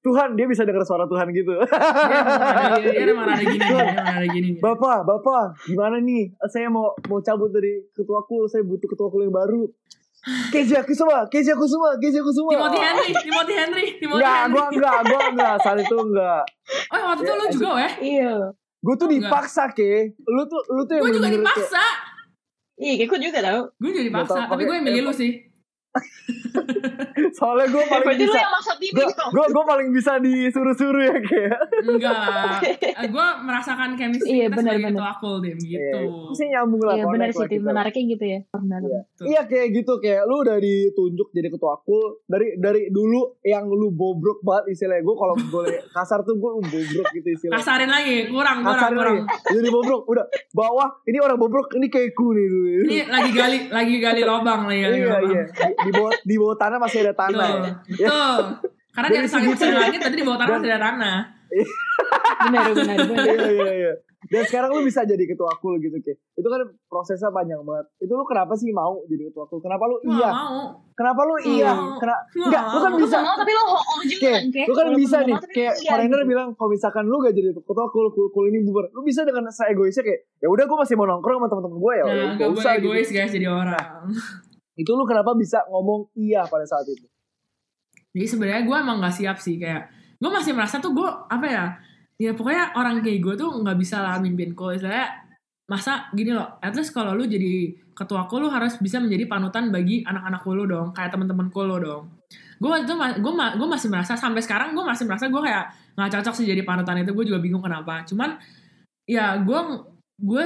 Tuhan 0.00 0.34
dia 0.34 0.44
bisa 0.44 0.62
dengar 0.62 0.82
suara 0.82 1.04
Tuhan 1.04 1.30
gitu 1.30 1.54
Dia 2.82 3.06
emang 3.08 3.24
ada- 3.24 3.40
gini, 3.40 3.58
ada 3.94 4.26
gini. 4.26 4.50
Bapak 4.58 5.02
Bapak 5.02 5.56
gimana 5.64 5.96
nih 5.98 6.34
saya 6.44 6.66
mau 6.66 6.90
mau 7.06 7.18
cabut 7.18 7.48
dari 7.48 7.86
ketua 7.90 8.22
cool 8.22 8.46
saya 8.46 8.62
butuh 8.62 8.84
ketua 8.84 9.08
cool 9.08 9.22
yang 9.22 9.32
baru 9.32 9.68
Keji 10.48 10.74
aku 10.76 10.92
semua 10.92 11.26
Keji 11.26 11.50
aku 11.50 11.66
semua 11.66 11.94
Keji 11.96 12.14
aku 12.16 12.30
semua 12.30 12.54
Timothy 12.54 12.78
Henry, 12.78 13.08
Timothy 13.12 13.54
Henry, 13.56 13.86
Timothy 13.96 14.18
Enggak, 14.18 14.38
Henry. 14.38 14.52
gua 14.52 14.64
enggak, 14.68 14.98
gua 15.02 15.20
enggak. 15.28 15.54
Saat 15.58 15.78
itu 15.80 15.96
enggak. 15.96 16.42
Oh 16.88 17.00
waktu 17.04 17.20
itu 17.20 17.32
lu 17.32 17.44
juga 17.50 17.68
weh. 17.74 17.92
Iya. 18.00 18.34
Gue 18.78 18.94
tuh 18.96 19.06
Oh, 19.06 19.10
enggak. 19.10 19.26
dipaksa 19.26 19.64
ke. 19.70 19.90
Lu 20.20 20.42
tuh 20.44 20.62
lu 20.68 20.82
tuh 20.84 20.94
yang 20.94 21.02
Gue 21.02 21.14
juga 21.14 21.26
dipaksa. 21.28 21.84
Iya, 22.78 22.92
kayak 23.00 23.18
juga 23.20 23.38
tau. 23.40 23.60
Gue 23.76 23.90
juga 23.90 24.04
dipaksa, 24.04 24.38
tapi 24.46 24.62
gue 24.62 24.74
yang 24.74 24.86
milih 24.86 25.02
lu 25.02 25.12
sih. 25.12 25.30
Soalnya 27.38 27.66
gue 27.68 27.84
paling 27.84 28.06
Berarti 28.08 28.24
lu 28.24 28.32
bisa. 28.32 29.22
Gue 29.28 29.46
gue 29.48 29.64
paling 29.64 29.88
bisa 29.92 30.12
disuruh-suruh 30.18 31.02
ya 31.02 31.16
kayak. 31.20 31.58
Enggak. 31.84 32.60
gue 33.14 33.26
merasakan 33.44 33.94
chemistry 33.94 34.28
Iya, 34.32 34.46
kita 34.48 34.56
sebagai 34.58 34.80
benar-benar. 34.80 34.92
ketua 34.96 35.08
akul 35.12 35.34
deh 35.40 35.54
gitu. 35.56 36.00
Pasti 36.32 36.44
nyambung 36.48 36.82
lah. 36.82 36.94
Iya 36.96 37.04
benar 37.06 37.28
sih 37.30 37.58
menariknya 37.58 38.02
gitu 38.16 38.24
ya. 38.24 38.38
Iya. 38.42 39.00
Iya 39.22 39.42
kayak 39.46 39.66
gitu 39.74 39.92
kayak 39.98 40.22
lu 40.24 40.34
udah 40.42 40.56
ditunjuk 40.58 41.28
jadi 41.30 41.48
ketua 41.48 41.70
akul 41.76 42.24
dari 42.24 42.56
dari 42.56 42.88
dulu 42.88 43.40
yang 43.42 43.68
lu 43.68 43.92
bobrok 43.92 44.40
banget 44.42 44.76
istilahnya 44.76 45.04
gue 45.04 45.16
kalau 45.16 45.34
boleh 45.38 45.76
kasar 45.96 46.24
tuh 46.24 46.36
gue 46.36 46.50
bobrok 46.62 47.08
gitu 47.12 47.28
istilahnya. 47.28 47.60
Kasarin 47.60 47.90
lagi, 47.90 48.16
kurang, 48.28 48.64
kurang, 48.64 48.76
Kasarin 48.80 48.96
kurang. 48.96 49.16
lagi. 49.24 49.52
Jadi 49.52 49.68
bobrok 49.68 50.02
udah 50.08 50.24
bawah 50.52 50.88
ini 51.04 51.18
orang 51.20 51.38
bobrok 51.38 51.68
ini 51.76 51.86
keku 51.88 52.32
nih 52.32 52.46
dulu. 52.48 52.68
Ini 52.88 52.98
lagi 53.08 53.30
gali, 53.32 53.58
lagi 53.68 53.96
gali 54.00 54.22
lobang 54.24 54.60
lagi 54.66 54.80
gali 54.80 54.96
iya 54.96 55.06
lobang. 55.08 55.30
iya 55.32 55.42
di, 55.84 55.90
bawah 55.92 56.12
di 56.22 56.34
bawah 56.38 56.56
tanah 56.58 56.78
masih 56.78 56.98
ada 57.04 57.14
tanah. 57.14 57.48
Betul, 57.50 57.96
ya. 57.98 58.08
betul. 58.08 58.44
Karena 58.92 59.08
Dari 59.08 59.18
langit 59.24 59.48
masih 59.48 59.66
ada 59.72 59.78
langit, 59.80 59.98
tadi 60.04 60.16
di 60.16 60.24
bawah 60.24 60.38
tanah 60.40 60.52
masih 60.58 60.70
ada 60.70 60.80
tanah. 60.80 61.16
Benar 62.42 62.64
benar 62.74 62.96
benar. 63.06 63.24
iya 63.28 63.48
iya 63.52 63.72
iya 63.76 63.92
dan 64.30 64.46
sekarang 64.46 64.70
lu 64.70 64.86
bisa 64.86 65.02
jadi 65.02 65.24
ketua 65.26 65.50
akul 65.50 65.82
gitu 65.82 65.98
ke 65.98 66.14
itu 66.14 66.46
kan 66.46 66.60
prosesnya 66.86 67.34
panjang 67.34 67.58
banget 67.66 67.90
itu 67.98 68.12
lu 68.14 68.22
kenapa 68.22 68.54
sih 68.54 68.70
mau 68.70 69.02
jadi 69.10 69.26
ketua 69.28 69.50
akul 69.50 69.58
kenapa 69.58 69.90
lu 69.90 69.98
iya 70.06 70.30
mau. 70.30 70.78
kenapa 70.94 71.20
lu 71.26 71.34
iya 71.42 71.70
mau. 71.74 71.98
Nggak 71.98 72.20
enggak 72.38 72.64
lu 72.70 72.78
kan 72.78 72.90
mau. 72.94 72.98
Lu 72.98 73.02
bisa 73.02 73.16
gak 73.18 73.26
mau 73.26 73.34
tapi 73.34 73.50
lu 73.50 73.62
hoong 73.66 74.02
juga 74.06 74.22
Oke, 74.22 74.30
kan, 74.30 74.42
Kek. 74.54 74.66
lu 74.70 74.72
kan 74.72 74.86
Walaupun 74.86 75.02
bisa 75.02 75.16
nih 75.26 75.36
kayak 75.50 75.74
iya, 75.74 75.90
foreigner 75.90 76.20
gitu. 76.22 76.30
bilang 76.30 76.48
kalau 76.54 76.70
misalkan 76.70 77.04
lu 77.10 77.16
gak 77.18 77.34
jadi 77.34 77.48
ketua 77.50 77.84
kul 77.90 78.06
kul, 78.14 78.26
kul 78.30 78.44
ini 78.46 78.58
bubar 78.62 78.84
lu 78.94 79.00
bisa 79.02 79.20
dengan 79.26 79.42
seegoisnya 79.50 80.02
kayak 80.06 80.20
ya 80.38 80.46
udah 80.48 80.64
gue 80.70 80.78
masih 80.78 80.94
mau 80.94 81.06
nongkrong 81.10 81.38
sama 81.42 81.48
teman-teman 81.50 81.78
gue 81.82 81.92
ya 81.98 82.02
Nah, 82.02 82.12
udah 82.14 82.26
gak 82.38 82.48
boleh 82.48 82.62
usah 82.62 82.72
gitu 82.78 82.86
egois 82.86 83.08
guys 83.10 83.32
jadi 83.34 83.48
orang. 83.50 83.86
Itu 84.82 84.90
lu 84.92 85.06
kenapa 85.06 85.32
bisa 85.38 85.62
ngomong 85.70 86.10
iya 86.18 86.42
pada 86.46 86.66
saat 86.66 86.86
itu? 86.90 87.06
Jadi 88.12 88.26
sebenarnya 88.28 88.62
gue 88.68 88.76
emang 88.76 89.00
gak 89.00 89.14
siap 89.16 89.40
sih 89.40 89.56
kayak 89.56 89.88
gue 90.20 90.30
masih 90.30 90.52
merasa 90.54 90.78
tuh 90.78 90.94
gue 90.94 91.08
apa 91.08 91.46
ya 91.48 91.64
ya 92.20 92.30
pokoknya 92.36 92.78
orang 92.78 93.02
kayak 93.02 93.18
gue 93.18 93.34
tuh 93.34 93.50
nggak 93.50 93.74
bisa 93.74 93.98
lah 93.98 94.22
mimpin 94.22 94.54
kul 94.54 94.70
istilahnya 94.70 95.26
masa 95.66 96.06
gini 96.14 96.30
loh 96.30 96.62
at 96.62 96.70
least 96.78 96.94
kalau 96.94 97.18
lu 97.18 97.26
jadi 97.26 97.74
ketua 97.92 98.26
lu 98.38 98.48
harus 98.48 98.80
bisa 98.80 98.98
menjadi 98.98 99.28
panutan 99.28 99.68
bagi 99.68 100.02
anak-anak 100.02 100.42
lu 100.48 100.64
dong 100.64 100.88
kayak 100.96 101.12
teman-teman 101.12 101.52
lu 101.52 101.76
dong. 101.78 102.02
Gue 102.58 102.70
itu 102.78 102.94
gue 102.94 103.32
gue 103.34 103.68
masih 103.68 103.88
merasa 103.90 104.14
sampai 104.16 104.40
sekarang 104.40 104.72
gue 104.72 104.84
masih 104.84 105.04
merasa 105.04 105.28
gue 105.28 105.42
kayak 105.42 105.64
nggak 105.98 106.10
cocok 106.18 106.34
sih 106.40 106.46
jadi 106.48 106.62
panutan 106.64 107.04
itu 107.04 107.12
gue 107.12 107.24
juga 107.28 107.40
bingung 107.42 107.62
kenapa. 107.62 108.02
Cuman 108.08 108.40
ya 109.04 109.36
gue 109.38 109.60
gue 110.22 110.44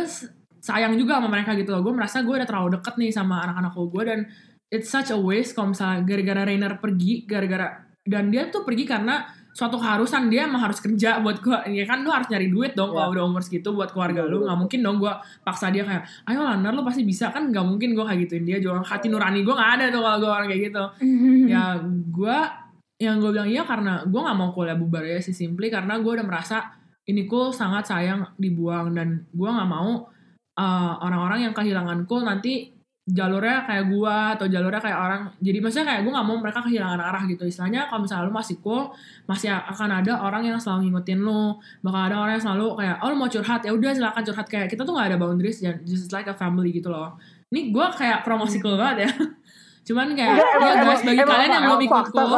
sayang 0.67 0.99
juga 0.99 1.23
sama 1.23 1.31
mereka 1.31 1.55
gitu 1.55 1.71
loh. 1.71 1.87
Gue 1.87 1.95
merasa 1.95 2.27
gue 2.27 2.35
udah 2.35 2.49
terlalu 2.49 2.69
deket 2.83 2.95
nih 2.99 3.11
sama 3.15 3.39
anak-anak 3.47 3.73
gue 3.79 4.03
dan 4.03 4.21
it's 4.67 4.91
such 4.91 5.15
a 5.15 5.19
waste 5.19 5.55
kalau 5.55 5.71
misalnya 5.71 6.03
gara-gara 6.03 6.43
Rainer 6.43 6.83
pergi 6.83 7.23
gara-gara 7.23 7.87
dan 8.03 8.35
dia 8.35 8.51
tuh 8.51 8.67
pergi 8.67 8.83
karena 8.87 9.23
suatu 9.57 9.81
keharusan. 9.81 10.29
Dia 10.29 10.45
emang 10.45 10.69
harus 10.69 10.79
kerja 10.85 11.17
buat 11.25 11.41
gua. 11.41 11.65
Ya 11.65 11.89
kan 11.89 12.05
lu 12.05 12.13
harus 12.13 12.29
nyari 12.29 12.53
duit 12.53 12.77
dong 12.77 12.93
Ya. 12.93 13.03
kalau 13.03 13.11
udah 13.17 13.25
umur 13.25 13.41
segitu 13.41 13.73
buat 13.73 13.89
keluarga 13.89 14.27
Betul, 14.29 14.43
lu. 14.43 14.47
nggak 14.47 14.59
mungkin 14.61 14.79
dong 14.85 14.97
gua 15.01 15.17
paksa 15.43 15.73
dia 15.73 15.81
kayak 15.81 16.05
ayo 16.29 16.45
Lanar 16.45 16.77
lu 16.77 16.85
pasti 16.85 17.09
bisa. 17.09 17.33
Kan 17.33 17.49
nggak 17.55 17.65
mungkin 17.65 17.97
gua 17.97 18.05
kayak 18.13 18.29
gituin 18.29 18.45
dia. 18.45 18.59
Jual 18.61 18.85
hati 18.85 19.09
nurani 19.09 19.41
gua 19.47 19.57
nggak 19.57 19.71
ada 19.81 19.85
tuh 19.89 20.01
kalau 20.05 20.19
gua 20.21 20.31
orang 20.43 20.49
kayak 20.53 20.63
gitu. 20.71 20.85
Ya 21.57 21.65
gua 22.13 22.37
yang 22.97 23.21
gue 23.21 23.29
bilang 23.29 23.49
iya 23.49 23.61
karena 23.65 24.05
gua 24.09 24.21
nggak 24.29 24.37
mau 24.41 24.51
kuliah 24.57 24.77
bubar 24.77 25.05
ya 25.05 25.21
sih 25.21 25.33
simply 25.37 25.69
karena 25.69 26.01
gua 26.01 26.21
udah 26.21 26.27
merasa 26.29 26.65
ini 27.05 27.29
cool 27.29 27.53
sangat 27.53 27.89
sayang 27.93 28.25
dibuang 28.37 28.93
dan 28.93 29.25
gua 29.37 29.53
nggak 29.57 29.69
mau 29.69 30.09
uh, 30.57 30.93
orang-orang 31.05 31.49
yang 31.49 31.55
kehilangan 31.55 32.09
cool 32.09 32.25
nanti 32.25 32.73
jalurnya 33.07 33.63
kayak 33.63 33.87
gua 33.87 34.35
atau 34.35 34.51
jalurnya 34.51 34.83
kayak 34.83 34.99
orang. 34.99 35.23
Jadi 35.39 35.59
maksudnya 35.63 35.87
kayak 35.95 36.03
gue 36.03 36.11
nggak 36.11 36.27
mau 36.27 36.37
mereka 36.43 36.59
kehilangan 36.67 36.99
arah 36.99 37.23
gitu. 37.31 37.47
Istilahnya 37.47 37.87
kalau 37.87 38.03
misalnya 38.03 38.27
lu 38.27 38.35
masih 38.35 38.59
cool 38.59 38.91
masih 39.31 39.55
akan 39.55 40.03
ada 40.03 40.19
orang 40.19 40.43
yang 40.43 40.59
selalu 40.59 40.91
ngingetin 40.91 41.23
lu. 41.23 41.55
Bakal 41.87 42.01
ada 42.11 42.17
orang 42.19 42.33
yang 42.35 42.45
selalu 42.51 42.67
kayak 42.83 42.97
oh 42.99 43.09
lu 43.15 43.17
mau 43.17 43.31
curhat 43.31 43.63
ya 43.63 43.71
udah 43.71 43.91
silakan 43.95 44.23
curhat. 44.27 44.47
Kayak 44.51 44.67
kita 44.75 44.83
tuh 44.83 44.93
nggak 44.99 45.15
ada 45.15 45.19
boundaries 45.23 45.63
ya 45.63 45.79
just 45.87 46.11
like 46.11 46.27
a 46.27 46.35
family 46.35 46.75
gitu 46.75 46.91
loh. 46.91 47.15
Ini 47.55 47.71
gue 47.71 47.87
kayak 47.95 48.27
promosi 48.27 48.59
cool 48.59 48.75
banget 48.75 49.07
ya. 49.07 49.11
Cuman 49.87 50.19
kayak 50.19 50.35
ya 50.35 50.47
emang- 50.59 50.83
guys 50.83 51.03
bagi 51.07 51.23
emang- 51.23 51.31
kalian 51.31 51.51
yang 51.55 51.65
belum 51.71 51.83
ikut 51.87 52.07
cool? 52.11 52.35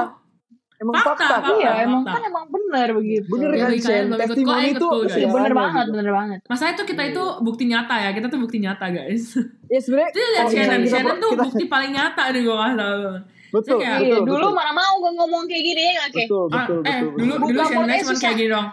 Emang 0.79 0.95
Fakta, 0.95 1.11
fakta, 1.13 1.27
fakta. 1.37 1.51
Iya 1.57 1.73
emang 1.83 2.03
fakta. 2.03 2.15
kan 2.15 2.23
emang 2.25 2.45
benar 2.49 2.89
begitu. 2.93 3.27
bener 3.29 3.51
Ya, 3.51 3.59
kan 3.61 3.71
ikut 3.73 4.19
testimoni 4.21 4.69
itu. 4.71 4.89
Iya 5.11 5.27
bener 5.29 5.53
banget 5.53 5.85
gitu. 5.85 5.93
bener 5.93 6.13
banget. 6.13 6.39
masa 6.45 6.65
itu 6.69 6.83
kita 6.85 7.03
itu 7.05 7.23
bukti 7.41 7.65
nyata 7.65 7.95
ya 7.99 8.11
kita 8.11 8.27
tuh 8.27 8.39
bukti 8.39 8.59
nyata 8.59 8.87
guys 8.89 9.25
ya 9.67 9.79
sebenarnya 9.79 10.09
itu 10.09 10.21
lihat 10.21 10.47
Shannon 10.49 10.81
kita- 10.81 10.93
Shannon 10.93 11.17
tuh 11.19 11.31
kita- 11.31 11.45
bukti 11.45 11.65
paling 11.67 11.93
nyata 11.93 12.23
deh 12.31 12.41
gue 12.41 12.55
nggak 12.55 12.75
tahu 12.75 13.01
betul 13.49 13.77
kayak- 13.77 14.01
Iya, 14.01 14.15
betul 14.15 14.27
dulu 14.29 14.39
betul. 14.45 14.53
mana 14.55 14.73
mau 14.73 14.93
gue 14.99 15.13
ngomong 15.15 15.43
kayak 15.45 15.65
gini 15.65 15.83
ya 15.91 16.05
Kek? 16.07 16.25
betul 16.25 16.45
Ah, 16.45 16.55
betul 16.55 16.79
eh 16.81 16.99
betul 17.01 17.17
dulu 17.17 17.33
betul. 17.35 17.49
dulu 17.49 17.61
Shannon 17.65 17.99
cuma 17.99 18.15
kayak 18.15 18.37
gini 18.37 18.49
dong 18.49 18.67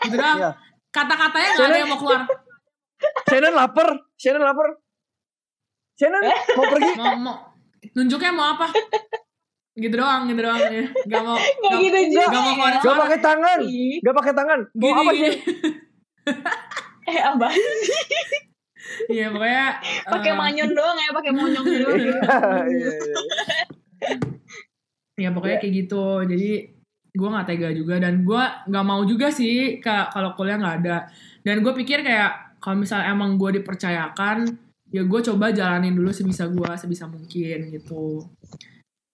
gitu 0.02 0.16
dong 0.16 0.38
Iya. 0.38 0.50
kata-katanya 0.90 1.48
nggak 1.50 1.66
ada 1.66 1.76
yang 1.76 1.88
mau 1.88 1.98
keluar 1.98 2.20
Shannon 3.24 3.54
lapar 3.54 3.88
Shannon 4.14 4.42
lapar 4.42 4.68
Shannon 5.94 6.22
mau 6.50 6.64
pergi 6.66 6.90
mau 6.94 7.14
mau 7.18 7.36
nunjuknya 7.90 8.30
mau 8.30 8.46
apa 8.54 8.66
gitu 9.80 9.94
doang 9.96 10.22
gitu 10.24 10.40
doang 10.40 10.60
ya. 10.60 10.84
Nggak 11.02 11.22
mau 11.22 11.36
Nggak 11.40 11.56
nggak- 11.58 11.80
gitu 11.82 11.98
juga. 12.10 12.24
nggak 12.26 12.42
mau 12.42 12.54
keluar 12.54 12.70
Gak 12.70 12.82
suara. 12.82 13.00
pakai 13.00 13.18
tangan. 13.20 13.58
Ih, 13.62 13.96
Gak 13.98 14.14
pakai 14.14 14.32
tangan. 14.32 14.58
Mau 14.70 14.86
gini. 14.86 14.94
apa 14.94 15.10
gini 15.10 15.28
sih? 15.28 15.40
Eh, 17.10 17.18
apa? 17.18 17.48
iya 19.08 19.26
pokoknya 19.28 19.66
Pakai 20.04 20.30
eh, 20.30 20.36
manyon 20.36 20.70
doang 20.70 20.94
ya, 20.96 21.10
pakai 21.10 21.32
monyong 21.32 21.64
doang. 21.66 21.98
Iya, 21.98 22.14
iya, 22.68 22.90
iya. 22.92 22.92
ya 25.18 25.28
pokoknya 25.30 25.58
kayak 25.58 25.74
gitu. 25.76 26.04
Jadi 26.24 26.50
gue 27.10 27.28
nggak 27.28 27.46
tega 27.46 27.68
juga. 27.70 27.98
Dan 27.98 28.22
gue 28.22 28.42
nggak 28.64 28.84
mau 28.84 29.02
juga 29.02 29.28
sih 29.28 29.78
ka- 29.78 30.08
kalau 30.08 30.32
kuliah 30.32 30.56
nggak 30.56 30.76
ada. 30.80 31.10
Dan 31.40 31.60
gue 31.60 31.72
pikir 31.74 32.00
kayak 32.00 32.60
kalau 32.60 32.78
misalnya 32.78 33.10
emang 33.10 33.34
gue 33.34 33.58
dipercayakan 33.58 34.46
ya 34.88 35.02
gue 35.02 35.20
coba 35.24 35.50
jalanin 35.50 35.94
dulu 35.94 36.10
sebisa 36.10 36.46
gue 36.46 36.66
sebisa 36.76 37.06
mungkin 37.06 37.70
gitu 37.70 38.26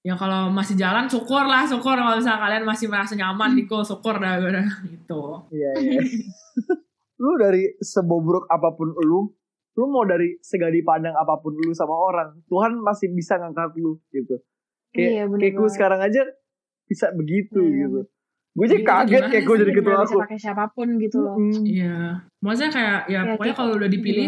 ya 0.06 0.14
kalau 0.14 0.54
masih 0.54 0.78
jalan 0.78 1.10
syukur 1.10 1.42
lah 1.42 1.66
syukur 1.66 1.98
kalau 1.98 2.14
misalnya 2.14 2.38
kalian 2.38 2.62
masih 2.62 2.86
merasa 2.86 3.18
nyaman 3.18 3.58
di 3.58 3.66
kul 3.66 3.82
syukur 3.82 4.22
dah 4.22 4.38
gue 4.38 4.54
gitu 4.86 5.42
Iya 5.50 5.70
iya. 5.82 6.00
lu 7.22 7.32
dari 7.40 7.64
sebobrok 7.80 8.44
apa 8.46 8.76
pun 8.76 8.92
lu, 8.92 9.32
lu 9.74 9.84
mau 9.88 10.04
dari 10.04 10.36
segala 10.44 10.76
pandang 10.84 11.16
apa 11.16 11.40
pun 11.40 11.56
lu 11.56 11.72
sama 11.72 11.96
orang, 11.96 12.44
Tuhan 12.44 12.76
masih 12.80 13.08
bisa 13.16 13.40
ngangkat 13.40 13.72
lu 13.80 13.96
gitu. 14.12 14.36
Kayak 14.92 15.10
Iya, 15.10 15.22
bener 15.28 15.40
kayak 15.40 15.54
gue 15.56 15.70
sekarang 15.72 16.00
aja 16.04 16.22
bisa 16.86 17.10
begitu 17.16 17.60
Iya, 17.60 17.88
gitu. 17.88 18.00
Gue 18.56 18.66
sih 18.66 18.80
Gitu, 18.80 18.88
kaget 18.88 19.12
gimana 19.12 19.28
kayak 19.28 19.44
gue 19.44 19.56
jadi 19.58 19.72
ketua 19.74 19.94
aku. 19.94 20.04
bisa 20.08 20.24
pakai 20.24 20.38
siapa 20.40 20.64
pun 20.72 20.88
gitu 20.96 21.18
loh. 21.20 21.36
Mm. 21.36 21.62
Iya, 21.62 21.96
maksudnya 22.40 22.70
kayak 22.72 22.98
ya, 23.04 23.12
Ya, 23.14 23.20
pokoknya 23.30 23.54
kalau 23.54 23.72
udah 23.76 23.86
dipilih, 23.86 24.26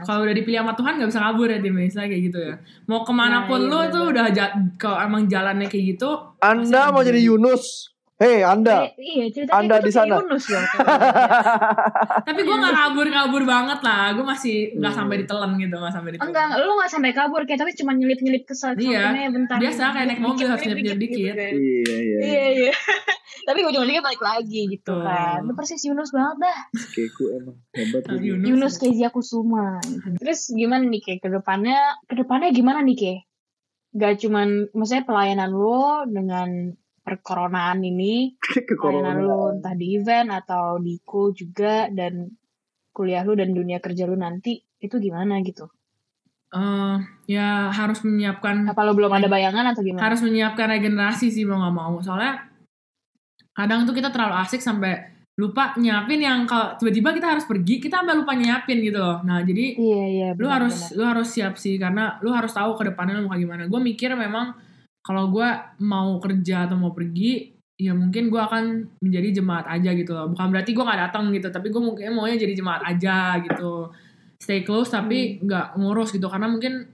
kalau 0.00 0.20
udah 0.22 0.32
dipilih 0.32 0.58
sama 0.58 0.72
Tuhan 0.72 0.92
nggak 0.96 1.08
bisa 1.08 1.20
kabur 1.20 1.46
ya 1.46 1.58
tim 1.60 1.74
misalnya 1.74 2.08
kayak 2.08 2.22
gitu 2.24 2.38
ya. 2.40 2.54
Mau 2.86 3.00
ke 3.00 3.12
mana 3.12 3.28
Nah, 3.30 3.40
pun 3.44 3.60
iya, 3.60 3.68
lu 3.68 3.78
bener. 3.78 3.92
tuh 3.92 4.04
udah 4.08 4.26
ja- 4.32 4.54
kalau 4.74 4.98
emang 4.98 5.22
jalannya 5.26 5.68
kayak 5.68 5.84
gitu. 5.92 6.08
Anda 6.40 6.88
mau 6.88 7.02
jadi 7.02 7.20
Yunus. 7.22 7.92
Hei, 8.20 8.44
Anda. 8.44 8.84
Eh, 8.84 9.00
iya 9.00 9.24
ceritanya 9.32 9.56
Anda 9.56 9.76
di 9.80 9.88
sana. 9.88 10.20
Yunus. 10.20 10.44
Tapi 12.28 12.40
gue 12.42 12.52
nggak 12.54 12.76
kabur 12.76 13.06
kabur 13.08 13.42
banget 13.42 13.80
lah, 13.80 14.12
gue 14.12 14.20
masih 14.20 14.76
nggak 14.76 14.92
Hmm. 14.92 14.98
sampai 15.00 15.16
ditelan 15.18 15.56
gitu, 15.56 15.72
nggak 15.72 15.88
sampai 15.90 16.10
ditelan. 16.12 16.28
Enggak, 16.28 16.46
lu 16.60 16.72
gak 16.76 16.90
sampai 16.90 17.10
kabur 17.10 17.40
kayak 17.42 17.58
tapi 17.58 17.72
cuma 17.72 17.96
nyelip-nyelip 17.96 18.44
ke 18.44 18.52
Iya, 18.52 18.60
sampingnya 18.60 19.30
bentar. 19.30 19.56
biasa 19.56 19.82
kayak 19.90 20.06
naik 20.06 20.20
mobil 20.20 20.46
harus 20.46 20.60
nyelip-nyelip 20.60 21.00
dikit. 21.00 21.32
kan. 21.32 21.48
Iya, 21.50 21.96
iya. 21.96 22.18
Iya, 22.20 22.44
iya. 22.60 22.72
tapi 23.48 23.58
ujung-ujungnya 23.62 24.04
balik 24.04 24.20
lagi 24.20 24.60
gitu 24.68 24.84
Tuh. 24.86 25.00
kan. 25.00 25.40
Lu 25.40 25.56
persis 25.56 25.80
Yunus 25.80 26.12
banget 26.12 26.36
dah. 26.42 26.58
Keku 26.92 27.24
emang 27.32 27.56
hebat. 27.72 28.02
Gitu. 28.04 28.20
Yunus. 28.26 28.46
Yunus 28.46 28.74
Kezia 28.76 29.08
Kusuma. 29.08 29.80
Terus 30.20 30.52
gimana 30.52 30.84
nih 30.84 31.00
kayak 31.00 31.24
ke 31.24 31.28
depannya? 31.30 31.80
Ke 32.04 32.14
depannya 32.14 32.52
gimana 32.52 32.84
nih 32.84 32.96
kayak? 32.96 33.20
Gak 33.90 34.22
cuman 34.22 34.68
maksudnya 34.70 35.02
pelayanan 35.02 35.50
lo 35.50 36.04
dengan 36.04 36.76
perkoronaan 37.00 37.80
ini, 37.80 38.36
corona. 38.80 39.16
lo 39.16 39.50
entah 39.50 39.72
di 39.72 39.94
event 39.94 40.30
atau 40.30 40.76
di 40.76 41.00
ku 41.00 41.30
juga 41.30 41.88
dan 41.88 42.28
kuliah 42.90 43.22
lu 43.22 43.32
dan 43.32 43.50
dunia 43.50 43.78
kerja 43.78 44.04
lu 44.04 44.14
nanti 44.14 44.58
itu 44.76 44.96
gimana 44.96 45.40
gitu? 45.40 45.68
Eh, 46.50 46.96
ya 47.26 47.70
harus 47.70 48.02
menyiapkan 48.02 48.66
Apa 48.66 48.82
lo 48.82 48.92
belum 48.92 49.12
ada 49.12 49.26
bayangan 49.26 49.70
atau 49.70 49.80
gimana? 49.80 50.02
harus 50.02 50.18
menyiapkan 50.20 50.66
regenerasi 50.68 51.30
sih 51.30 51.46
mau 51.46 51.58
nggak 51.58 51.72
mau 51.72 51.94
soalnya 52.00 52.42
kadang 53.52 53.84
tuh 53.84 53.94
kita 53.94 54.10
terlalu 54.10 54.34
asik 54.40 54.58
sampai 54.58 54.98
lupa 55.38 55.72
nyiapin 55.74 56.18
yang 56.18 56.44
kalau 56.44 56.74
tiba-tiba 56.74 57.14
kita 57.14 57.28
harus 57.30 57.46
pergi 57.46 57.78
kita 57.78 58.02
sampai 58.02 58.12
lupa 58.12 58.34
nyiapin 58.34 58.82
gitu 58.82 58.98
loh 58.98 59.22
nah 59.22 59.40
jadi 59.40 59.78
Iya 59.78 60.04
iya. 60.06 60.28
lu 60.32 60.42
benar, 60.42 60.52
harus 60.58 60.74
benar. 60.76 60.96
lu 60.98 61.02
harus 61.06 61.28
siap 61.30 61.54
sih 61.54 61.78
karena 61.78 62.18
lu 62.18 62.30
harus 62.30 62.50
tahu 62.50 62.74
ke 62.74 62.82
depannya 62.84 63.14
lu 63.16 63.24
mau 63.24 63.32
kayak 63.32 63.42
gimana 63.46 63.62
gue 63.64 63.80
mikir 63.80 64.10
memang 64.12 64.52
kalau 65.00 65.32
gue 65.32 65.48
mau 65.80 66.20
kerja 66.20 66.68
atau 66.68 66.76
mau 66.76 66.92
pergi 66.92 67.56
ya 67.80 67.96
mungkin 67.96 68.28
gue 68.28 68.36
akan 68.36 68.64
menjadi 69.00 69.40
jemaat 69.40 69.64
aja 69.64 69.90
gitu 69.96 70.12
loh. 70.12 70.28
Bukan 70.28 70.52
berarti 70.52 70.76
gue 70.76 70.84
nggak 70.84 71.00
datang 71.08 71.32
gitu 71.32 71.48
tapi 71.48 71.72
gue 71.72 71.80
mungkin 71.80 72.12
maunya 72.12 72.36
jadi 72.36 72.52
jemaat 72.52 72.84
aja 72.84 73.40
gitu. 73.40 73.88
Stay 74.36 74.60
close 74.64 74.92
tapi 74.92 75.40
nggak 75.40 75.80
ngurus 75.80 76.12
gitu 76.12 76.28
karena 76.28 76.52
mungkin 76.52 76.84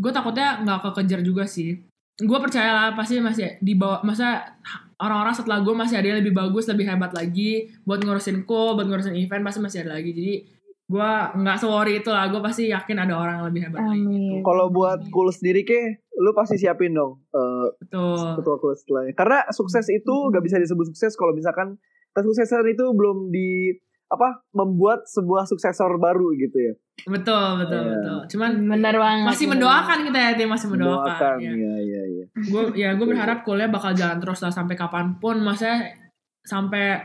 gue 0.00 0.12
takutnya 0.12 0.64
nggak 0.64 0.80
kekejar 0.90 1.20
juga 1.20 1.44
sih. 1.44 1.76
Gue 2.16 2.38
percaya 2.40 2.72
lah 2.72 2.86
pasti 2.96 3.20
masih 3.20 3.60
di 3.60 3.76
bawah 3.76 4.00
masa 4.00 4.56
orang-orang 5.00 5.32
setelah 5.36 5.60
gue 5.60 5.72
masih 5.76 5.96
ada 6.00 6.06
yang 6.12 6.18
lebih 6.24 6.36
bagus 6.36 6.68
lebih 6.68 6.88
hebat 6.88 7.12
lagi 7.16 7.72
buat 7.84 8.00
ngurusin 8.04 8.44
call 8.44 8.76
buat 8.76 8.88
ngurusin 8.88 9.16
event 9.16 9.44
pasti 9.44 9.60
masih 9.60 9.78
ada 9.84 10.00
lagi. 10.00 10.12
Jadi 10.16 10.34
gue 10.90 11.10
nggak 11.36 11.56
se-worry 11.60 12.00
itu 12.00 12.08
lah. 12.08 12.32
Gue 12.32 12.40
pasti 12.40 12.72
yakin 12.72 12.96
ada 12.96 13.14
orang 13.16 13.44
yang 13.44 13.46
lebih 13.52 13.60
hebat 13.68 13.80
lagi 13.84 14.08
Amin. 14.08 14.40
Kalau 14.40 14.66
buat 14.72 15.04
cool 15.12 15.28
sendiri 15.32 15.62
ke, 15.68 16.00
lu 16.20 16.30
pasti 16.30 16.54
siapin 16.54 16.92
dong 16.92 17.24
eh, 17.26 17.66
betul 17.80 18.36
ketua 18.36 18.56
cool 18.56 18.72
setelahnya. 18.72 19.12
Karena 19.12 19.38
sukses 19.48 19.88
itu 19.88 20.14
gak 20.28 20.44
bisa 20.44 20.56
disebut 20.56 20.84
sukses 20.86 21.16
kalau 21.16 21.32
misalkan 21.32 21.80
kesuksesan 22.12 22.68
itu 22.68 22.84
belum 22.92 23.30
di 23.30 23.72
apa 24.06 24.42
membuat 24.50 25.06
sebuah 25.06 25.46
suksesor 25.46 25.94
baru 25.96 26.34
gitu 26.34 26.58
ya. 26.60 26.74
betul 27.06 27.62
betul 27.62 27.78
Iya. 27.80 27.92
betul 27.94 28.18
cuman 28.28 28.50
Bener 28.68 28.96
banget. 28.98 29.24
masih 29.24 29.46
mendoakan 29.48 29.98
kita 30.04 30.18
ya 30.18 30.30
tim 30.34 30.50
masih 30.50 30.68
mendoakan, 30.68 31.06
Mendoakan, 31.06 31.36
ya. 31.40 31.52
ya, 31.54 31.74
ya, 31.80 32.02
ya. 32.10 32.24
gue 32.34 32.62
ya 32.76 32.90
gue 32.92 33.06
berharap 33.06 33.38
kuliah 33.40 33.70
bakal 33.70 33.94
jalan 33.94 34.18
terus 34.18 34.42
lah 34.42 34.50
sampai 34.50 34.74
kapan 34.74 35.14
pun 35.16 35.38
maksudnya 35.38 35.94
sampai 36.42 37.00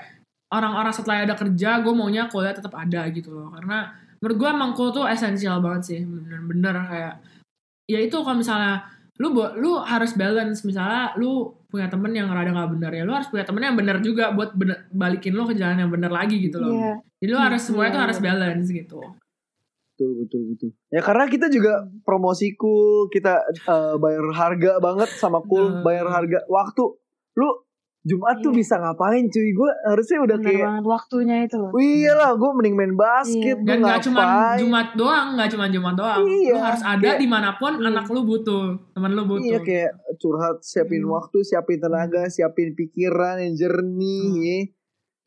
orang-orang 0.49 0.89
setelah 0.89 1.23
ada 1.23 1.37
kerja 1.37 1.79
gue 1.79 1.93
maunya 1.93 2.25
kuliah 2.25 2.51
tetap 2.51 2.73
ada 2.73 3.05
gitu 3.07 3.29
loh 3.31 3.53
karena 3.53 3.93
menurut 4.17 4.35
gue 4.35 4.49
emang 4.49 4.71
kuliah 4.73 4.93
tuh 4.93 5.05
esensial 5.05 5.61
banget 5.61 5.81
sih 5.85 5.99
bener-bener 6.01 6.73
kayak 6.81 7.13
ya 7.85 8.01
itu 8.01 8.17
kalau 8.17 8.35
misalnya 8.35 8.81
lu 9.15 9.31
bu- 9.31 9.55
lu 9.55 9.79
harus 9.79 10.11
balance 10.13 10.61
misalnya 10.61 11.15
lu 11.15 11.31
punya 11.65 11.87
temen 11.87 12.11
yang 12.11 12.27
rada 12.27 12.51
nggak 12.51 12.71
bener 12.71 12.91
ya 12.91 13.03
lu 13.03 13.11
harus 13.11 13.27
punya 13.27 13.43
temen 13.43 13.63
yang 13.63 13.75
bener 13.75 13.99
juga 13.99 14.31
buat 14.31 14.51
bener- 14.51 14.87
balikin 14.89 15.31
lu 15.31 15.43
ke 15.43 15.55
jalan 15.55 15.77
yang 15.77 15.89
bener 15.89 16.09
lagi 16.09 16.35
gitu 16.37 16.59
loh 16.59 16.69
Iya. 16.69 16.93
jadi 17.17 17.29
lu 17.31 17.39
harus 17.39 17.61
semuanya 17.61 17.85
Iya, 17.85 17.95
tuh 17.95 18.03
harus 18.03 18.17
iya. 18.17 18.25
balance 18.25 18.67
gitu 18.69 18.99
Betul, 19.95 20.11
betul, 20.19 20.41
betul. 20.51 20.69
Ya 20.91 20.99
karena 20.99 21.23
kita 21.23 21.47
juga 21.47 21.73
promosi 22.03 22.51
cool, 22.59 23.07
kita 23.07 23.47
eh, 23.47 23.95
bayar 23.95 24.27
harga 24.35 24.83
banget 24.83 25.07
sama 25.15 25.39
cool, 25.41 25.71
Betul. 25.71 25.83
bayar 25.87 26.07
harga 26.11 26.43
waktu. 26.51 26.99
Lu 27.33 27.47
Jumat 28.05 28.37
tuh 28.37 28.49
Iya. 28.49 28.59
bisa 28.61 28.75
ngapain 28.77 29.25
cuy? 29.25 29.49
Gue 29.51 29.71
harusnya 29.83 30.17
udah 30.21 30.37
Bener 30.37 30.45
kayak, 30.47 30.65
banget 30.67 30.85
waktunya 30.85 31.35
itu 31.41 31.55
loh. 31.57 31.71
Wih 31.73 31.93
iya 31.99 32.13
lah, 32.13 32.31
gue 32.31 32.49
mending 32.51 32.75
main 32.75 32.93
basket. 32.93 33.41
Iya. 33.51 33.53
gua 33.57 33.65
dan 33.65 33.77
nggak 33.81 33.99
cuma 34.03 34.21
ngapain. 34.21 34.57
Jumat 34.61 34.87
doang 34.93 35.27
nggak 35.33 35.49
cuma 35.49 35.65
Jumat 35.67 35.95
doang 35.95 36.19
Iya, 36.23 36.53
lu 36.53 36.59
harus 36.61 36.83
ada 36.83 37.01
kayak- 37.03 37.17
di 37.17 37.27
mana 37.27 37.49
pun 37.53 37.73
Iya. 37.73 37.87
anak 37.87 38.05
lu 38.07 38.21
butuh 38.23 38.63
teman 38.91 39.11
lu 39.11 39.23
butuh 39.25 39.41
Iya 39.43 39.59
kayak 39.59 39.91
curhat, 40.15 40.55
siapin 40.61 41.01
Hmm. 41.01 41.11
waktu, 41.11 41.37
siapin 41.41 41.77
tenaga, 41.77 42.23
siapin 42.27 42.71
pikiran 42.71 43.35
yang 43.39 43.53
jernih. 43.55 44.21
Hmm. 44.23 44.37
Ya. 44.39 44.59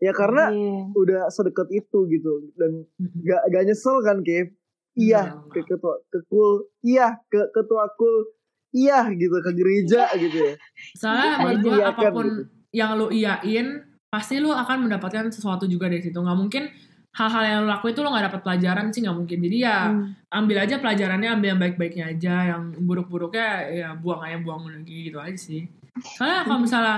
ya 0.01 0.13
karena 0.13 0.45
Iya. 0.49 0.95
udah 0.95 1.23
sedekat 1.29 1.67
itu 1.71 1.99
gitu 2.07 2.31
dan 2.55 2.87
Mm-mm. 2.95 3.19
gak, 3.21 3.43
gak 3.49 3.63
nyesel 3.65 3.99
kan 4.01 4.23
Kev? 4.23 4.55
Iya 4.95 5.35
Enggak, 5.43 5.51
ke 5.53 5.69
ketua 5.69 5.95
ke 6.07 6.19
cool, 6.25 6.53
iya 6.81 7.07
ke 7.25 7.51
ketua 7.51 7.91
cool, 7.93 8.31
iya 8.71 9.11
gitu 9.11 9.35
ke 9.37 9.51
gereja 9.53 10.07
gitu 10.13 10.39
ya. 10.41 10.55
soalnya 10.95 11.35
menurut 11.37 11.59
gue 11.61 11.71
Diiyakan 11.73 11.99
apa 11.99 12.11
pun 12.13 12.27
gitu. 12.29 12.43
Yang 12.71 12.95
lu 12.95 13.09
iyain 13.09 13.81
pasti 14.09 14.39
lu 14.39 14.51
akan 14.51 14.89
mendapatkan 14.89 15.29
sesuatu 15.29 15.65
juga 15.65 15.87
dari 15.87 16.01
situ. 16.01 16.17
Nggak 16.17 16.39
mungkin 16.39 16.65
hal-hal 17.11 17.43
yang 17.43 17.59
lu 17.65 17.69
lakuin 17.69 17.93
itu 17.93 18.01
lu 18.01 18.09
nggak 18.09 18.27
dapat 18.31 18.41
pelajaran 18.43 18.87
sih 18.89 19.01
nggak 19.03 19.17
mungkin. 19.17 19.39
Jadi 19.39 19.57
ya 19.59 19.77
Hmm. 19.89 20.13
ambil 20.31 20.57
aja 20.61 20.75
pelajarannya 20.77 21.29
ambil 21.31 21.49
yang 21.53 21.61
baik-baiknya 21.61 22.05
aja. 22.09 22.35
Yang 22.53 22.63
buruk-buruknya 22.81 23.49
ya 23.69 23.89
buang 23.95 24.21
aja 24.23 24.37
buang 24.39 24.65
lagi 24.65 25.09
gitu 25.09 25.19
aja 25.19 25.35
sih. 25.35 25.69
Soalnya 26.15 26.45
kalau 26.45 26.61
misalnya 26.63 26.97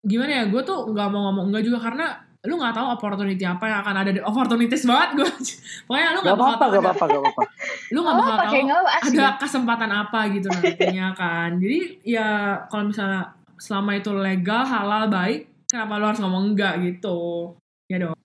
gimana 0.00 0.32
ya 0.32 0.44
gue 0.46 0.62
tuh 0.62 0.88
nggak 0.88 1.08
mau 1.08 1.28
ngomong 1.28 1.52
enggak 1.52 1.64
juga 1.64 1.78
karena 1.82 2.06
lu 2.40 2.56
nggak 2.56 2.72
tahu 2.72 2.86
opportunity 2.90 3.44
apa 3.44 3.68
yang 3.68 3.78
akan 3.84 3.96
ada 4.00 4.10
di 4.10 4.20
opportunities 4.24 4.88
banget 4.88 5.08
gue 5.12 5.28
pokoknya 5.84 6.08
lu 6.10 6.20
Gak 6.20 6.24
nggak 6.24 6.38
bakal 6.40 6.56
tahu 6.56 6.70
gak 6.70 6.72
ada- 6.72 6.80
apa-apa, 6.80 7.04
gak 7.04 7.20
apa-apa. 7.20 7.42
lu 7.92 7.98
nggak 8.00 8.16
bakal 8.16 8.32
apa 8.32 8.44
tahu 8.48 8.64
apa 8.80 8.90
ada 9.04 9.26
kesempatan 9.36 9.90
apa 9.92 10.20
gitu 10.32 10.46
nantinya 10.48 11.06
kan. 11.12 11.50
Jadi 11.60 11.78
ya 12.02 12.28
kalau 12.68 12.84
misalnya 12.88 13.22
selama 13.60 14.00
itu 14.00 14.10
legal 14.10 14.64
halal 14.64 15.06
baik 15.06 15.52
kenapa 15.68 16.00
lu 16.00 16.06
harus 16.08 16.20
ngomong 16.24 16.56
enggak 16.56 16.80
gitu 16.80 17.54
ya 17.86 18.00
dong 18.00 18.16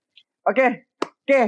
Oke, 0.46 0.86
oke. 1.02 1.40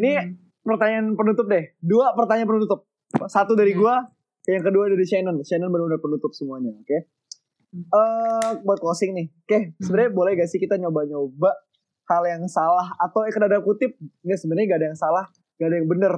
Ini 0.00 0.12
Hmm. 0.16 0.32
pertanyaan 0.64 1.12
penutup 1.12 1.44
deh. 1.44 1.76
Dua 1.76 2.16
pertanyaan 2.16 2.48
penutup. 2.48 2.88
Satu 3.28 3.52
dari 3.52 3.76
Oke. 3.76 3.84
gua, 3.84 4.00
yang 4.48 4.64
kedua 4.64 4.88
dari 4.88 5.04
Shannon. 5.04 5.44
Shannon 5.44 5.68
benar-benar 5.68 6.00
penutup 6.00 6.32
semuanya, 6.32 6.72
oke? 6.72 6.98
Hmm. 7.68 7.84
Eh, 7.84 8.50
buat 8.64 8.80
closing 8.80 9.12
nih. 9.12 9.28
Oke, 9.44 9.76
sebenarnya 9.76 10.10
boleh 10.16 10.40
gak 10.40 10.48
sih 10.48 10.56
kita 10.56 10.80
nyoba-nyoba 10.80 11.52
hal 12.08 12.22
yang 12.24 12.48
salah 12.48 12.96
atau 12.96 13.28
eh 13.28 13.32
ada 13.32 13.60
kutip 13.60 13.92
nggak 14.24 14.38
sebenarnya 14.40 14.66
gak 14.72 14.80
ada 14.80 14.88
yang 14.88 14.98
salah, 14.98 15.24
gak 15.60 15.68
ada 15.68 15.76
yang 15.84 15.88
bener. 15.88 16.12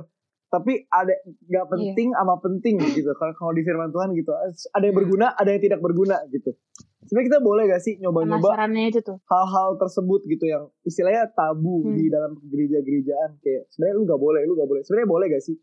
Tapi 0.47 0.87
ada 0.87 1.11
Iya. 1.11 1.59
gak 1.59 1.67
penting 1.69 2.09
sama 2.11 2.39
penting 2.39 2.75
gitu. 2.93 3.11
Kalau 3.13 3.33
kalau 3.33 3.51
di 3.51 3.61
firman 3.61 3.91
Tuhan 3.91 4.11
gitu, 4.13 4.31
ada 4.33 4.85
yang 4.85 4.95
berguna, 4.95 5.27
ada 5.33 5.49
yang 5.49 5.59
tidak 5.61 5.81
berguna 5.81 6.23
gitu. 6.29 6.55
Sebenarnya 7.03 7.27
kita 7.29 7.41
boleh 7.41 7.63
gak 7.67 7.79
sih 7.81 7.95
nyoba-nyoba 7.97 8.43
penasarannya 8.45 8.85
itu 8.89 9.01
tuh. 9.01 9.19
hal-hal 9.25 9.75
tersebut 9.77 10.21
gitu 10.25 10.45
yang 10.45 10.65
istilahnya 10.83 11.31
tabu 11.31 11.83
Hmm. 11.83 11.95
di 11.95 12.07
dalam 12.07 12.35
gereja-gerejaan 12.41 13.39
kayak 13.39 13.67
sebenarnya 13.69 13.95
lu 13.95 14.05
gak 14.05 14.21
boleh, 14.21 14.41
lu 14.43 14.55
gak 14.55 14.69
boleh. 14.69 14.83
Sebenarnya 14.83 15.09
boleh 15.09 15.27
gak 15.29 15.45
sih? 15.45 15.57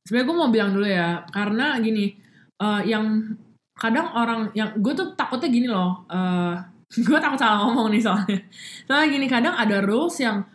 sebenarnya 0.00 0.22
gue 0.24 0.36
mau 0.38 0.50
bilang 0.50 0.70
dulu 0.70 0.86
ya 0.86 1.08
karena 1.28 1.66
gini 1.78 2.14
eh, 2.56 2.82
yang 2.86 3.26
kadang 3.74 4.06
orang 4.14 4.54
yang 4.54 4.72
gue 4.78 4.92
tuh 4.94 5.12
takutnya 5.12 5.50
gini 5.50 5.66
loh 5.66 6.06
eh 6.06 6.54
gue 7.02 7.18
takut 7.18 7.34
salah 7.34 7.66
ngomong 7.66 7.90
nih 7.90 7.98
soalnya 7.98 8.38
soalnya 8.86 9.08
gini 9.10 9.26
kadang 9.26 9.50
ada 9.52 9.82
rules 9.82 10.14
yang 10.16 10.46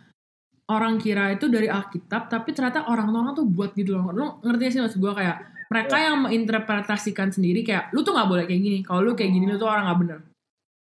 orang 0.72 0.96
kira 0.96 1.36
itu 1.36 1.52
dari 1.52 1.68
Alkitab 1.68 2.32
tapi 2.32 2.56
ternyata 2.56 2.88
orang-orang 2.88 3.36
tuh 3.36 3.44
buat 3.44 3.76
gitu 3.76 3.92
loh. 3.94 4.08
Lu 4.10 4.24
ngerti 4.40 4.72
sih 4.72 4.80
maksud 4.80 4.96
gue 4.98 5.12
kayak 5.12 5.68
mereka 5.68 5.96
yang 5.96 6.16
menginterpretasikan 6.24 7.28
sendiri 7.32 7.60
kayak 7.60 7.92
lu 7.92 8.00
tuh 8.00 8.12
nggak 8.16 8.28
boleh 8.28 8.44
kayak 8.48 8.60
gini. 8.60 8.78
Kalau 8.80 9.04
lu 9.04 9.12
kayak 9.12 9.30
gini 9.32 9.44
lu 9.46 9.56
tuh 9.56 9.68
orang 9.68 9.84
nggak 9.88 10.00
bener. 10.00 10.18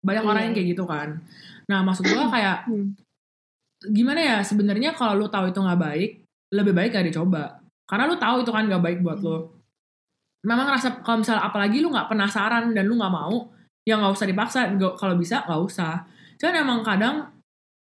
Banyak 0.03 0.23
orang 0.23 0.41
Iya. 0.41 0.45
yang 0.45 0.53
kayak 0.53 0.67
gitu 0.77 0.83
kan. 0.85 1.09
Nah 1.69 1.79
maksud 1.81 2.03
gue 2.05 2.25
kayak 2.29 2.57
Hmm. 2.69 2.87
gimana 3.83 4.21
ya 4.23 4.37
sebenarnya 4.39 4.95
kalau 4.95 5.19
lu 5.19 5.27
tahu 5.27 5.51
itu 5.51 5.59
nggak 5.59 5.81
baik 5.81 6.11
lebih 6.53 6.73
baik 6.77 6.89
gak 6.93 7.07
dicoba. 7.09 7.59
Karena 7.89 8.07
lu 8.07 8.15
tahu 8.15 8.45
itu 8.45 8.51
kan 8.53 8.63
nggak 8.69 8.83
baik 8.83 8.99
buat 9.03 9.19
lu. 9.19 9.49
Memang 10.43 10.67
rasa 10.69 10.99
kalau 11.01 11.23
misalnya 11.23 11.43
apalagi 11.47 11.79
lu 11.79 11.91
nggak 11.91 12.07
penasaran 12.11 12.71
dan 12.75 12.83
lu 12.87 12.95
nggak 12.99 13.11
mau 13.11 13.51
ya 13.83 13.99
nggak 13.99 14.13
usah 14.15 14.27
dipaksa. 14.27 14.59
Kalau 14.77 15.15
bisa 15.15 15.43
nggak 15.47 15.61
usah. 15.61 16.03
Cuman 16.39 16.55
emang 16.63 16.79
kadang 16.83 17.15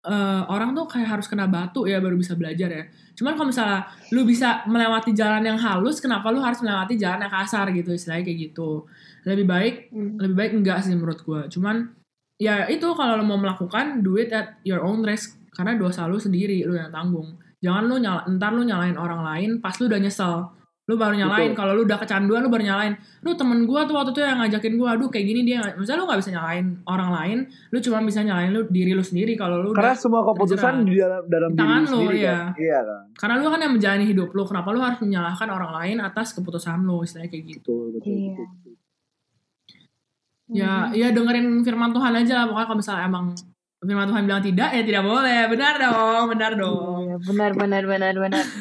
eh, 0.04 0.42
orang 0.52 0.76
tuh 0.76 0.84
kayak 0.84 1.08
harus 1.18 1.26
kena 1.26 1.48
batu 1.48 1.88
ya 1.88 1.98
baru 1.98 2.14
bisa 2.20 2.36
belajar 2.36 2.68
ya. 2.68 2.84
Cuman 3.16 3.34
kalau 3.38 3.48
misalnya 3.48 3.88
lu 4.12 4.22
bisa 4.28 4.62
melewati 4.68 5.16
jalan 5.16 5.42
yang 5.42 5.56
halus 5.56 5.98
kenapa 6.04 6.28
lu 6.28 6.44
harus 6.44 6.60
melewati 6.60 6.94
jalan 7.00 7.24
yang 7.24 7.32
kasar 7.32 7.72
gitu? 7.72 7.90
Istilahnya 7.96 8.24
kayak 8.28 8.38
gitu. 8.52 8.84
Lebih 9.24 9.46
baik 9.48 9.74
Hmm. 9.90 10.20
lebih 10.20 10.36
baik 10.36 10.52
enggak 10.60 10.84
sih 10.84 10.92
menurut 10.92 11.20
gue 11.24 11.40
cuman 11.48 11.88
ya 12.36 12.66
itu 12.68 12.84
kalau 12.98 13.16
lo 13.16 13.24
mau 13.24 13.38
melakukan 13.40 14.02
do 14.04 14.20
it 14.20 14.28
at 14.34 14.60
your 14.66 14.84
own 14.84 15.00
risk. 15.00 15.40
Karena 15.54 15.78
dosa 15.78 16.04
lu 16.10 16.18
sendiri 16.18 16.66
lu 16.66 16.74
yang 16.74 16.90
tanggung. 16.90 17.38
Jangan 17.64 17.84
lu 17.88 17.96
nyala, 17.96 18.26
ntar 18.28 18.52
lu 18.52 18.66
nyalain 18.66 18.98
orang 18.98 19.22
lain 19.24 19.50
pas 19.62 19.72
lu 19.80 19.86
udah 19.88 20.02
nyesel 20.02 20.50
lu 20.84 21.00
baru 21.00 21.16
nyalain 21.16 21.56
kalau 21.56 21.72
lu 21.72 21.82
udah 21.82 21.96
kecanduan 21.96 22.44
lu 22.44 22.52
baru 22.52 22.60
nyalain 22.60 22.92
lu 23.24 23.32
temen 23.32 23.64
gua 23.64 23.88
tuh 23.88 23.96
waktu 23.96 24.12
itu 24.12 24.20
yang 24.20 24.36
ngajakin 24.36 24.76
gua 24.76 24.92
aduh 24.92 25.08
kayak 25.08 25.24
gini 25.24 25.40
dia 25.42 25.56
nggak-" 25.58 25.80
misalnya 25.80 25.98
lu 25.98 26.06
nggak 26.06 26.20
bisa 26.20 26.30
nyalain 26.36 26.66
orang 26.84 27.10
lain 27.10 27.38
lu 27.72 27.78
cuma 27.80 28.04
bisa 28.04 28.20
nyalain 28.20 28.52
lu 28.52 28.60
diri 28.68 28.92
lu 28.92 29.00
sendiri 29.00 29.32
kalau 29.32 29.64
lu 29.64 29.72
Karena 29.72 29.92
udah 29.92 29.96
semua 29.96 30.20
keputusan 30.22 30.84
di 30.84 30.94
dalam 30.94 31.24
dalam 31.24 31.50
Di 31.50 31.56
diri 31.56 31.62
tangan 31.64 31.80
lu 31.80 31.88
lu, 31.88 31.96
sendiri 31.96 32.18
iya. 32.20 32.36
kan. 32.36 32.48
Iya 32.54 32.78
kan. 32.82 33.00
karena 33.16 33.34
lu 33.40 33.48
kan 33.48 33.60
yang 33.60 33.72
menjalani 33.72 34.04
hidup 34.04 34.28
lu 34.30 34.42
kenapa 34.44 34.68
lu 34.70 34.80
harus 34.80 35.00
menyalahkan 35.00 35.48
orang 35.48 35.70
lain 35.72 35.96
atas 35.98 36.26
keputusan 36.32 36.78
lu 36.80 37.00
istilahnya 37.00 37.28
kayak 37.28 37.44
gitu 37.48 37.60
Betul, 37.64 37.84
betul, 37.96 38.12
Iya. 38.12 38.28
betul. 38.36 38.44
betul. 38.44 38.74
ya 40.52 40.72
ya 40.92 41.08
dengerin 41.10 41.46
firman 41.60 41.90
Tuhan 41.90 42.12
aja 42.14 42.32
lah 42.34 42.44
pokoknya 42.46 42.66
kalau 42.66 42.78
misalnya 42.78 43.02
emang 43.08 43.24
firman 43.80 44.06
Tuhan 44.06 44.22
bilang 44.24 44.42
tidak 44.42 44.68
ya 44.70 44.82
tidak 44.82 45.02
boleh 45.02 45.40
benar 45.48 45.74
dong 45.78 46.24
benar 46.28 46.52
dong 46.54 47.00
Iya, 47.02 47.16
benar 47.22 47.50
benar 47.54 47.82
benar 47.86 48.12
benar. 48.14 48.44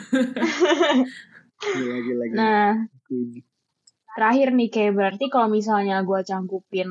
Gila, 1.64 1.98
gila, 2.06 2.26
gila. 2.28 2.38
Nah, 2.40 2.72
terakhir 4.16 4.48
nih 4.54 4.70
kayak 4.74 4.94
berarti 4.98 5.26
kalau 5.34 5.48
misalnya 5.50 6.04
gue 6.04 6.20
canggupin 6.28 6.90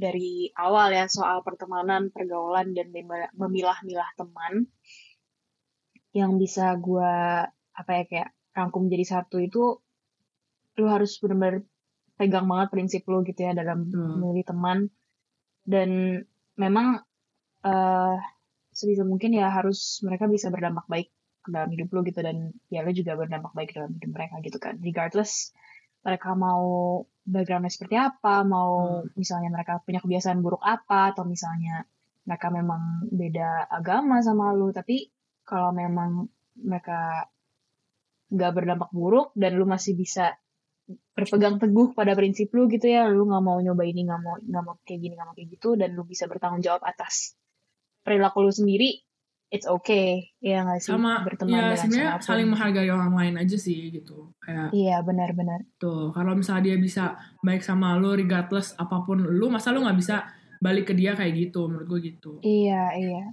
dari 0.00 0.48
awal 0.56 0.88
ya 0.96 1.04
soal 1.06 1.44
pertemanan, 1.44 2.08
pergaulan 2.08 2.72
dan 2.72 2.88
mem- 2.90 3.32
memilah-milah 3.36 4.10
teman 4.16 4.64
yang 6.10 6.40
bisa 6.42 6.74
gue 6.80 7.12
apa 7.70 7.90
ya 7.94 8.04
kayak 8.10 8.28
rangkum 8.56 8.90
jadi 8.90 9.04
satu 9.06 9.38
itu 9.38 9.78
lu 10.80 10.86
harus 10.90 11.20
benar-benar 11.22 11.62
pegang 12.18 12.46
banget 12.50 12.68
prinsip 12.74 13.02
lu 13.06 13.22
gitu 13.22 13.40
ya 13.46 13.52
dalam 13.54 13.86
Hmm. 13.86 14.18
memilih 14.18 14.44
teman 14.48 14.78
dan 15.68 15.90
memang 16.58 17.04
eh 17.62 18.16
sebisa 18.72 19.04
mungkin 19.04 19.36
ya 19.36 19.52
harus 19.52 20.00
mereka 20.06 20.24
bisa 20.26 20.48
berdampak 20.48 20.86
baik 20.88 21.08
dalam 21.48 21.68
hidup 21.72 21.88
lu 21.92 22.00
gitu 22.04 22.20
dan 22.20 22.52
ya 22.68 22.84
lu 22.84 22.92
juga 22.92 23.16
berdampak 23.16 23.52
baik 23.56 23.72
dalam 23.72 23.92
hidup 23.96 24.10
mereka 24.12 24.34
gitu 24.44 24.58
kan. 24.60 24.76
Regardless 24.80 25.54
mereka 26.00 26.32
mau 26.32 26.64
backgroundnya 27.28 27.72
seperti 27.72 27.96
apa 28.00 28.42
mau 28.42 29.04
misalnya 29.14 29.52
mereka 29.52 29.84
punya 29.84 30.00
kebiasaan 30.00 30.40
buruk 30.40 30.64
apa 30.64 31.12
atau 31.12 31.28
misalnya 31.28 31.84
mereka 32.24 32.48
memang 32.48 33.10
beda 33.12 33.68
agama 33.68 34.24
sama 34.24 34.52
lu 34.56 34.72
tapi 34.72 35.12
kalau 35.44 35.76
memang 35.76 36.24
mereka 36.60 37.28
nggak 38.30 38.52
berdampak 38.54 38.90
buruk 38.94 39.34
dan 39.36 39.58
lu 39.58 39.66
masih 39.66 39.98
bisa 39.98 40.38
berpegang 41.14 41.58
teguh 41.58 41.94
pada 41.94 42.14
prinsip 42.14 42.50
lu 42.54 42.66
gitu 42.70 42.90
ya 42.90 43.06
lu 43.10 43.26
nggak 43.26 43.42
mau 43.42 43.58
nyoba 43.58 43.82
ini 43.86 44.06
nggak 44.06 44.20
mau 44.22 44.34
nggak 44.38 44.62
mau 44.64 44.74
kayak 44.82 45.00
gini 45.02 45.14
nggak 45.14 45.28
mau 45.28 45.36
kayak 45.36 45.48
gitu 45.54 45.68
dan 45.78 45.94
lu 45.94 46.02
bisa 46.06 46.26
bertanggung 46.26 46.62
jawab 46.62 46.82
atas 46.82 47.34
perilaku 48.02 48.42
lu 48.42 48.52
sendiri 48.54 49.02
it's 49.50 49.66
okay. 49.66 50.30
Ya 50.38 50.62
nggak 50.62 50.80
sih? 50.80 50.94
Sama 50.94 51.26
berteman 51.26 51.52
ya 51.52 51.60
dengan 51.74 51.78
sebenarnya 51.78 52.10
saling 52.22 52.48
menghargai 52.48 52.90
orang 52.90 53.12
lain 53.12 53.34
aja 53.36 53.56
sih 53.58 53.90
gitu. 53.90 54.30
Kayak 54.38 54.70
iya 54.72 55.02
benar-benar. 55.02 55.66
tuh 55.76 56.14
kalau 56.14 56.38
misalnya 56.38 56.72
dia 56.72 56.76
bisa 56.78 57.18
baik 57.42 57.60
sama 57.60 57.98
lu 57.98 58.14
regardless 58.14 58.78
apa 58.78 59.02
pun 59.02 59.20
lu 59.20 59.50
masa 59.50 59.74
lu 59.74 59.82
nggak 59.82 59.98
bisa 59.98 60.16
balik 60.60 60.92
ke 60.92 60.94
dia 60.94 61.16
kayak 61.16 61.50
gitu 61.50 61.66
menurut 61.66 61.88
gue 61.88 62.00
gitu. 62.14 62.32
Iya, 62.44 62.94
iya. 62.94 63.24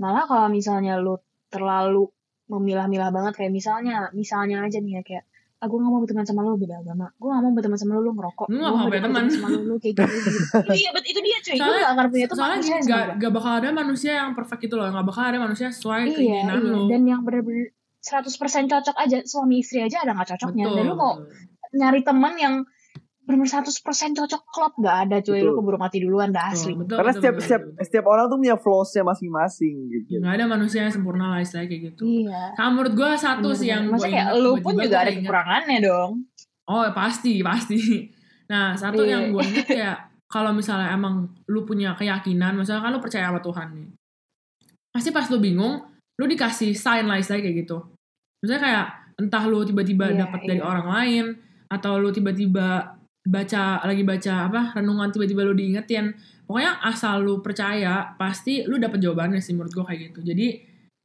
Malah 0.00 0.24
kalau 0.24 0.48
misalnya 0.48 0.96
lu 0.96 1.20
terlalu 1.52 2.08
memilah-milah 2.50 3.14
banget 3.14 3.32
kayak 3.38 3.52
misalnya, 3.54 4.10
misalnya 4.16 4.66
aja 4.66 4.80
nih 4.82 4.98
ya 4.98 5.02
kayak 5.06 5.24
ah 5.60 5.68
gue 5.68 5.76
gak 5.76 5.92
mau 5.92 6.00
berteman 6.00 6.24
sama 6.24 6.40
lu 6.40 6.56
beda 6.56 6.80
agama. 6.80 7.12
Gue 7.20 7.28
gak 7.28 7.42
mau 7.44 7.52
berteman 7.52 7.76
sama 7.76 7.92
lu 8.00 8.00
lu 8.08 8.12
ngerokok. 8.16 8.48
Nggak 8.48 8.60
Gua 8.64 8.72
mau 8.72 8.76
nggak 8.80 8.92
punya 8.96 9.04
teman. 9.04 9.24
sama 9.28 9.48
lu 9.52 9.60
lu 9.68 9.74
kayak 9.76 9.94
gitu, 10.00 10.16
gitu. 10.32 10.72
iya 10.72 10.88
bet 10.96 11.04
itu 11.04 11.20
dia 11.20 11.38
cuy. 11.44 11.58
Lu 11.60 11.68
gak 11.68 11.90
akan 11.92 12.06
punya 12.08 12.26
teman. 12.32 12.40
soalnya 12.40 12.76
gak, 12.88 13.04
gak 13.20 13.32
bakal 13.36 13.52
ada 13.60 13.68
manusia 13.76 14.12
yang 14.16 14.30
perfect 14.32 14.60
gitu 14.64 14.74
loh 14.80 14.88
gak 14.88 15.04
bakal 15.04 15.22
ada 15.28 15.38
manusia 15.38 15.68
sesuai 15.68 16.00
iya, 16.08 16.16
keinginan 16.16 16.58
iya. 16.64 16.72
lu. 16.72 16.82
Dan 16.88 17.02
yang 17.04 17.20
bener-bener 17.20 17.76
100% 18.00 18.72
cocok 18.72 18.96
aja 18.96 19.18
suami 19.28 19.60
istri 19.60 19.84
aja 19.84 20.00
ada 20.00 20.16
gak 20.16 20.32
cocoknya. 20.32 20.64
Betul, 20.64 20.76
dan 20.80 20.84
lu 20.88 20.94
mau 20.96 21.12
nyari 21.76 22.00
teman 22.00 22.34
yang 22.40 22.54
bener-bener 23.30 23.62
100% 23.62 24.18
cocok 24.18 24.42
klop 24.50 24.74
gak 24.82 24.96
ada 25.06 25.16
cuy 25.22 25.38
lu 25.38 25.54
Betul. 25.54 25.56
keburu 25.62 25.78
mati 25.78 26.02
duluan 26.02 26.34
dah 26.34 26.50
asli 26.50 26.74
betul, 26.74 26.98
Karena 26.98 27.14
betul, 27.14 27.20
setiap 27.22 27.34
betul, 27.38 27.46
setiap 27.46 27.62
betul. 27.62 27.84
setiap 27.86 28.04
orang 28.10 28.24
tuh 28.26 28.38
punya 28.42 28.56
flaws-nya 28.58 29.02
masing-masing 29.06 29.74
gitu. 29.86 30.18
Nggak 30.18 30.34
ada 30.34 30.44
manusia 30.44 30.78
yang 30.82 30.90
sempurna 30.90 31.24
lah 31.30 31.38
istilahnya 31.38 31.68
kayak 31.68 31.82
gitu 31.94 32.02
iya 32.02 32.42
sama 32.58 32.70
menurut 32.74 32.92
gue 32.98 33.10
satu 33.14 33.48
sih 33.54 33.68
yang 33.70 33.86
gue 33.86 33.96
kayak 33.96 34.10
ingat 34.10 34.28
lu 34.36 34.52
pun 34.58 34.74
juga 34.74 34.96
ada 34.98 35.12
kekurangannya 35.14 35.78
dong 35.78 36.12
Oh 36.66 36.82
pasti 36.90 37.42
pasti. 37.42 37.78
Nah 38.50 38.74
satu 38.74 39.06
Iya. 39.06 39.14
yang 39.14 39.22
gue 39.30 39.42
inget 39.46 39.66
kayak 39.66 39.96
kalau 40.26 40.50
misalnya 40.50 40.90
emang 40.90 41.26
lu 41.46 41.62
punya 41.62 41.94
keyakinan, 41.94 42.54
misalnya 42.54 42.82
kan 42.82 42.90
lu 42.90 42.98
percaya 42.98 43.30
sama 43.30 43.38
Tuhan 43.38 43.66
nih, 43.74 43.88
pasti 44.90 45.10
pas 45.10 45.26
lu 45.26 45.38
bingung, 45.38 45.78
lu 46.18 46.24
dikasih 46.26 46.74
sign 46.74 47.06
lah 47.06 47.18
istilahnya 47.18 47.46
kayak 47.46 47.56
gitu. 47.62 47.78
Misalnya 48.38 48.62
kayak 48.62 48.86
entah 49.18 49.44
lu 49.46 49.62
tiba-tiba 49.62 50.10
Iya, 50.10 50.26
dapat 50.26 50.40
iya. 50.42 50.48
dari 50.50 50.62
orang 50.62 50.86
lain, 50.86 51.24
atau 51.66 51.98
lu 51.98 52.10
tiba-tiba 52.10 52.98
baca 53.26 53.84
lagi 53.84 54.02
baca 54.02 54.48
apa 54.48 54.60
renungan 54.76 55.12
tiba-tiba 55.12 55.44
lu 55.44 55.54
diingetin. 55.56 56.14
Pokoknya 56.48 56.82
asal 56.82 57.22
lu 57.22 57.38
percaya, 57.44 58.16
pasti 58.18 58.66
lu 58.66 58.80
dapet 58.80 58.98
jawabannya 58.98 59.38
sih 59.38 59.54
menurut 59.54 59.70
gue 59.70 59.84
kayak 59.86 60.00
gitu. 60.10 60.20
Jadi 60.34 60.46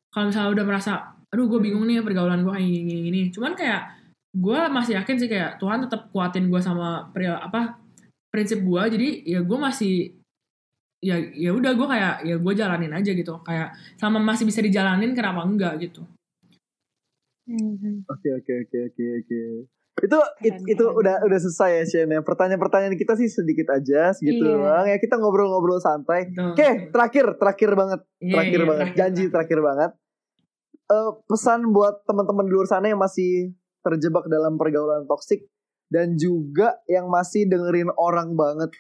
kalau 0.10 0.32
misalnya 0.32 0.52
udah 0.58 0.66
merasa, 0.66 0.92
aduh 1.30 1.46
gue 1.46 1.60
bingung 1.62 1.86
nih 1.86 2.02
pergaulan 2.02 2.42
gue 2.42 2.50
kayak 2.50 2.66
gini, 2.66 2.82
gini, 2.82 3.02
gini. 3.12 3.22
Cuman 3.30 3.54
kayak 3.54 3.82
gue 4.36 4.60
masih 4.68 5.00
yakin 5.00 5.16
sih 5.16 5.30
kayak 5.32 5.62
Tuhan 5.62 5.88
tetap 5.88 6.12
kuatin 6.12 6.52
gue 6.52 6.60
sama 6.60 7.08
peril 7.16 7.40
apa 7.40 7.80
prinsip 8.28 8.60
gue 8.60 8.82
jadi 8.92 9.10
ya 9.24 9.40
gue 9.48 9.56
masih 9.56 10.12
ya 11.00 11.16
ya 11.16 11.56
udah 11.56 11.72
gue 11.72 11.88
kayak 11.88 12.16
ya 12.28 12.36
gue 12.36 12.54
jalanin 12.58 12.92
aja 12.92 13.16
gitu 13.16 13.40
kayak 13.48 13.72
sama 13.96 14.20
masih 14.20 14.44
bisa 14.44 14.60
dijalanin 14.60 15.16
kenapa 15.16 15.40
enggak 15.48 15.80
gitu 15.80 16.04
Mhm. 17.46 18.10
Oke 18.10 18.30
oke 18.34 18.54
oke 18.66 18.78
oke 18.90 19.06
oke. 19.22 19.40
Itu 19.98 20.20
it- 20.42 20.60
itu 20.68 20.84
keren. 20.84 20.98
udah 20.98 21.16
udah 21.24 21.40
selesai 21.40 21.70
ya 21.72 21.84
Shen 21.86 22.10
ya. 22.10 22.20
Pertanyaan-pertanyaan 22.20 22.94
kita 22.94 23.16
sih 23.16 23.28
sedikit 23.28 23.72
aja 23.72 24.12
segitu 24.12 24.44
Iya. 24.44 24.54
doang 24.54 24.86
ya 24.86 24.98
kita 24.98 25.16
ngobrol-ngobrol 25.16 25.80
santai. 25.80 26.28
Oke, 26.32 26.60
betul. 26.60 26.92
terakhir 26.92 27.26
terakhir 27.36 27.70
banget, 27.74 28.00
Iya, 28.18 28.32
terakhir 28.32 28.60
iya, 28.60 28.68
banget. 28.68 28.88
Janji 28.94 29.24
terakhir 29.30 29.60
banget. 29.60 29.92
Eh, 30.86 31.12
pesan 31.26 31.72
buat 31.72 32.04
teman-teman 32.04 32.44
di 32.44 32.52
luar 32.52 32.68
sana 32.68 32.86
yang 32.86 33.00
masih 33.00 33.56
terjebak 33.82 34.26
dalam 34.26 34.54
pergaulan 34.54 35.06
toksik 35.06 35.48
dan 35.88 36.14
juga 36.16 36.78
yang 36.86 37.08
masih 37.08 37.46
dengerin 37.46 37.90
orang 37.96 38.34
banget 38.34 38.74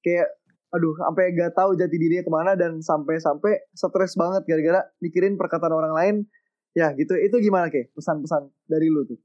kayak 0.00 0.28
aduh 0.70 0.94
sampai 0.96 1.32
gak 1.32 1.52
tahu 1.52 1.74
jati 1.74 1.92
dirinya 1.92 2.22
ke 2.22 2.30
mana 2.30 2.50
dan 2.54 2.78
sampai-sampai 2.78 3.68
stres 3.70 4.14
banget 4.14 4.44
gara-gara 4.44 4.80
mikirin 4.98 5.34
perkataan 5.34 5.70
orang 5.70 5.92
lain 5.92 6.14
ya 6.70 6.94
gitu 6.94 7.12
itu 7.16 7.36
gimana 7.38 7.68
kayak 7.68 7.90
pesan-pesan 7.92 8.48
dari 8.64 8.86
lu 8.86 9.04
tuh 9.04 9.18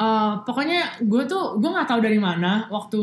Eh, 0.00 0.32
pokoknya 0.48 1.04
gue 1.04 1.28
tuh 1.28 1.60
gue 1.60 1.68
nggak 1.68 1.84
tahu 1.84 2.00
dari 2.00 2.16
mana. 2.16 2.64
Waktu 2.72 3.00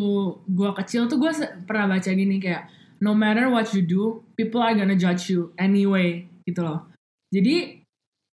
gue 0.50 0.70
kecil 0.82 1.06
tuh 1.06 1.22
gue 1.22 1.30
pernah 1.70 1.94
baca 1.94 2.10
gini 2.10 2.42
kayak 2.42 2.74
no 3.06 3.14
matter 3.14 3.54
what 3.54 3.70
you 3.78 3.86
do 3.86 4.26
people 4.34 4.58
are 4.58 4.74
gonna 4.74 4.98
judge 4.98 5.30
you 5.30 5.54
anyway 5.62 6.26
gitu 6.50 6.66
loh. 6.66 6.90
Jadi 7.30 7.86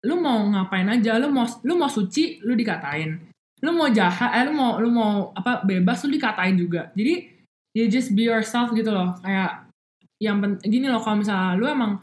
lu 0.08 0.16
mau 0.16 0.48
ngapain 0.48 0.88
aja 0.88 1.20
lu 1.20 1.28
mau 1.28 1.44
lu 1.60 1.76
mau 1.76 1.92
suci 1.92 2.40
lu 2.40 2.56
dikatain. 2.56 3.20
Lu 3.60 3.76
mau 3.76 3.92
jahat 3.92 4.32
eh, 4.32 4.48
lu 4.48 4.56
mau 4.56 4.80
lu 4.80 4.88
mau 4.88 5.28
apa 5.36 5.60
bebas 5.60 6.00
lu 6.08 6.16
dikatain 6.16 6.56
juga. 6.56 6.88
Jadi 6.96 7.20
you 7.76 7.84
just 7.92 8.16
be 8.16 8.24
yourself 8.24 8.72
gitu 8.72 8.88
loh. 8.88 9.12
Kayak 9.20 9.68
yang 10.24 10.40
gini 10.64 10.88
loh 10.88 11.04
kalau 11.04 11.20
misalnya 11.20 11.60
lu 11.60 11.68
emang 11.68 12.00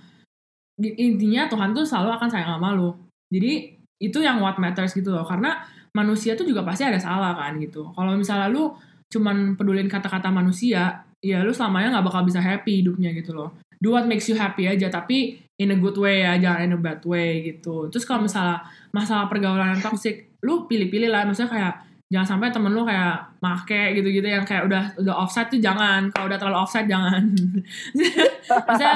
intinya 0.77 1.49
Tuhan 1.49 1.73
tuh 1.73 1.89
selalu 1.89 2.21
akan 2.21 2.29
sayang 2.29 2.53
sama 2.61 2.77
lu. 2.77 2.93
Jadi 3.33 3.81
itu 3.97 4.21
yang 4.21 4.45
what 4.45 4.61
matters 4.61 4.93
gitu 4.93 5.09
loh. 5.09 5.25
Karena 5.25 5.80
manusia 5.91 6.35
tuh 6.39 6.47
juga 6.47 6.63
pasti 6.63 6.87
ada 6.87 6.99
salah 6.99 7.35
kan 7.35 7.59
gitu. 7.59 7.91
Kalau 7.91 8.15
misalnya 8.15 8.47
lu 8.47 8.71
cuman 9.11 9.59
pedulin 9.59 9.91
kata-kata 9.91 10.31
manusia 10.31 11.03
ya 11.19 11.43
lu 11.43 11.51
selamanya 11.51 11.99
nggak 11.99 12.05
bakal 12.07 12.21
bisa 12.23 12.39
happy 12.39 12.81
hidupnya 12.81 13.11
gitu 13.11 13.35
loh. 13.35 13.51
Do 13.81 13.97
what 13.97 14.07
makes 14.07 14.29
you 14.29 14.37
happy 14.37 14.69
aja 14.69 14.87
tapi 14.87 15.41
in 15.57 15.73
a 15.73 15.77
good 15.77 15.97
way 15.97 16.23
ya 16.23 16.37
jangan 16.37 16.59
in 16.65 16.71
a 16.73 16.79
bad 16.79 17.01
way 17.03 17.43
gitu. 17.43 17.91
Terus 17.91 18.07
kalau 18.07 18.25
misalnya 18.25 18.63
masalah 18.95 19.27
pergaulan 19.27 19.77
yang 19.77 19.83
toxic 19.83 20.31
lu 20.41 20.65
pilih-pilih 20.65 21.11
lah. 21.11 21.27
Maksudnya 21.27 21.51
kayak 21.51 21.73
jangan 22.11 22.27
sampai 22.35 22.51
temen 22.51 22.75
lu 22.75 22.83
kayak 22.83 23.39
make 23.39 23.95
gitu-gitu 23.95 24.27
yang 24.27 24.43
kayak 24.43 24.67
udah 24.67 24.83
udah 24.99 25.15
offside 25.15 25.47
tuh 25.47 25.63
jangan. 25.63 26.11
Kalau 26.11 26.27
udah 26.27 26.37
terlalu 26.37 26.57
offside 26.59 26.91
jangan. 26.91 27.23
Maksudnya 28.67 28.95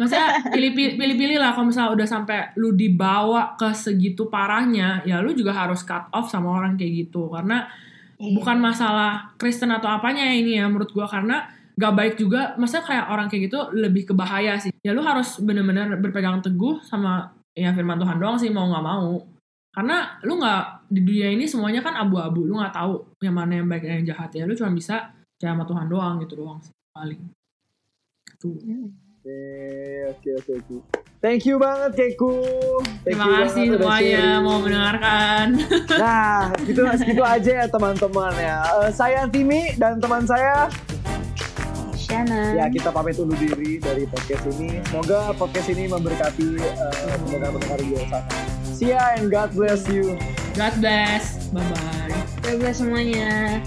maksudnya 0.00 0.26
pilih-pilih 0.48 0.96
pilih-pilih 0.96 1.36
lah. 1.36 1.52
Kalau 1.52 1.68
misalnya 1.68 1.92
udah 1.92 2.08
sampai 2.08 2.56
lu 2.56 2.72
dibawa 2.72 3.52
ke 3.60 3.68
segitu 3.76 4.32
parahnya 4.32 5.04
ya 5.04 5.20
lu 5.20 5.36
juga 5.36 5.52
harus 5.52 5.84
cut 5.84 6.08
off 6.08 6.32
sama 6.32 6.56
orang 6.56 6.80
kayak 6.80 7.06
gitu. 7.06 7.28
Karena 7.28 7.68
Iya. 8.18 8.34
bukan 8.34 8.58
masalah 8.58 9.30
Kristen 9.38 9.70
atau 9.70 9.86
apanya 9.86 10.26
ya 10.26 10.34
ini 10.34 10.58
ya 10.58 10.66
menurut 10.66 10.90
gua. 10.90 11.06
Karena 11.06 11.46
gak 11.78 11.94
baik 11.94 12.14
juga 12.18 12.58
maksudnya 12.58 12.82
kayak 12.82 13.06
orang 13.12 13.26
kayak 13.30 13.42
gitu 13.52 13.60
lebih 13.76 14.08
ke 14.08 14.12
bahaya 14.16 14.56
sih. 14.58 14.72
Ya 14.82 14.96
lu 14.96 15.04
harus 15.04 15.36
bener-bener 15.38 16.00
berpegang 16.00 16.40
teguh 16.42 16.80
sama 16.82 17.30
ya 17.54 17.70
firman 17.76 18.00
Tuhan 18.00 18.16
doang 18.18 18.38
sih 18.40 18.50
mau 18.50 18.66
nggak 18.70 18.86
mau 18.86 19.37
karena 19.72 20.18
lu 20.24 20.40
nggak 20.40 20.90
di 20.90 21.00
dunia 21.04 21.28
ini 21.32 21.44
semuanya 21.44 21.84
kan 21.84 21.94
abu-abu 21.94 22.48
lu 22.48 22.58
nggak 22.58 22.74
tahu 22.74 23.04
yang 23.20 23.36
mana 23.36 23.60
yang 23.60 23.68
baik 23.68 23.84
dan 23.84 23.94
yang 24.02 24.08
jahat 24.16 24.30
ya 24.34 24.48
lu 24.48 24.56
cuma 24.56 24.72
bisa 24.72 25.12
percaya 25.36 25.54
sama 25.54 25.64
Tuhan 25.68 25.86
doang 25.86 26.14
gitu 26.24 26.34
doang 26.40 26.58
sih 26.64 26.74
paling 26.90 27.20
gitu. 28.38 28.54
Oke, 29.18 29.40
oke, 30.14 30.30
oke, 30.40 30.52
oke. 30.62 30.76
Thank 31.18 31.50
you 31.50 31.58
banget 31.58 31.98
Keku. 31.98 32.38
Thank 33.02 33.18
Terima 33.18 33.26
you 33.26 33.34
kasih 33.42 33.64
semuanya 33.74 34.38
mau 34.38 34.62
mendengarkan. 34.62 35.58
Nah, 35.98 36.54
gitu 36.62 36.86
segitu 36.94 37.26
aja 37.26 37.50
ya 37.62 37.66
teman-teman 37.66 38.30
ya. 38.38 38.62
Eh, 38.86 38.90
saya 38.94 39.26
Timi 39.26 39.74
dan 39.74 39.98
teman 39.98 40.22
saya 40.22 40.70
Shannon. 41.98 42.54
ya 42.54 42.70
kita 42.70 42.94
pamit 42.94 43.18
undur 43.18 43.34
diri 43.34 43.82
dari 43.82 44.06
podcast 44.06 44.46
ini. 44.54 44.78
Semoga 44.86 45.34
podcast 45.34 45.68
ini 45.74 45.90
memberkati 45.90 46.46
eh, 46.62 47.18
pendengar-pendengar 47.26 47.78
di 47.82 47.98
sana. 48.06 48.57
See 48.78 48.94
ya 48.94 49.18
and 49.18 49.26
God 49.26 49.50
bless 49.58 49.90
you. 49.90 50.14
God 50.54 50.70
bless. 50.78 51.50
Bye 51.50 51.66
bye. 51.66 52.14
Bye-bye 52.46 52.70
semuanya. 52.70 53.58